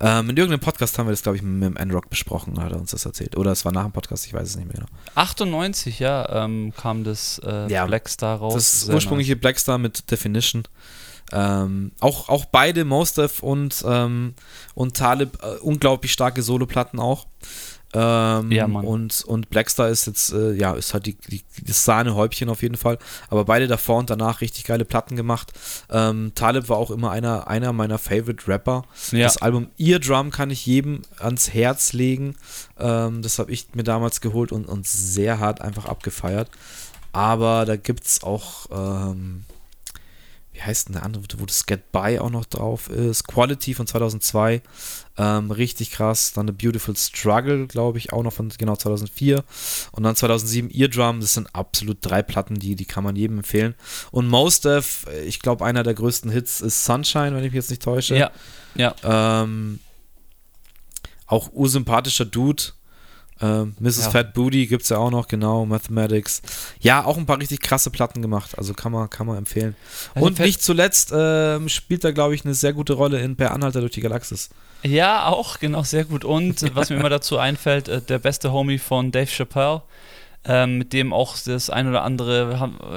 [0.00, 2.80] Ähm, in irgendeinem Podcast haben wir das, glaube ich, mit dem N-Rock besprochen, hat er
[2.80, 3.36] uns das erzählt.
[3.36, 4.88] Oder es war nach dem Podcast, ich weiß es nicht mehr genau.
[5.14, 8.54] 98, ja, ähm, kam das äh, ja, Blackstar raus.
[8.54, 9.40] Das ursprüngliche nice.
[9.40, 10.64] Blackstar mit Definition.
[11.32, 14.34] Ähm, auch, auch beide, Mostef und, ähm,
[14.74, 17.26] und Talib, äh, unglaublich starke Soloplatten auch.
[17.94, 18.86] Ähm, ja, Mann.
[18.86, 22.76] Und, und Blackstar ist jetzt, äh, ja, ist halt die, die, das Sahnehäubchen auf jeden
[22.76, 22.98] Fall.
[23.28, 25.52] Aber beide davor und danach richtig geile Platten gemacht.
[25.90, 28.84] Ähm, Talib war auch immer einer, einer meiner Favorite Rapper.
[29.10, 29.24] Ja.
[29.24, 32.36] Das Album Eardrum kann ich jedem ans Herz legen.
[32.78, 36.48] Ähm, das habe ich mir damals geholt und, und sehr hart einfach abgefeiert.
[37.12, 39.44] Aber da gibt es auch, ähm,
[40.62, 43.26] wie heißt denn der andere, wo das Get By auch noch drauf ist?
[43.26, 44.62] Quality von 2002.
[45.18, 46.32] Ähm, richtig krass.
[46.32, 49.44] Dann The Beautiful Struggle, glaube ich, auch noch von genau 2004.
[49.92, 51.20] Und dann 2007 Eardrum.
[51.20, 53.74] Das sind absolut drei Platten, die, die kann man jedem empfehlen.
[54.10, 57.70] Und Most of, ich glaube, einer der größten Hits ist Sunshine, wenn ich mich jetzt
[57.70, 58.16] nicht täusche.
[58.16, 58.30] Ja.
[58.74, 58.94] ja.
[59.02, 59.80] Ähm,
[61.26, 62.62] auch ursympathischer Dude.
[63.42, 64.04] Äh, Mrs.
[64.04, 64.10] Ja.
[64.10, 66.42] Fat Booty gibt es ja auch noch, genau, Mathematics.
[66.80, 69.74] Ja, auch ein paar richtig krasse Platten gemacht, also kann man, kann man empfehlen.
[70.14, 73.50] Also Und nicht zuletzt äh, spielt er, glaube ich, eine sehr gute Rolle in Per
[73.50, 74.50] Anhalter durch die Galaxis.
[74.84, 76.24] Ja, auch, genau, sehr gut.
[76.24, 79.82] Und was mir immer dazu einfällt, äh, der beste Homie von Dave Chappelle.
[80.44, 82.50] Ähm, mit dem auch das ein oder andere,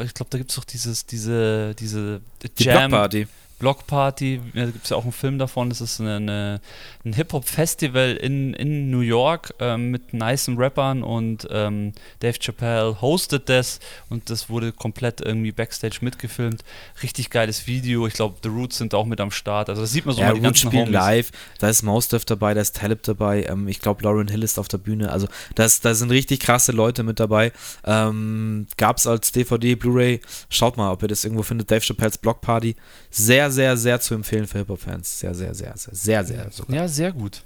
[0.03, 2.51] ich glaube, da gibt es doch dieses, diese, diese Jam.
[2.57, 3.27] Die Blockparty.
[3.59, 6.61] Blockparty, da gibt es ja auch einen Film davon, das ist eine, eine,
[7.05, 13.47] ein Hip-Hop-Festival in, in New York ähm, mit nicen Rappern und ähm, Dave Chappelle hostet
[13.47, 13.79] das
[14.09, 16.63] und das wurde komplett irgendwie Backstage mitgefilmt.
[17.01, 20.05] Richtig geiles Video, ich glaube, The Roots sind auch mit am Start, also das sieht
[20.05, 20.93] man so ja, mal die Roots spielen Homies.
[20.93, 24.59] live, da ist Mousedev dabei, da ist Talib dabei, ähm, ich glaube, Lauren Hill ist
[24.59, 27.51] auf der Bühne, also das, da sind richtig krasse Leute mit dabei.
[27.85, 30.19] Ähm, Gab es als DVD, Blu-ray,
[30.49, 32.75] schaut mal, ob ihr das irgendwo findet, Dave Chappelles Blockparty,
[33.09, 35.19] sehr sehr, sehr, sehr zu empfehlen für Hip-Hop-Fans.
[35.19, 36.75] Sehr, sehr, sehr, sehr, sehr, sehr sogar.
[36.75, 37.43] Ja, sehr gut.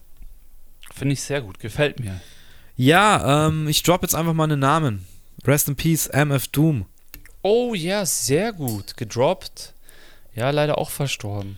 [0.93, 1.59] Finde ich sehr gut.
[1.59, 2.19] Gefällt mir.
[2.75, 5.05] Ja, ähm, ich drop jetzt einfach mal einen Namen.
[5.45, 6.85] Rest in Peace, MF Doom.
[7.41, 8.97] Oh ja, sehr gut.
[8.97, 9.73] Gedroppt.
[10.35, 11.57] Ja, leider auch verstorben.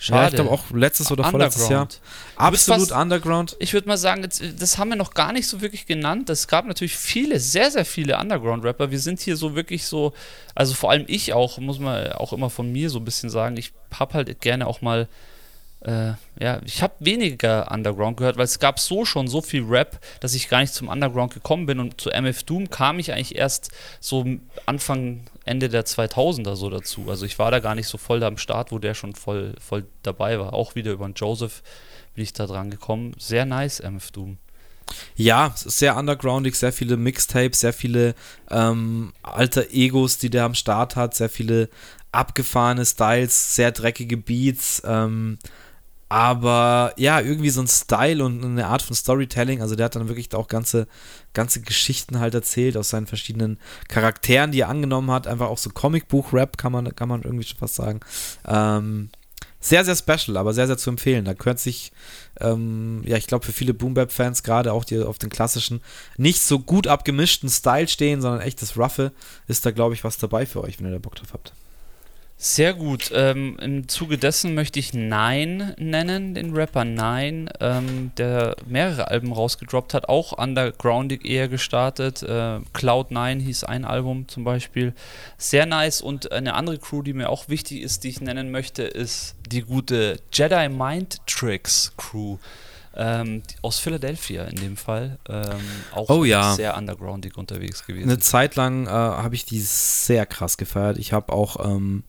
[0.00, 0.22] Schade.
[0.22, 1.88] Ja, ich glaube auch letztes oder vorletztes Jahr.
[2.36, 3.56] Absolut was, Underground.
[3.58, 6.30] Ich würde mal sagen, das haben wir noch gar nicht so wirklich genannt.
[6.30, 8.92] Es gab natürlich viele, sehr, sehr viele Underground-Rapper.
[8.92, 10.12] Wir sind hier so wirklich so,
[10.54, 13.56] also vor allem ich auch, muss man auch immer von mir so ein bisschen sagen,
[13.56, 15.08] ich habe halt gerne auch mal
[15.80, 20.00] äh, ja, ich habe weniger Underground gehört, weil es gab so schon so viel Rap,
[20.20, 23.36] dass ich gar nicht zum Underground gekommen bin und zu MF Doom kam ich eigentlich
[23.36, 24.24] erst so
[24.66, 27.06] Anfang, Ende der 2000er so dazu.
[27.08, 29.86] Also ich war da gar nicht so voll am Start, wo der schon voll, voll
[30.02, 30.52] dabei war.
[30.52, 31.62] Auch wieder über den Joseph
[32.14, 33.14] bin ich da dran gekommen.
[33.18, 34.38] Sehr nice, MF Doom.
[35.14, 38.14] Ja, sehr undergroundig, sehr viele Mixtapes, sehr viele
[38.50, 41.68] ähm, alter Egos, die der am Start hat, sehr viele
[42.10, 44.82] abgefahrene Styles, sehr dreckige Beats.
[44.84, 45.38] Ähm,
[46.08, 49.60] aber ja, irgendwie so ein Style und eine Art von Storytelling.
[49.60, 50.86] Also der hat dann wirklich auch ganze,
[51.34, 53.58] ganze Geschichten halt erzählt aus seinen verschiedenen
[53.88, 55.26] Charakteren, die er angenommen hat.
[55.26, 58.00] Einfach auch so Comicbuch-Rap, kann man, kann man irgendwie schon fast sagen.
[58.46, 59.10] Ähm,
[59.60, 61.24] sehr, sehr special, aber sehr, sehr zu empfehlen.
[61.24, 61.92] Da gehört sich,
[62.40, 65.82] ähm, ja, ich glaube, für viele Boom Bap-Fans, gerade auch die auf den klassischen,
[66.16, 69.12] nicht so gut abgemischten Style stehen, sondern echt das Roughe,
[69.46, 71.52] ist da, glaube ich, was dabei für euch, wenn ihr da Bock drauf habt.
[72.40, 73.10] Sehr gut.
[73.12, 79.32] Ähm, Im Zuge dessen möchte ich Nine nennen, den Rapper Nine, ähm, der mehrere Alben
[79.32, 82.22] rausgedroppt hat, auch undergroundig eher gestartet.
[82.22, 84.94] Äh, Cloud Nine hieß ein Album zum Beispiel.
[85.36, 86.00] Sehr nice.
[86.00, 89.62] Und eine andere Crew, die mir auch wichtig ist, die ich nennen möchte, ist die
[89.62, 92.38] gute Jedi Mind Tricks Crew
[92.96, 95.18] ähm, aus Philadelphia in dem Fall.
[95.28, 95.44] Ähm,
[95.92, 96.54] auch oh, ja.
[96.54, 98.08] sehr undergroundig unterwegs gewesen.
[98.08, 100.98] Eine Zeit lang äh, habe ich die sehr krass gefeiert.
[100.98, 102.04] Ich habe auch ähm,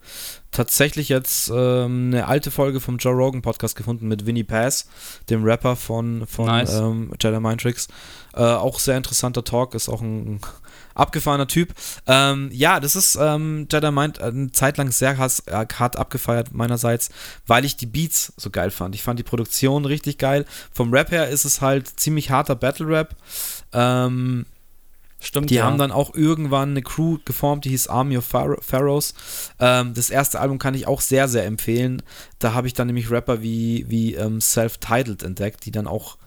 [0.52, 4.88] tatsächlich jetzt ähm, eine alte Folge vom Joe Rogan Podcast gefunden mit Vinnie Pass,
[5.30, 6.74] dem Rapper von, von nice.
[6.76, 7.88] ähm, Jedi Mind Tricks.
[8.34, 10.40] Äh, auch sehr interessanter Talk, ist auch ein
[11.00, 11.74] abgefahrener Typ.
[12.08, 16.54] Ähm, ja, das ist ähm, Jedi Mind eine Zeit lang sehr hart, äh, hart abgefeiert
[16.54, 17.10] meinerseits,
[17.48, 18.96] weil ich die Beats so geil fand.
[18.96, 20.46] Ich fand die Produktion richtig geil.
[20.72, 23.16] Vom Rap her ist es halt ziemlich harter Battle Rap.
[23.74, 24.46] Ähm,
[25.22, 25.50] Stimmt.
[25.50, 25.66] Die ja.
[25.66, 29.14] haben dann auch irgendwann eine Crew geformt, die hieß Army of Pharaohs.
[29.60, 32.02] Ähm, das erste Album kann ich auch sehr, sehr empfehlen.
[32.40, 36.18] Da habe ich dann nämlich Rapper wie, wie ähm, Self-Titled entdeckt, die dann auch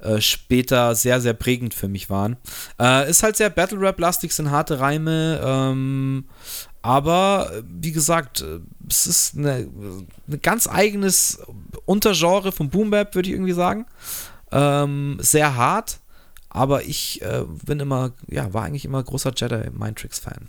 [0.00, 2.36] äh, später sehr, sehr prägend für mich waren.
[2.78, 6.24] Äh, ist halt sehr Battle Rap-lastig, sind harte Reime, ähm,
[6.82, 8.44] aber wie gesagt,
[8.88, 9.68] es ist eine
[10.42, 11.40] ganz eigenes
[11.84, 13.86] Untergenre vom Boom Bap, würde ich irgendwie sagen.
[14.52, 15.98] Ähm, sehr hart,
[16.48, 20.48] aber ich äh, bin immer, ja, war eigentlich immer großer Jedi Mind Tricks Fan.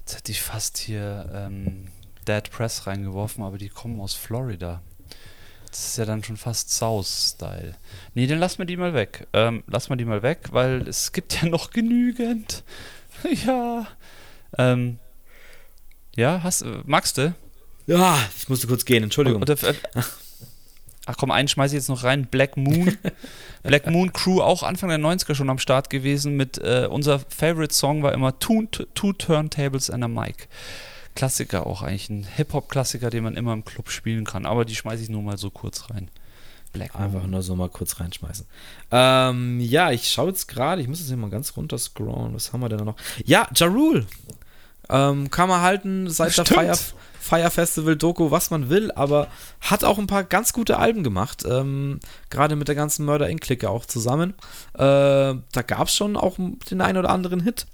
[0.00, 1.88] Jetzt hätte ich fast hier ähm,
[2.26, 4.82] Dead Press reingeworfen, aber die kommen aus Florida.
[5.74, 7.74] Das ist ja dann schon fast South-Style.
[8.14, 9.26] Nee, dann lass mal die mal weg.
[9.32, 12.62] Ähm, lass mal die mal weg, weil es gibt ja noch genügend.
[13.44, 13.84] ja.
[14.56, 15.00] Ähm,
[16.14, 17.34] ja, hast, äh, magst du?
[17.88, 19.42] Ja, ich musste kurz gehen, Entschuldigung.
[19.42, 19.74] Oder, äh,
[21.06, 22.26] ach komm, einen schmeiße ich jetzt noch rein.
[22.26, 22.96] Black Moon.
[23.64, 26.36] Black Moon Crew, auch Anfang der 90er schon am Start gewesen.
[26.36, 30.46] Mit äh, unser Favorite Song war immer Two, Two Turntables and a Mic.
[31.14, 34.46] Klassiker auch eigentlich, ein Hip-Hop-Klassiker, den man immer im Club spielen kann.
[34.46, 36.10] Aber die schmeiße ich nur mal so kurz rein.
[36.72, 38.46] Black Einfach nur so mal kurz reinschmeißen.
[38.90, 42.34] Ähm, ja, ich schaue jetzt gerade, ich muss jetzt hier mal ganz runter scrollen.
[42.34, 42.96] Was haben wir denn noch?
[43.24, 44.06] Ja, Jarul.
[44.90, 46.50] Ähm, kann man halten seit Stimmt.
[46.50, 46.78] der Fire,
[47.18, 49.28] Fire Festival Doku, was man will, aber
[49.60, 51.44] hat auch ein paar ganz gute Alben gemacht.
[51.48, 54.34] Ähm, Gerade mit der ganzen Murder Inc-Clique auch zusammen.
[54.74, 56.36] Äh, da gab es schon auch
[56.70, 57.66] den einen oder anderen Hit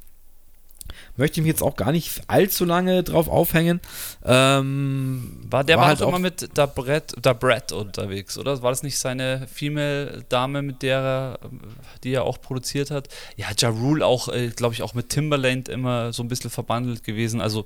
[1.20, 3.80] möchte ich mich jetzt auch gar nicht allzu lange drauf aufhängen.
[4.24, 8.60] Ähm, war der war, halt auch immer mit da Brett, da Brett unterwegs, oder?
[8.62, 11.38] War das nicht seine Female-Dame, mit der er,
[12.02, 13.08] die er auch produziert hat?
[13.36, 17.04] Ja, Ja Rule auch, äh, glaube ich, auch mit Timberland immer so ein bisschen verbandelt
[17.04, 17.40] gewesen.
[17.40, 17.64] Also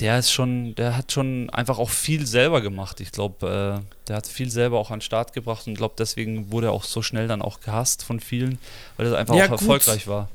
[0.00, 3.00] der ist schon, der hat schon einfach auch viel selber gemacht.
[3.00, 6.50] Ich glaube, äh, der hat viel selber auch an den Start gebracht und glaube, deswegen
[6.50, 8.58] wurde er auch so schnell dann auch gehasst von vielen,
[8.96, 9.60] weil er einfach ja, auch gut.
[9.60, 10.28] erfolgreich war.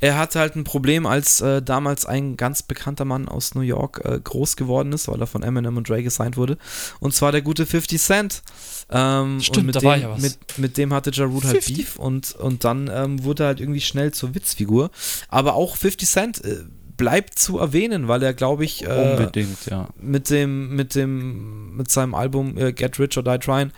[0.00, 4.02] Er hatte halt ein Problem, als äh, damals ein ganz bekannter Mann aus New York
[4.04, 6.56] äh, groß geworden ist, weil er von Eminem und Dre gesigned wurde.
[7.00, 8.42] Und zwar der gute 50 Cent.
[8.90, 10.20] Ähm, Stimmt, mit da dem, war ja was.
[10.20, 13.60] Mit, mit dem hatte Ja Rule halt Beef und, und dann ähm, wurde er halt
[13.60, 14.90] irgendwie schnell zur Witzfigur.
[15.28, 16.62] Aber auch 50 Cent äh,
[16.96, 19.88] bleibt zu erwähnen, weil er, glaube ich, äh, unbedingt, ja.
[20.00, 23.72] Mit dem, mit dem, mit seinem Album äh, Get Rich or Die Trying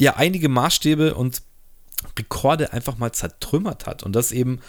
[0.00, 1.42] ja einige Maßstäbe und
[2.18, 4.02] Rekorde einfach mal zertrümmert hat.
[4.02, 4.60] Und das eben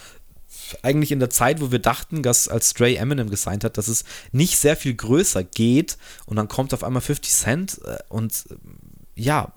[0.82, 4.04] eigentlich in der Zeit, wo wir dachten, dass als Stray Eminem gesigned hat, dass es
[4.32, 5.96] nicht sehr viel größer geht
[6.26, 8.54] und dann kommt auf einmal 50 Cent äh, und äh,
[9.14, 9.52] ja,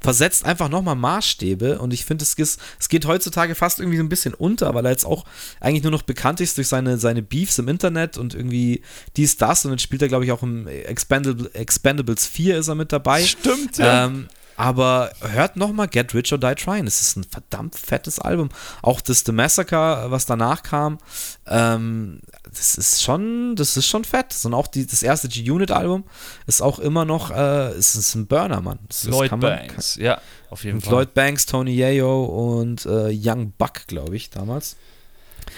[0.00, 4.10] versetzt einfach nochmal Maßstäbe und ich finde, es, es geht heutzutage fast irgendwie so ein
[4.10, 5.24] bisschen unter, weil er jetzt auch
[5.60, 8.82] eigentlich nur noch bekannt ist durch seine, seine Beefs im Internet und irgendwie
[9.16, 12.74] dies, das und dann spielt er, glaube ich, auch im Expendable, Expendables 4 ist er
[12.74, 13.24] mit dabei.
[13.24, 14.06] Stimmt, ja.
[14.06, 16.86] Ähm, aber hört nochmal Get Rich or Die Trying.
[16.86, 18.50] Es ist ein verdammt fettes Album.
[18.82, 20.98] Auch das The Massacre, was danach kam,
[21.46, 24.34] ähm, das ist schon, das ist schon fett.
[24.44, 26.04] Und auch die, das erste G-Unit-Album
[26.46, 28.78] ist auch immer noch, äh, es ist ein Burner, Mann.
[28.88, 30.20] Das, Lloyd das Banks, man, ja,
[30.50, 30.92] auf jeden Fall.
[30.92, 34.76] Lloyd Banks, Tony Yayo und äh, Young Buck, glaube ich, damals.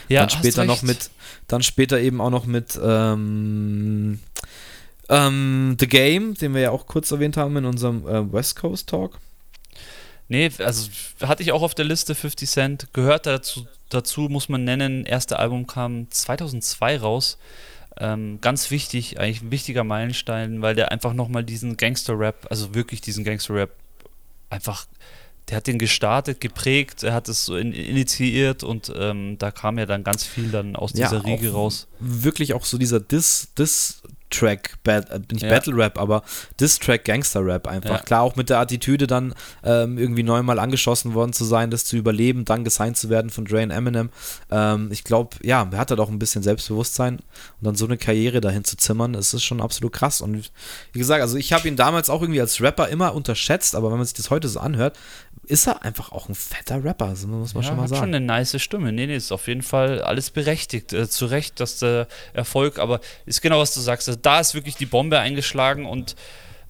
[0.09, 1.11] Ja, dann später noch mit,
[1.47, 4.21] dann später eben auch noch mit, ähm,
[5.09, 8.89] ähm, The Game, den wir ja auch kurz erwähnt haben in unserem äh, West Coast
[8.89, 9.19] Talk.
[10.29, 10.91] Nee, also
[11.23, 12.89] hatte ich auch auf der Liste 50 Cent.
[12.93, 17.39] Gehört dazu, dazu muss man nennen, erste Album kam 2002 raus.
[17.99, 23.01] Ähm, ganz wichtig, eigentlich ein wichtiger Meilenstein, weil der einfach nochmal diesen Gangster-Rap, also wirklich
[23.01, 23.71] diesen Gangster-Rap,
[24.51, 24.87] einfach,
[25.49, 29.79] der hat den gestartet, geprägt, er hat es so in, initiiert und ähm, da kam
[29.79, 31.87] ja dann ganz viel dann aus dieser ja, Riege raus.
[31.99, 35.49] Wirklich auch so dieser Diss, Diss Track, Bad, äh, nicht ja.
[35.49, 36.23] Battle Rap, aber
[36.61, 37.99] Diss-Track Gangster Rap einfach.
[37.99, 37.99] Ja.
[37.99, 41.97] Klar, auch mit der Attitüde dann ähm, irgendwie neunmal angeschossen worden zu sein, das zu
[41.97, 44.11] überleben, dann gesigned zu werden von Dre und Eminem.
[44.51, 47.25] Ähm, ich glaube, ja, er hat da doch ein bisschen Selbstbewusstsein und
[47.63, 50.21] dann so eine Karriere dahin zu zimmern, das ist schon absolut krass.
[50.21, 50.51] Und
[50.93, 53.99] wie gesagt, also ich habe ihn damals auch irgendwie als Rapper immer unterschätzt, aber wenn
[53.99, 54.99] man sich das heute so anhört,
[55.47, 58.01] ist er einfach auch ein fetter Rapper, also muss man ja, schon mal sagen.
[58.01, 58.93] hat schon eine nice Stimme.
[58.93, 60.93] Nee, nee, ist auf jeden Fall alles berechtigt.
[60.93, 64.09] Äh, zu Recht, dass der Erfolg, aber ist genau, was du sagst.
[64.09, 66.17] Also da ist wirklich die Bombe eingeschlagen und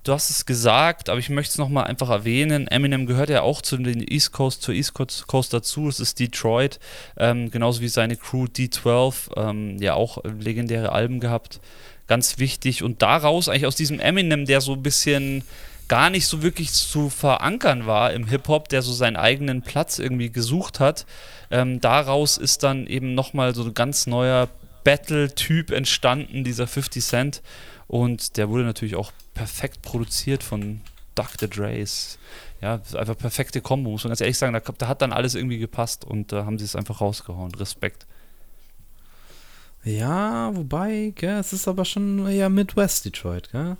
[0.06, 2.68] du hast es gesagt, aber ich möchte es nochmal einfach erwähnen.
[2.68, 5.88] Eminem gehört ja auch zu den East Coast, zur East Coast dazu.
[5.88, 6.78] Es ist Detroit,
[7.16, 11.60] ähm, genauso wie seine Crew D12, ähm, ja auch legendäre Alben gehabt.
[12.06, 12.82] Ganz wichtig.
[12.82, 15.42] Und daraus, eigentlich aus diesem Eminem, der so ein bisschen
[15.88, 20.30] gar nicht so wirklich zu verankern war im Hip-Hop, der so seinen eigenen Platz irgendwie
[20.30, 21.06] gesucht hat.
[21.50, 24.48] Ähm, daraus ist dann eben nochmal so ein ganz neuer
[24.84, 27.42] Battle-Typ entstanden, dieser 50 Cent.
[27.88, 30.80] Und der wurde natürlich auch perfekt produziert von
[31.14, 31.48] Dr.
[31.48, 32.18] Dre's.
[32.60, 34.52] Ja, einfach perfekte Kombo, muss man ganz ehrlich sagen.
[34.52, 37.54] Da, da hat dann alles irgendwie gepasst und da haben sie es einfach rausgehauen.
[37.54, 38.06] Respekt.
[39.84, 43.76] Ja, wobei, gell, es ist aber schon eher Midwest Detroit, gell?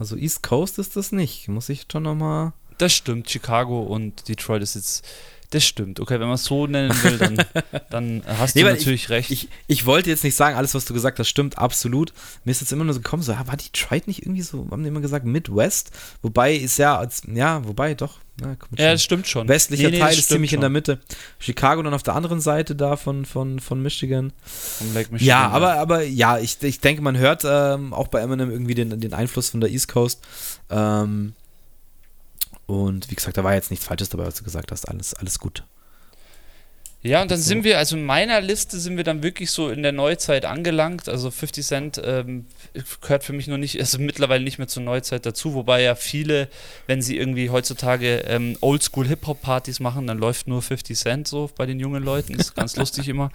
[0.00, 2.54] Also East Coast ist das nicht, muss ich schon nochmal.
[2.78, 5.06] Das stimmt, Chicago und Detroit ist jetzt
[5.50, 6.00] Das stimmt.
[6.00, 7.44] Okay, wenn man es so nennen will, dann,
[7.90, 9.30] dann hast nee, du natürlich ich, recht.
[9.30, 12.12] Ich, ich wollte jetzt nicht sagen, alles, was du gesagt hast, stimmt absolut.
[12.44, 14.88] Mir ist jetzt immer nur so gekommen, so, war Detroit nicht irgendwie so, haben die
[14.88, 15.90] immer gesagt, Midwest?
[16.22, 18.20] Wobei ist ja, als, ja, wobei doch.
[18.40, 19.48] Ja, ja das stimmt schon.
[19.48, 20.58] Westlicher nee, nee, Teil ist ziemlich schon.
[20.58, 21.00] in der Mitte.
[21.38, 24.32] Chicago dann auf der anderen Seite da von, von, von Michigan.
[24.44, 25.28] Von Lake Michigan.
[25.28, 29.00] Ja, aber, aber ja, ich, ich denke, man hört ähm, auch bei Eminem irgendwie den,
[29.00, 30.22] den Einfluss von der East Coast.
[30.70, 31.34] Ähm,
[32.66, 34.88] und wie gesagt, da war jetzt nichts Falsches dabei, was du gesagt hast.
[34.88, 35.64] Alles, alles gut.
[37.02, 39.82] Ja, und dann sind wir, also in meiner Liste sind wir dann wirklich so in
[39.82, 41.08] der Neuzeit angelangt.
[41.08, 42.44] Also 50 Cent ähm,
[43.00, 46.48] gehört für mich noch nicht, also mittlerweile nicht mehr zur Neuzeit dazu, wobei ja viele,
[46.86, 51.80] wenn sie irgendwie heutzutage ähm, Oldschool-Hip-Hop-Partys machen, dann läuft nur 50 Cent so bei den
[51.80, 52.36] jungen Leuten.
[52.36, 53.30] Das ist ganz lustig immer.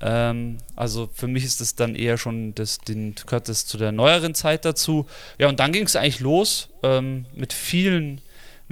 [0.00, 3.92] Ähm, also für mich ist das dann eher schon, das, den, gehört das zu der
[3.92, 5.06] neueren Zeit dazu.
[5.38, 8.22] Ja, und dann ging es eigentlich los ähm, mit vielen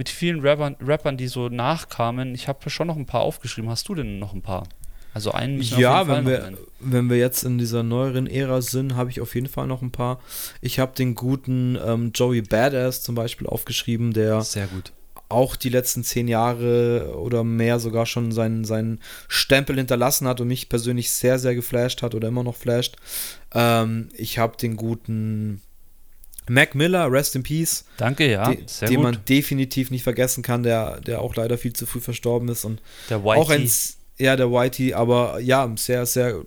[0.02, 2.34] mit vielen Rappern, Rappern, die so nachkamen.
[2.34, 3.70] Ich habe schon noch ein paar aufgeschrieben.
[3.70, 4.64] Hast du denn noch ein paar?
[5.14, 9.20] Also einen Ja, wenn wir, wenn wir jetzt in dieser neueren Ära sind, habe ich
[9.20, 10.18] auf jeden Fall noch ein paar.
[10.60, 14.92] Ich habe den guten ähm, Joey Badass zum Beispiel aufgeschrieben, der sehr gut
[15.28, 20.48] auch die letzten zehn Jahre oder mehr sogar schon seinen, seinen Stempel hinterlassen hat und
[20.48, 22.96] mich persönlich sehr, sehr geflasht hat oder immer noch flasht.
[23.54, 25.62] Ähm, ich habe den guten
[26.52, 27.84] Mac Miller, Rest in Peace.
[27.96, 28.50] Danke, ja.
[28.50, 29.04] De, sehr den gut.
[29.04, 32.64] man definitiv nicht vergessen kann, der, der auch leider viel zu früh verstorben ist.
[32.64, 33.40] Und der Whitey.
[33.40, 33.70] Auch ein,
[34.18, 36.42] ja, der Whitey, aber ja, sehr, sehr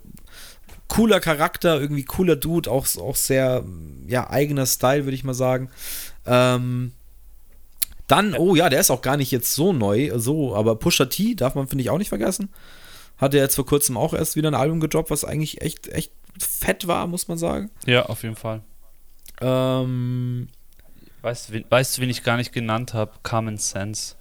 [0.88, 3.64] cooler Charakter, irgendwie cooler Dude, auch, auch sehr,
[4.06, 5.70] ja, eigener Style, würde ich mal sagen.
[6.24, 6.92] Ähm,
[8.06, 11.34] dann, oh ja, der ist auch gar nicht jetzt so neu, so, aber Pusha T
[11.34, 12.50] darf man, finde ich, auch nicht vergessen.
[13.18, 16.12] Hat er jetzt vor kurzem auch erst wieder ein Album gedroppt, was eigentlich echt, echt
[16.38, 17.70] fett war, muss man sagen.
[17.86, 18.62] Ja, auf jeden Fall.
[19.40, 20.48] Ähm,
[21.22, 23.12] weißt, weißt du, wen ich gar nicht genannt habe?
[23.22, 24.14] Common Sense.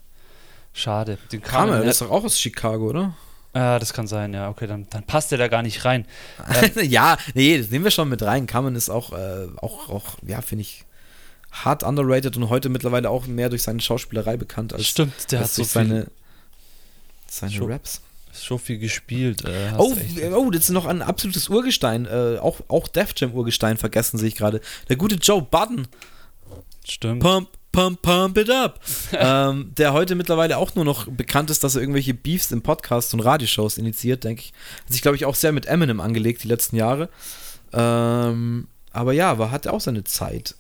[0.74, 1.18] Schade.
[1.32, 3.16] Den Carmen, der ist doch auch aus Chicago, oder?
[3.54, 4.50] Ah, das kann sein, ja.
[4.50, 6.06] Okay, dann, dann passt der da gar nicht rein.
[6.62, 8.48] Ähm, ja, nee, das nehmen wir schon mit rein.
[8.48, 10.84] Carmen ist auch, äh, auch, auch ja, finde ich,
[11.52, 15.52] hart underrated und heute mittlerweile auch mehr durch seine Schauspielerei bekannt als, Stimmt, der als
[15.52, 16.08] hat so seine,
[17.28, 18.02] seine Raps
[18.46, 19.44] so viel gespielt.
[19.46, 19.96] Äh, oh,
[20.36, 22.06] oh, das ist noch ein absolutes Urgestein.
[22.06, 24.62] Äh, auch, auch Def Jam Urgestein vergessen sehe ich gerade.
[24.90, 25.88] Der gute Joe Budden.
[26.88, 27.22] Stimmt.
[27.22, 28.80] Pump, pump, pump it up.
[29.14, 33.14] ähm, der heute mittlerweile auch nur noch bekannt ist, dass er irgendwelche Beefs im Podcast
[33.14, 34.54] und Radioshows initiiert, denke ich.
[34.86, 37.10] Hat sich, glaube ich, auch sehr mit Eminem angelegt die letzten Jahre.
[37.74, 40.56] Ähm, aber ja, war, hatte auch seine Zeit.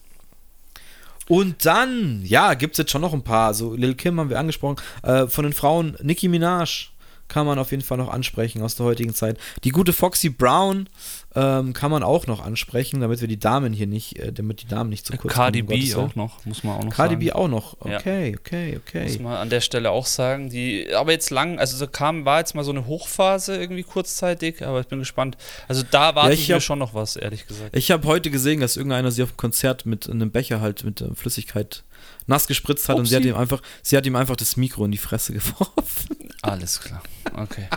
[1.28, 3.53] Und dann, ja, gibt es jetzt schon noch ein paar.
[3.53, 4.78] So, Lil Kim haben wir angesprochen.
[5.02, 6.90] Äh, von den Frauen Nicki Minaj
[7.36, 9.38] kann man auf jeden Fall noch ansprechen aus der heutigen Zeit.
[9.66, 10.88] Die gute Foxy Brown
[11.36, 14.68] ähm, kann man auch noch ansprechen, damit wir die Damen hier nicht, äh, damit die
[14.68, 15.52] Damen nicht zu kurz kommen.
[15.52, 17.38] KDB auch noch, muss man auch noch KDB sagen.
[17.38, 18.38] auch noch, okay, ja.
[18.40, 19.03] okay, okay.
[19.03, 22.40] Muss man an der Stelle auch sagen, die, aber jetzt lang, also so kam, war
[22.40, 25.36] jetzt mal so eine Hochphase irgendwie kurzzeitig, aber ich bin gespannt.
[25.68, 27.76] Also da war ja, ich schon noch was, ehrlich gesagt.
[27.76, 31.02] Ich habe heute gesehen, dass irgendeiner sie auf dem Konzert mit einem Becher halt mit
[31.02, 31.84] äh, Flüssigkeit
[32.27, 32.99] nass gespritzt hat Upsi.
[32.99, 36.30] und sie hat ihm einfach, sie hat ihm einfach das Mikro in die Fresse geworfen.
[36.41, 37.02] Alles klar.
[37.34, 37.68] Okay.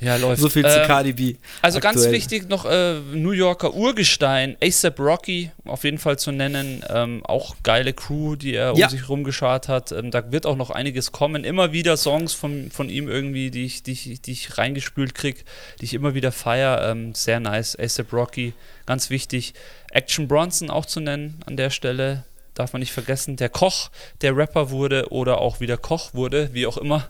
[0.00, 0.40] Ja, läuft.
[0.40, 1.36] So viel zu ähm, KDB.
[1.60, 1.94] Also aktuell.
[1.94, 6.84] ganz wichtig noch äh, New Yorker Urgestein, ASAP Rocky auf jeden Fall zu nennen.
[6.88, 8.86] Ähm, auch geile Crew, die er ja.
[8.86, 9.90] um sich rumgeschart hat.
[9.90, 11.42] Ähm, da wird auch noch einiges kommen.
[11.42, 15.40] Immer wieder Songs von, von ihm irgendwie, die ich, die, ich, die ich reingespült kriege,
[15.80, 16.90] die ich immer wieder feiere.
[16.90, 17.76] Ähm, sehr nice.
[17.76, 18.52] ASAP Rocky,
[18.86, 19.54] ganz wichtig.
[19.90, 22.24] Action Bronson auch zu nennen an der Stelle
[22.58, 23.90] darf man nicht vergessen, der Koch,
[24.20, 27.08] der Rapper wurde oder auch wieder Koch wurde, wie auch immer.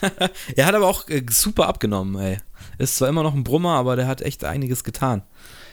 [0.56, 2.38] er hat aber auch äh, super abgenommen, ey.
[2.78, 5.22] Ist zwar immer noch ein Brummer, aber der hat echt einiges getan.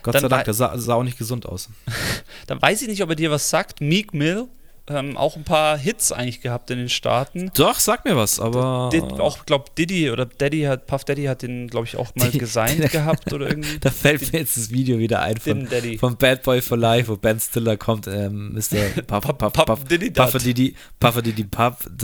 [0.03, 1.69] Gott Dann sei Dank, der sah, sah, auch nicht gesund aus.
[2.47, 3.81] Dann weiß ich nicht, ob er dir was sagt.
[3.81, 4.47] Meek Mill
[4.89, 7.51] ähm, auch ein paar Hits eigentlich gehabt in den Staaten.
[7.55, 8.89] Doch, sag mir was, aber.
[8.91, 12.31] D auch, glaub, Diddy oder Daddy hat, Puff Daddy hat den, glaube ich, auch mal
[12.31, 13.79] gesigned gehabt oder irgendwie.
[13.79, 15.67] Da fällt mir jetzt das Video wieder ein von,
[15.99, 19.01] von Bad Boy for Life, wo Ben Stiller kommt, ähm, Mr.
[19.07, 21.75] Puff, Puff, Puff, Puff, Diddy Puffer Diddy, Puffer Diddy Puff.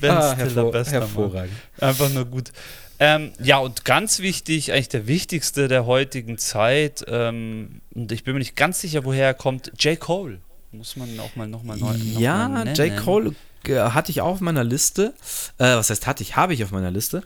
[0.00, 1.52] ben ah, Stiller, hervor bester hervorragend.
[1.78, 1.88] Mann.
[1.90, 2.52] Einfach nur gut.
[3.00, 8.34] Ähm, ja, und ganz wichtig, eigentlich der wichtigste der heutigen Zeit, ähm, und ich bin
[8.34, 9.98] mir nicht ganz sicher, woher er kommt, J.
[9.98, 10.38] Cole.
[10.70, 12.96] Muss man auch mal nochmal neu noch Ja, mal J.
[12.96, 13.34] Cole
[13.66, 15.14] äh, hatte ich auch auf meiner Liste.
[15.58, 16.36] Äh, was heißt hatte ich?
[16.36, 17.22] Habe ich auf meiner Liste.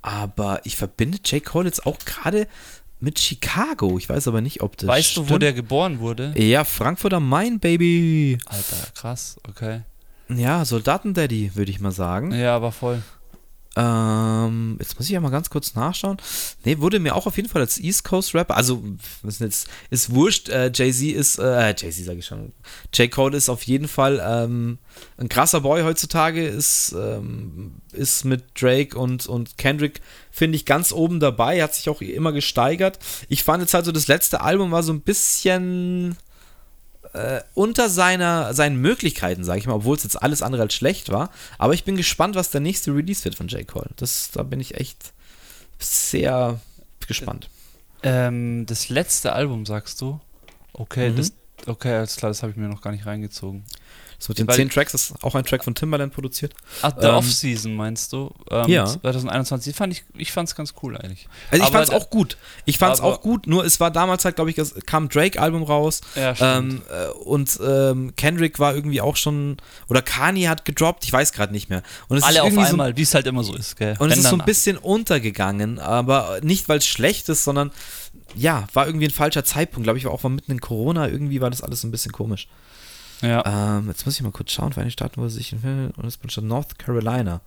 [0.00, 1.44] Aber ich verbinde J.
[1.44, 2.46] Cole jetzt auch gerade
[3.00, 3.98] mit Chicago.
[3.98, 4.88] Ich weiß aber nicht, ob das.
[4.88, 5.30] Weißt stimmt.
[5.30, 6.32] du, wo der geboren wurde?
[6.36, 8.38] Ja, Frankfurt am Main, Baby.
[8.46, 9.80] Alter, krass, okay.
[10.28, 12.32] Ja, Soldatendaddy, würde ich mal sagen.
[12.32, 13.02] Ja, aber voll.
[13.76, 16.16] Ähm, jetzt muss ich ja mal ganz kurz nachschauen.
[16.64, 18.82] Ne, wurde mir auch auf jeden Fall als East Coast Rapper, also
[19.22, 22.52] was jetzt ist wurscht, äh, Jay-Z ist, äh, Jay-Z sage ich schon,
[22.94, 23.10] J.
[23.10, 24.78] Cole ist auf jeden Fall ähm,
[25.18, 30.00] ein krasser Boy heutzutage, ist, ähm, ist mit Drake und, und Kendrick,
[30.30, 32.98] finde ich, ganz oben dabei, hat sich auch immer gesteigert.
[33.28, 36.16] Ich fand jetzt halt so, das letzte Album war so ein bisschen
[37.16, 41.10] äh, unter seiner, seinen Möglichkeiten, sage ich mal, obwohl es jetzt alles andere als schlecht
[41.10, 41.30] war.
[41.58, 43.66] Aber ich bin gespannt, was der nächste Release wird von J.
[43.66, 43.90] Cole.
[43.96, 45.12] Das, da bin ich echt
[45.78, 46.60] sehr
[47.06, 47.48] gespannt.
[48.02, 50.20] Ähm, das letzte Album, sagst du?
[50.72, 51.16] Okay, mhm.
[51.16, 51.32] das,
[51.66, 53.64] okay, alles klar, das habe ich mir noch gar nicht reingezogen.
[54.18, 56.54] Das mit den zehn Tracks ist auch ein Track von Timbaland produziert.
[56.82, 58.32] Ach, The ähm, Off-Season meinst du?
[58.50, 58.86] Ähm, ja.
[58.86, 59.76] 2021.
[59.76, 61.28] Fand ich, ich fand es ganz cool eigentlich.
[61.50, 62.36] Also ich fand es auch gut.
[62.64, 65.62] Ich fand es auch gut, nur es war damals halt, glaube ich, es kam Drake-Album
[65.64, 66.00] raus.
[66.14, 71.12] Ja, ähm, äh, und ähm, Kendrick war irgendwie auch schon, oder Kanye hat gedroppt, ich
[71.12, 71.82] weiß gerade nicht mehr.
[72.08, 73.96] Und Alle auf einmal, so, wie es halt immer so ist, gell?
[73.98, 77.70] Und Wenn es ist so ein bisschen untergegangen, aber nicht, weil es schlecht ist, sondern
[78.34, 81.40] ja, war irgendwie ein falscher Zeitpunkt, glaube ich, war auch mal mitten in Corona, irgendwie
[81.40, 82.48] war das alles ein bisschen komisch.
[83.22, 83.78] Ja.
[83.78, 85.92] Ähm, jetzt muss ich mal kurz schauen, für eine Stadt, wo er sich will.
[85.96, 87.40] Und bin schon North Carolina.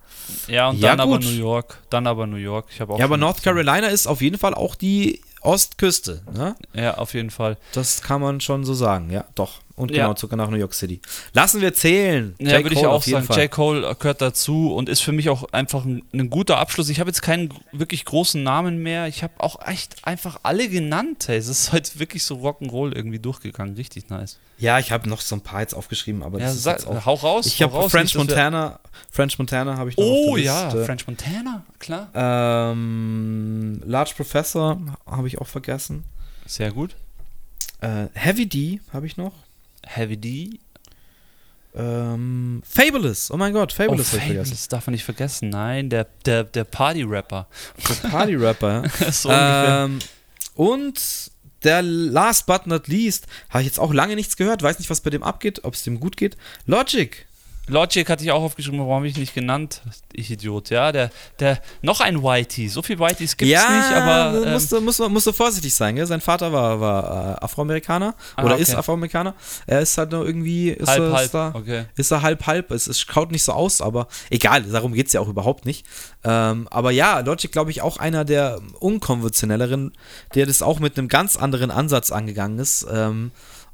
[0.48, 1.22] Ja, und ja, dann gut.
[1.22, 1.78] aber New York.
[1.90, 2.66] Dann aber New York.
[2.74, 6.22] Ich auch ja, aber North Carolina ist auf jeden Fall auch die Ostküste.
[6.32, 6.56] Ne?
[6.74, 7.56] Ja, auf jeden Fall.
[7.72, 9.60] Das kann man schon so sagen, ja, doch.
[9.80, 10.16] Und genau, ja.
[10.16, 11.00] sogar nach New York City.
[11.32, 12.34] Lassen wir zählen.
[12.38, 13.24] Ja, würde ich auch sagen.
[13.24, 13.40] Fall.
[13.40, 13.50] J.
[13.50, 16.90] Cole gehört dazu und ist für mich auch einfach ein, ein guter Abschluss.
[16.90, 19.06] Ich habe jetzt keinen wirklich großen Namen mehr.
[19.08, 21.24] Ich habe auch echt einfach alle genannt.
[21.28, 21.38] Hey.
[21.38, 23.74] Es ist heute wirklich so Rock'n'Roll irgendwie durchgegangen.
[23.76, 24.38] Richtig nice.
[24.58, 27.06] Ja, ich habe noch so ein paar jetzt aufgeschrieben, aber ja, das sag, ist auch,
[27.06, 27.46] hau raus.
[27.46, 28.78] Ich habe French Montana.
[29.10, 32.10] French Montana habe ich noch Oh ja, French Montana, klar.
[32.14, 36.04] Ähm, Large Professor habe ich auch vergessen.
[36.44, 36.94] Sehr gut.
[37.80, 39.32] Äh, Heavy D habe ich noch.
[39.86, 40.60] Heavy D.
[41.74, 45.50] Ähm, Fabulous, oh mein Gott, Fabulous, oh, Fabulous darf man nicht vergessen.
[45.50, 47.46] Nein, der, der, der Party-Rapper.
[47.88, 49.12] Der Party-Rapper, ja.
[49.12, 50.00] so ähm,
[50.54, 51.00] Und
[51.62, 55.00] der last but not least, habe ich jetzt auch lange nichts gehört, weiß nicht, was
[55.00, 56.36] bei dem abgeht, ob es dem gut geht.
[56.66, 57.26] Logic.
[57.70, 59.80] Logic hatte ich auch aufgeschrieben, warum habe ich nicht genannt?
[60.12, 60.92] Ich Idiot, ja.
[60.92, 62.68] Der, der, noch ein Whitey.
[62.68, 64.46] So viel Whiteys gibt es ja, nicht, aber.
[64.46, 66.06] Ähm, musst, du, musst, musst du vorsichtig sein, gell?
[66.06, 68.62] Sein Vater war, war äh, Afroamerikaner ah, oder okay.
[68.62, 69.34] ist Afroamerikaner.
[69.66, 70.70] Er ist halt nur irgendwie.
[70.70, 71.32] Ist halb, er, halb.
[71.32, 71.84] Da, okay.
[71.96, 72.70] Ist er halb, halb.
[72.72, 75.86] Es, es schaut nicht so aus, aber egal, darum geht es ja auch überhaupt nicht.
[76.24, 79.92] Ähm, aber ja, Logic, glaube ich, auch einer der unkonventionelleren,
[80.34, 82.86] der das auch mit einem ganz anderen Ansatz angegangen ist.
[82.92, 83.30] Ähm,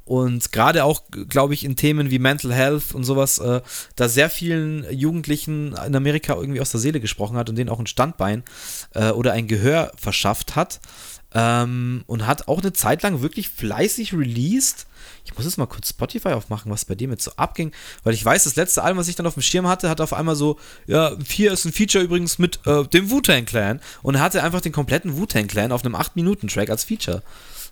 [0.07, 3.61] und gerade auch, glaube ich, in Themen wie Mental Health und sowas, äh,
[3.97, 7.79] da sehr vielen Jugendlichen in Amerika irgendwie aus der Seele gesprochen hat und denen auch
[7.79, 8.43] ein Standbein
[8.93, 10.79] äh, oder ein Gehör verschafft hat.
[11.33, 14.87] Ähm, und hat auch eine Zeit lang wirklich fleißig released.
[15.25, 17.73] Ich muss jetzt mal kurz Spotify aufmachen, was bei dem jetzt so abging,
[18.05, 20.13] weil ich weiß, das letzte Album, was ich dann auf dem Schirm hatte, hat auf
[20.13, 20.57] einmal so,
[20.87, 24.61] ja, hier ist ein Feature übrigens mit äh, dem Wu-Tang Clan und er hatte einfach
[24.61, 27.23] den kompletten Wu-Tang Clan auf einem 8-Minuten-Track als Feature.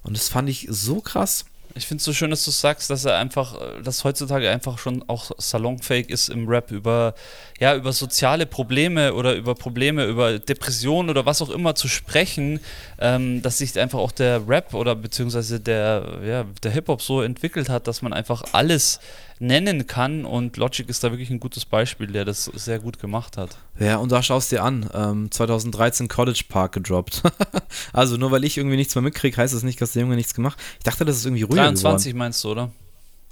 [0.03, 1.45] Und das fand ich so krass.
[1.77, 5.03] Ich finde es so schön, dass du sagst, dass er einfach, dass heutzutage einfach schon
[5.07, 7.15] auch salonfähig ist im Rap über,
[7.59, 12.61] ja, über soziale Probleme oder über Probleme, über Depressionen oder was auch immer zu sprechen,
[12.97, 17.67] ähm, dass sich einfach auch der Rap oder beziehungsweise der, ja, der Hip-Hop so entwickelt
[17.67, 19.01] hat, dass man einfach alles
[19.39, 23.37] nennen kann und Logic ist da wirklich ein gutes Beispiel, der das sehr gut gemacht
[23.37, 23.57] hat.
[23.79, 27.23] Ja, und da schaust dir an, ähm, 2013 College Park gedroppt.
[27.93, 30.33] also nur weil ich irgendwie nichts mehr mitkriege, heißt das nicht, dass der Junge nichts
[30.33, 32.17] gemacht Ich dachte, das ist irgendwie ruhiger 23 geworden.
[32.17, 32.71] meinst du, oder?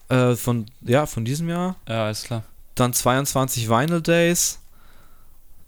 [0.09, 1.77] Äh, von, ja, von diesem Jahr.
[1.87, 2.43] Ja, ist klar.
[2.75, 4.59] Dann 22 Vinyl Days.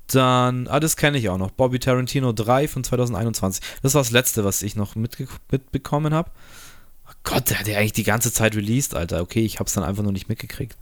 [0.07, 1.51] Dann, ah, das kenne ich auch noch.
[1.51, 3.63] Bobby Tarantino 3 von 2021.
[3.81, 6.29] Das war das letzte, was ich noch mitbekommen habe.
[7.25, 9.21] Gott, der hat ja eigentlich die ganze Zeit released, Alter.
[9.21, 10.77] Okay, ich hab's dann einfach nur nicht mitgekriegt.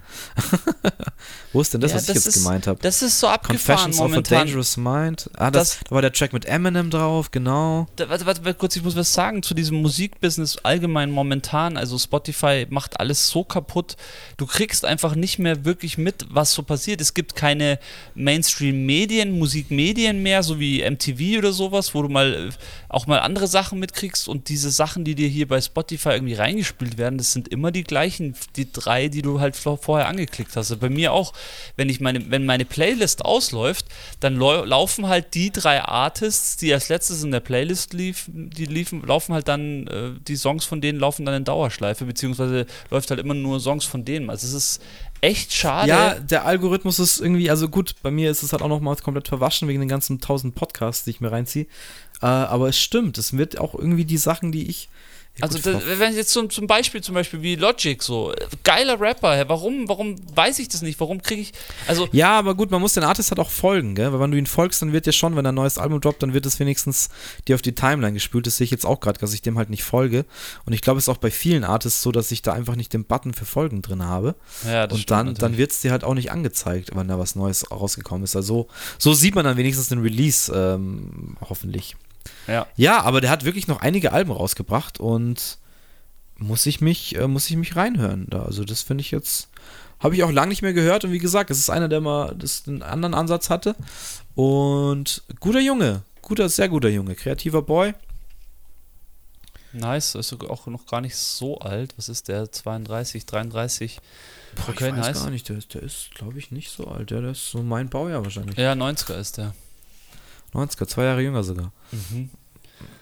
[1.53, 2.79] Wo ist denn das, ja, was das ich jetzt ist, gemeint habe?
[2.81, 4.23] Das ist so abgefahren Confessions momentan.
[4.23, 5.29] of a Dangerous Mind.
[5.35, 7.87] Ah, das, das, da war der Track mit Eminem drauf, genau.
[7.95, 11.77] Da, warte, warte, kurz, ich muss was sagen zu diesem Musikbusiness allgemein momentan.
[11.77, 13.95] Also Spotify macht alles so kaputt.
[14.35, 16.99] Du kriegst einfach nicht mehr wirklich mit, was so passiert.
[16.99, 17.79] Es gibt keine
[18.15, 22.49] Mainstream-Medien, Musikmedien mehr, so wie MTV oder sowas, wo du mal
[22.89, 26.97] auch mal andere Sachen mitkriegst und diese Sachen, die dir hier bei Spotify irgendwie reingespielt
[26.97, 30.71] werden, das sind immer die gleichen, die drei, die du halt vorher angeklickt hast.
[30.71, 31.33] Also bei mir auch,
[31.75, 33.85] wenn ich meine, wenn meine Playlist ausläuft,
[34.19, 39.01] dann laufen halt die drei Artists, die als letztes in der Playlist liefen, die liefen,
[39.05, 43.19] laufen halt dann, äh, die Songs von denen laufen dann in Dauerschleife, beziehungsweise läuft halt
[43.19, 44.29] immer nur Songs von denen.
[44.29, 44.81] Also es ist
[45.21, 45.89] echt schade.
[45.89, 49.27] Ja, der Algorithmus ist irgendwie, also gut, bei mir ist es halt auch nochmal komplett
[49.27, 51.65] verwaschen wegen den ganzen tausend Podcasts, die ich mir reinziehe.
[52.21, 54.89] Äh, aber es stimmt, es wird auch irgendwie die Sachen, die ich
[55.37, 58.33] Ja, also das, wenn jetzt zum, zum Beispiel zum Beispiel wie Logic so
[58.63, 60.99] geiler Rapper, warum warum weiß ich das nicht?
[60.99, 61.53] Warum kriege ich
[61.87, 64.13] also ja, aber gut, man muss den Artist halt auch folgen, gell?
[64.13, 66.21] Weil wenn du ihn folgst, dann wird dir schon, wenn er ein neues Album droppt,
[66.21, 67.09] dann wird es wenigstens
[67.47, 68.45] dir auf die Timeline gespült.
[68.45, 70.25] Das sehe ich jetzt auch gerade, dass ich dem halt nicht folge.
[70.65, 72.93] Und ich glaube, es ist auch bei vielen Artists so, dass ich da einfach nicht
[72.93, 74.35] den Button für Folgen drin habe.
[74.67, 77.35] Ja, das Und dann dann wird es dir halt auch nicht angezeigt, wenn da was
[77.35, 78.35] Neues rausgekommen ist.
[78.35, 78.67] Also
[78.99, 81.95] so sieht man dann wenigstens den Release ähm, hoffentlich.
[82.47, 82.67] Ja.
[82.75, 85.57] ja, aber der hat wirklich noch einige Alben rausgebracht und
[86.37, 88.27] muss ich mich, äh, muss ich mich reinhören.
[88.29, 88.43] Da.
[88.43, 89.49] Also das finde ich jetzt,
[89.99, 92.35] habe ich auch lange nicht mehr gehört und wie gesagt, es ist einer, der mal
[92.37, 93.75] das, einen anderen Ansatz hatte
[94.35, 97.93] und guter Junge, guter, sehr guter Junge, kreativer Boy.
[99.73, 101.95] Nice, ist auch noch gar nicht so alt.
[101.97, 102.51] Was ist der?
[102.51, 103.99] 32, 33?
[104.55, 105.23] Boah, okay, ich weiß nice.
[105.23, 107.09] gar nicht, der, der ist, glaube ich, nicht so alt.
[107.09, 108.55] Der, der ist so mein Baujahr wahrscheinlich.
[108.55, 109.55] Ja, 90er ist der.
[110.53, 111.71] 90er, zwei Jahre jünger sogar.
[111.91, 112.29] Mhm.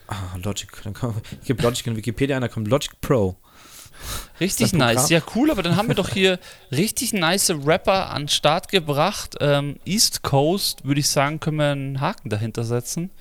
[0.07, 0.69] Ah, Logic.
[0.83, 0.93] Dann
[1.41, 3.37] ich gebe Logic in Wikipedia ein, da kommt Logic Pro.
[4.39, 5.09] Richtig nice.
[5.09, 6.39] Ja, cool, aber dann haben wir doch hier
[6.71, 9.35] richtig nice Rapper an Start gebracht.
[9.39, 13.11] Ähm, East Coast, würde ich sagen, können wir einen Haken dahinter setzen.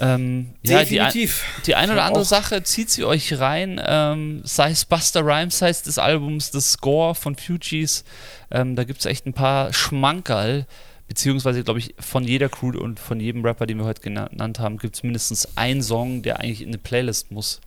[0.00, 1.42] Ähm, Definitiv.
[1.42, 5.24] Ja, die, die eine oder andere Sache zieht sie euch rein, ähm, sei es Buster
[5.24, 8.04] Rhymes, sei es des Albums, das Score von Fugees.
[8.50, 10.66] Ähm, da gibt es echt ein paar Schmankerl
[11.12, 14.78] beziehungsweise glaube ich von jeder Crew und von jedem Rapper, den wir heute genannt haben,
[14.78, 17.60] gibt es mindestens einen Song, der eigentlich in eine Playlist muss.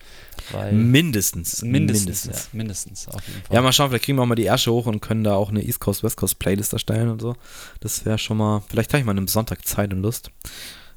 [0.72, 1.62] mindestens.
[1.62, 2.26] Mindestens, mindestens.
[2.26, 3.56] Ja, mindestens auf jeden Fall.
[3.56, 5.50] Ja, mal schauen, vielleicht kriegen wir auch mal die Ärsche hoch und können da auch
[5.50, 7.36] eine East Coast, West Coast Playlist erstellen und so.
[7.82, 10.32] Das wäre schon mal, vielleicht habe ich mal einen Sonntag Zeit und Lust.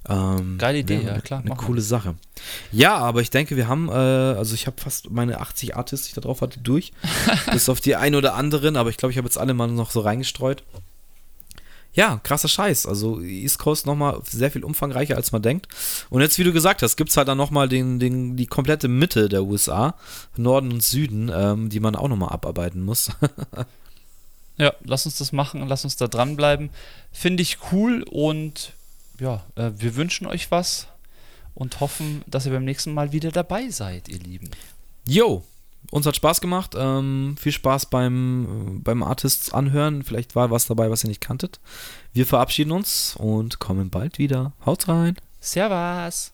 [0.08, 1.42] Ähm, Geile Idee, ja klar.
[1.44, 2.14] Eine coole Sache.
[2.72, 6.10] Ja, aber ich denke, wir haben, äh, also ich habe fast meine 80 Artists, die
[6.12, 6.92] ich da drauf hatte, durch.
[7.52, 9.90] Bis auf die ein oder anderen, aber ich glaube, ich habe jetzt alle mal noch
[9.90, 10.64] so reingestreut.
[11.98, 12.86] Ja, krasser Scheiß.
[12.86, 15.66] Also East Coast nochmal sehr viel umfangreicher, als man denkt.
[16.10, 18.86] Und jetzt, wie du gesagt hast, gibt es halt dann nochmal den, den, die komplette
[18.86, 19.96] Mitte der USA,
[20.36, 23.10] Norden und Süden, ähm, die man auch nochmal abarbeiten muss.
[24.58, 26.70] ja, lass uns das machen, lass uns da dranbleiben.
[27.10, 28.74] Finde ich cool und
[29.18, 30.86] ja, äh, wir wünschen euch was
[31.56, 34.50] und hoffen, dass ihr beim nächsten Mal wieder dabei seid, ihr Lieben.
[35.04, 35.42] Jo,
[35.90, 36.74] uns hat Spaß gemacht.
[36.76, 40.02] Ähm, viel Spaß beim, beim Artists anhören.
[40.02, 41.60] Vielleicht war was dabei, was ihr nicht kanntet.
[42.12, 44.52] Wir verabschieden uns und kommen bald wieder.
[44.64, 45.16] Haut rein.
[45.40, 46.32] Servus.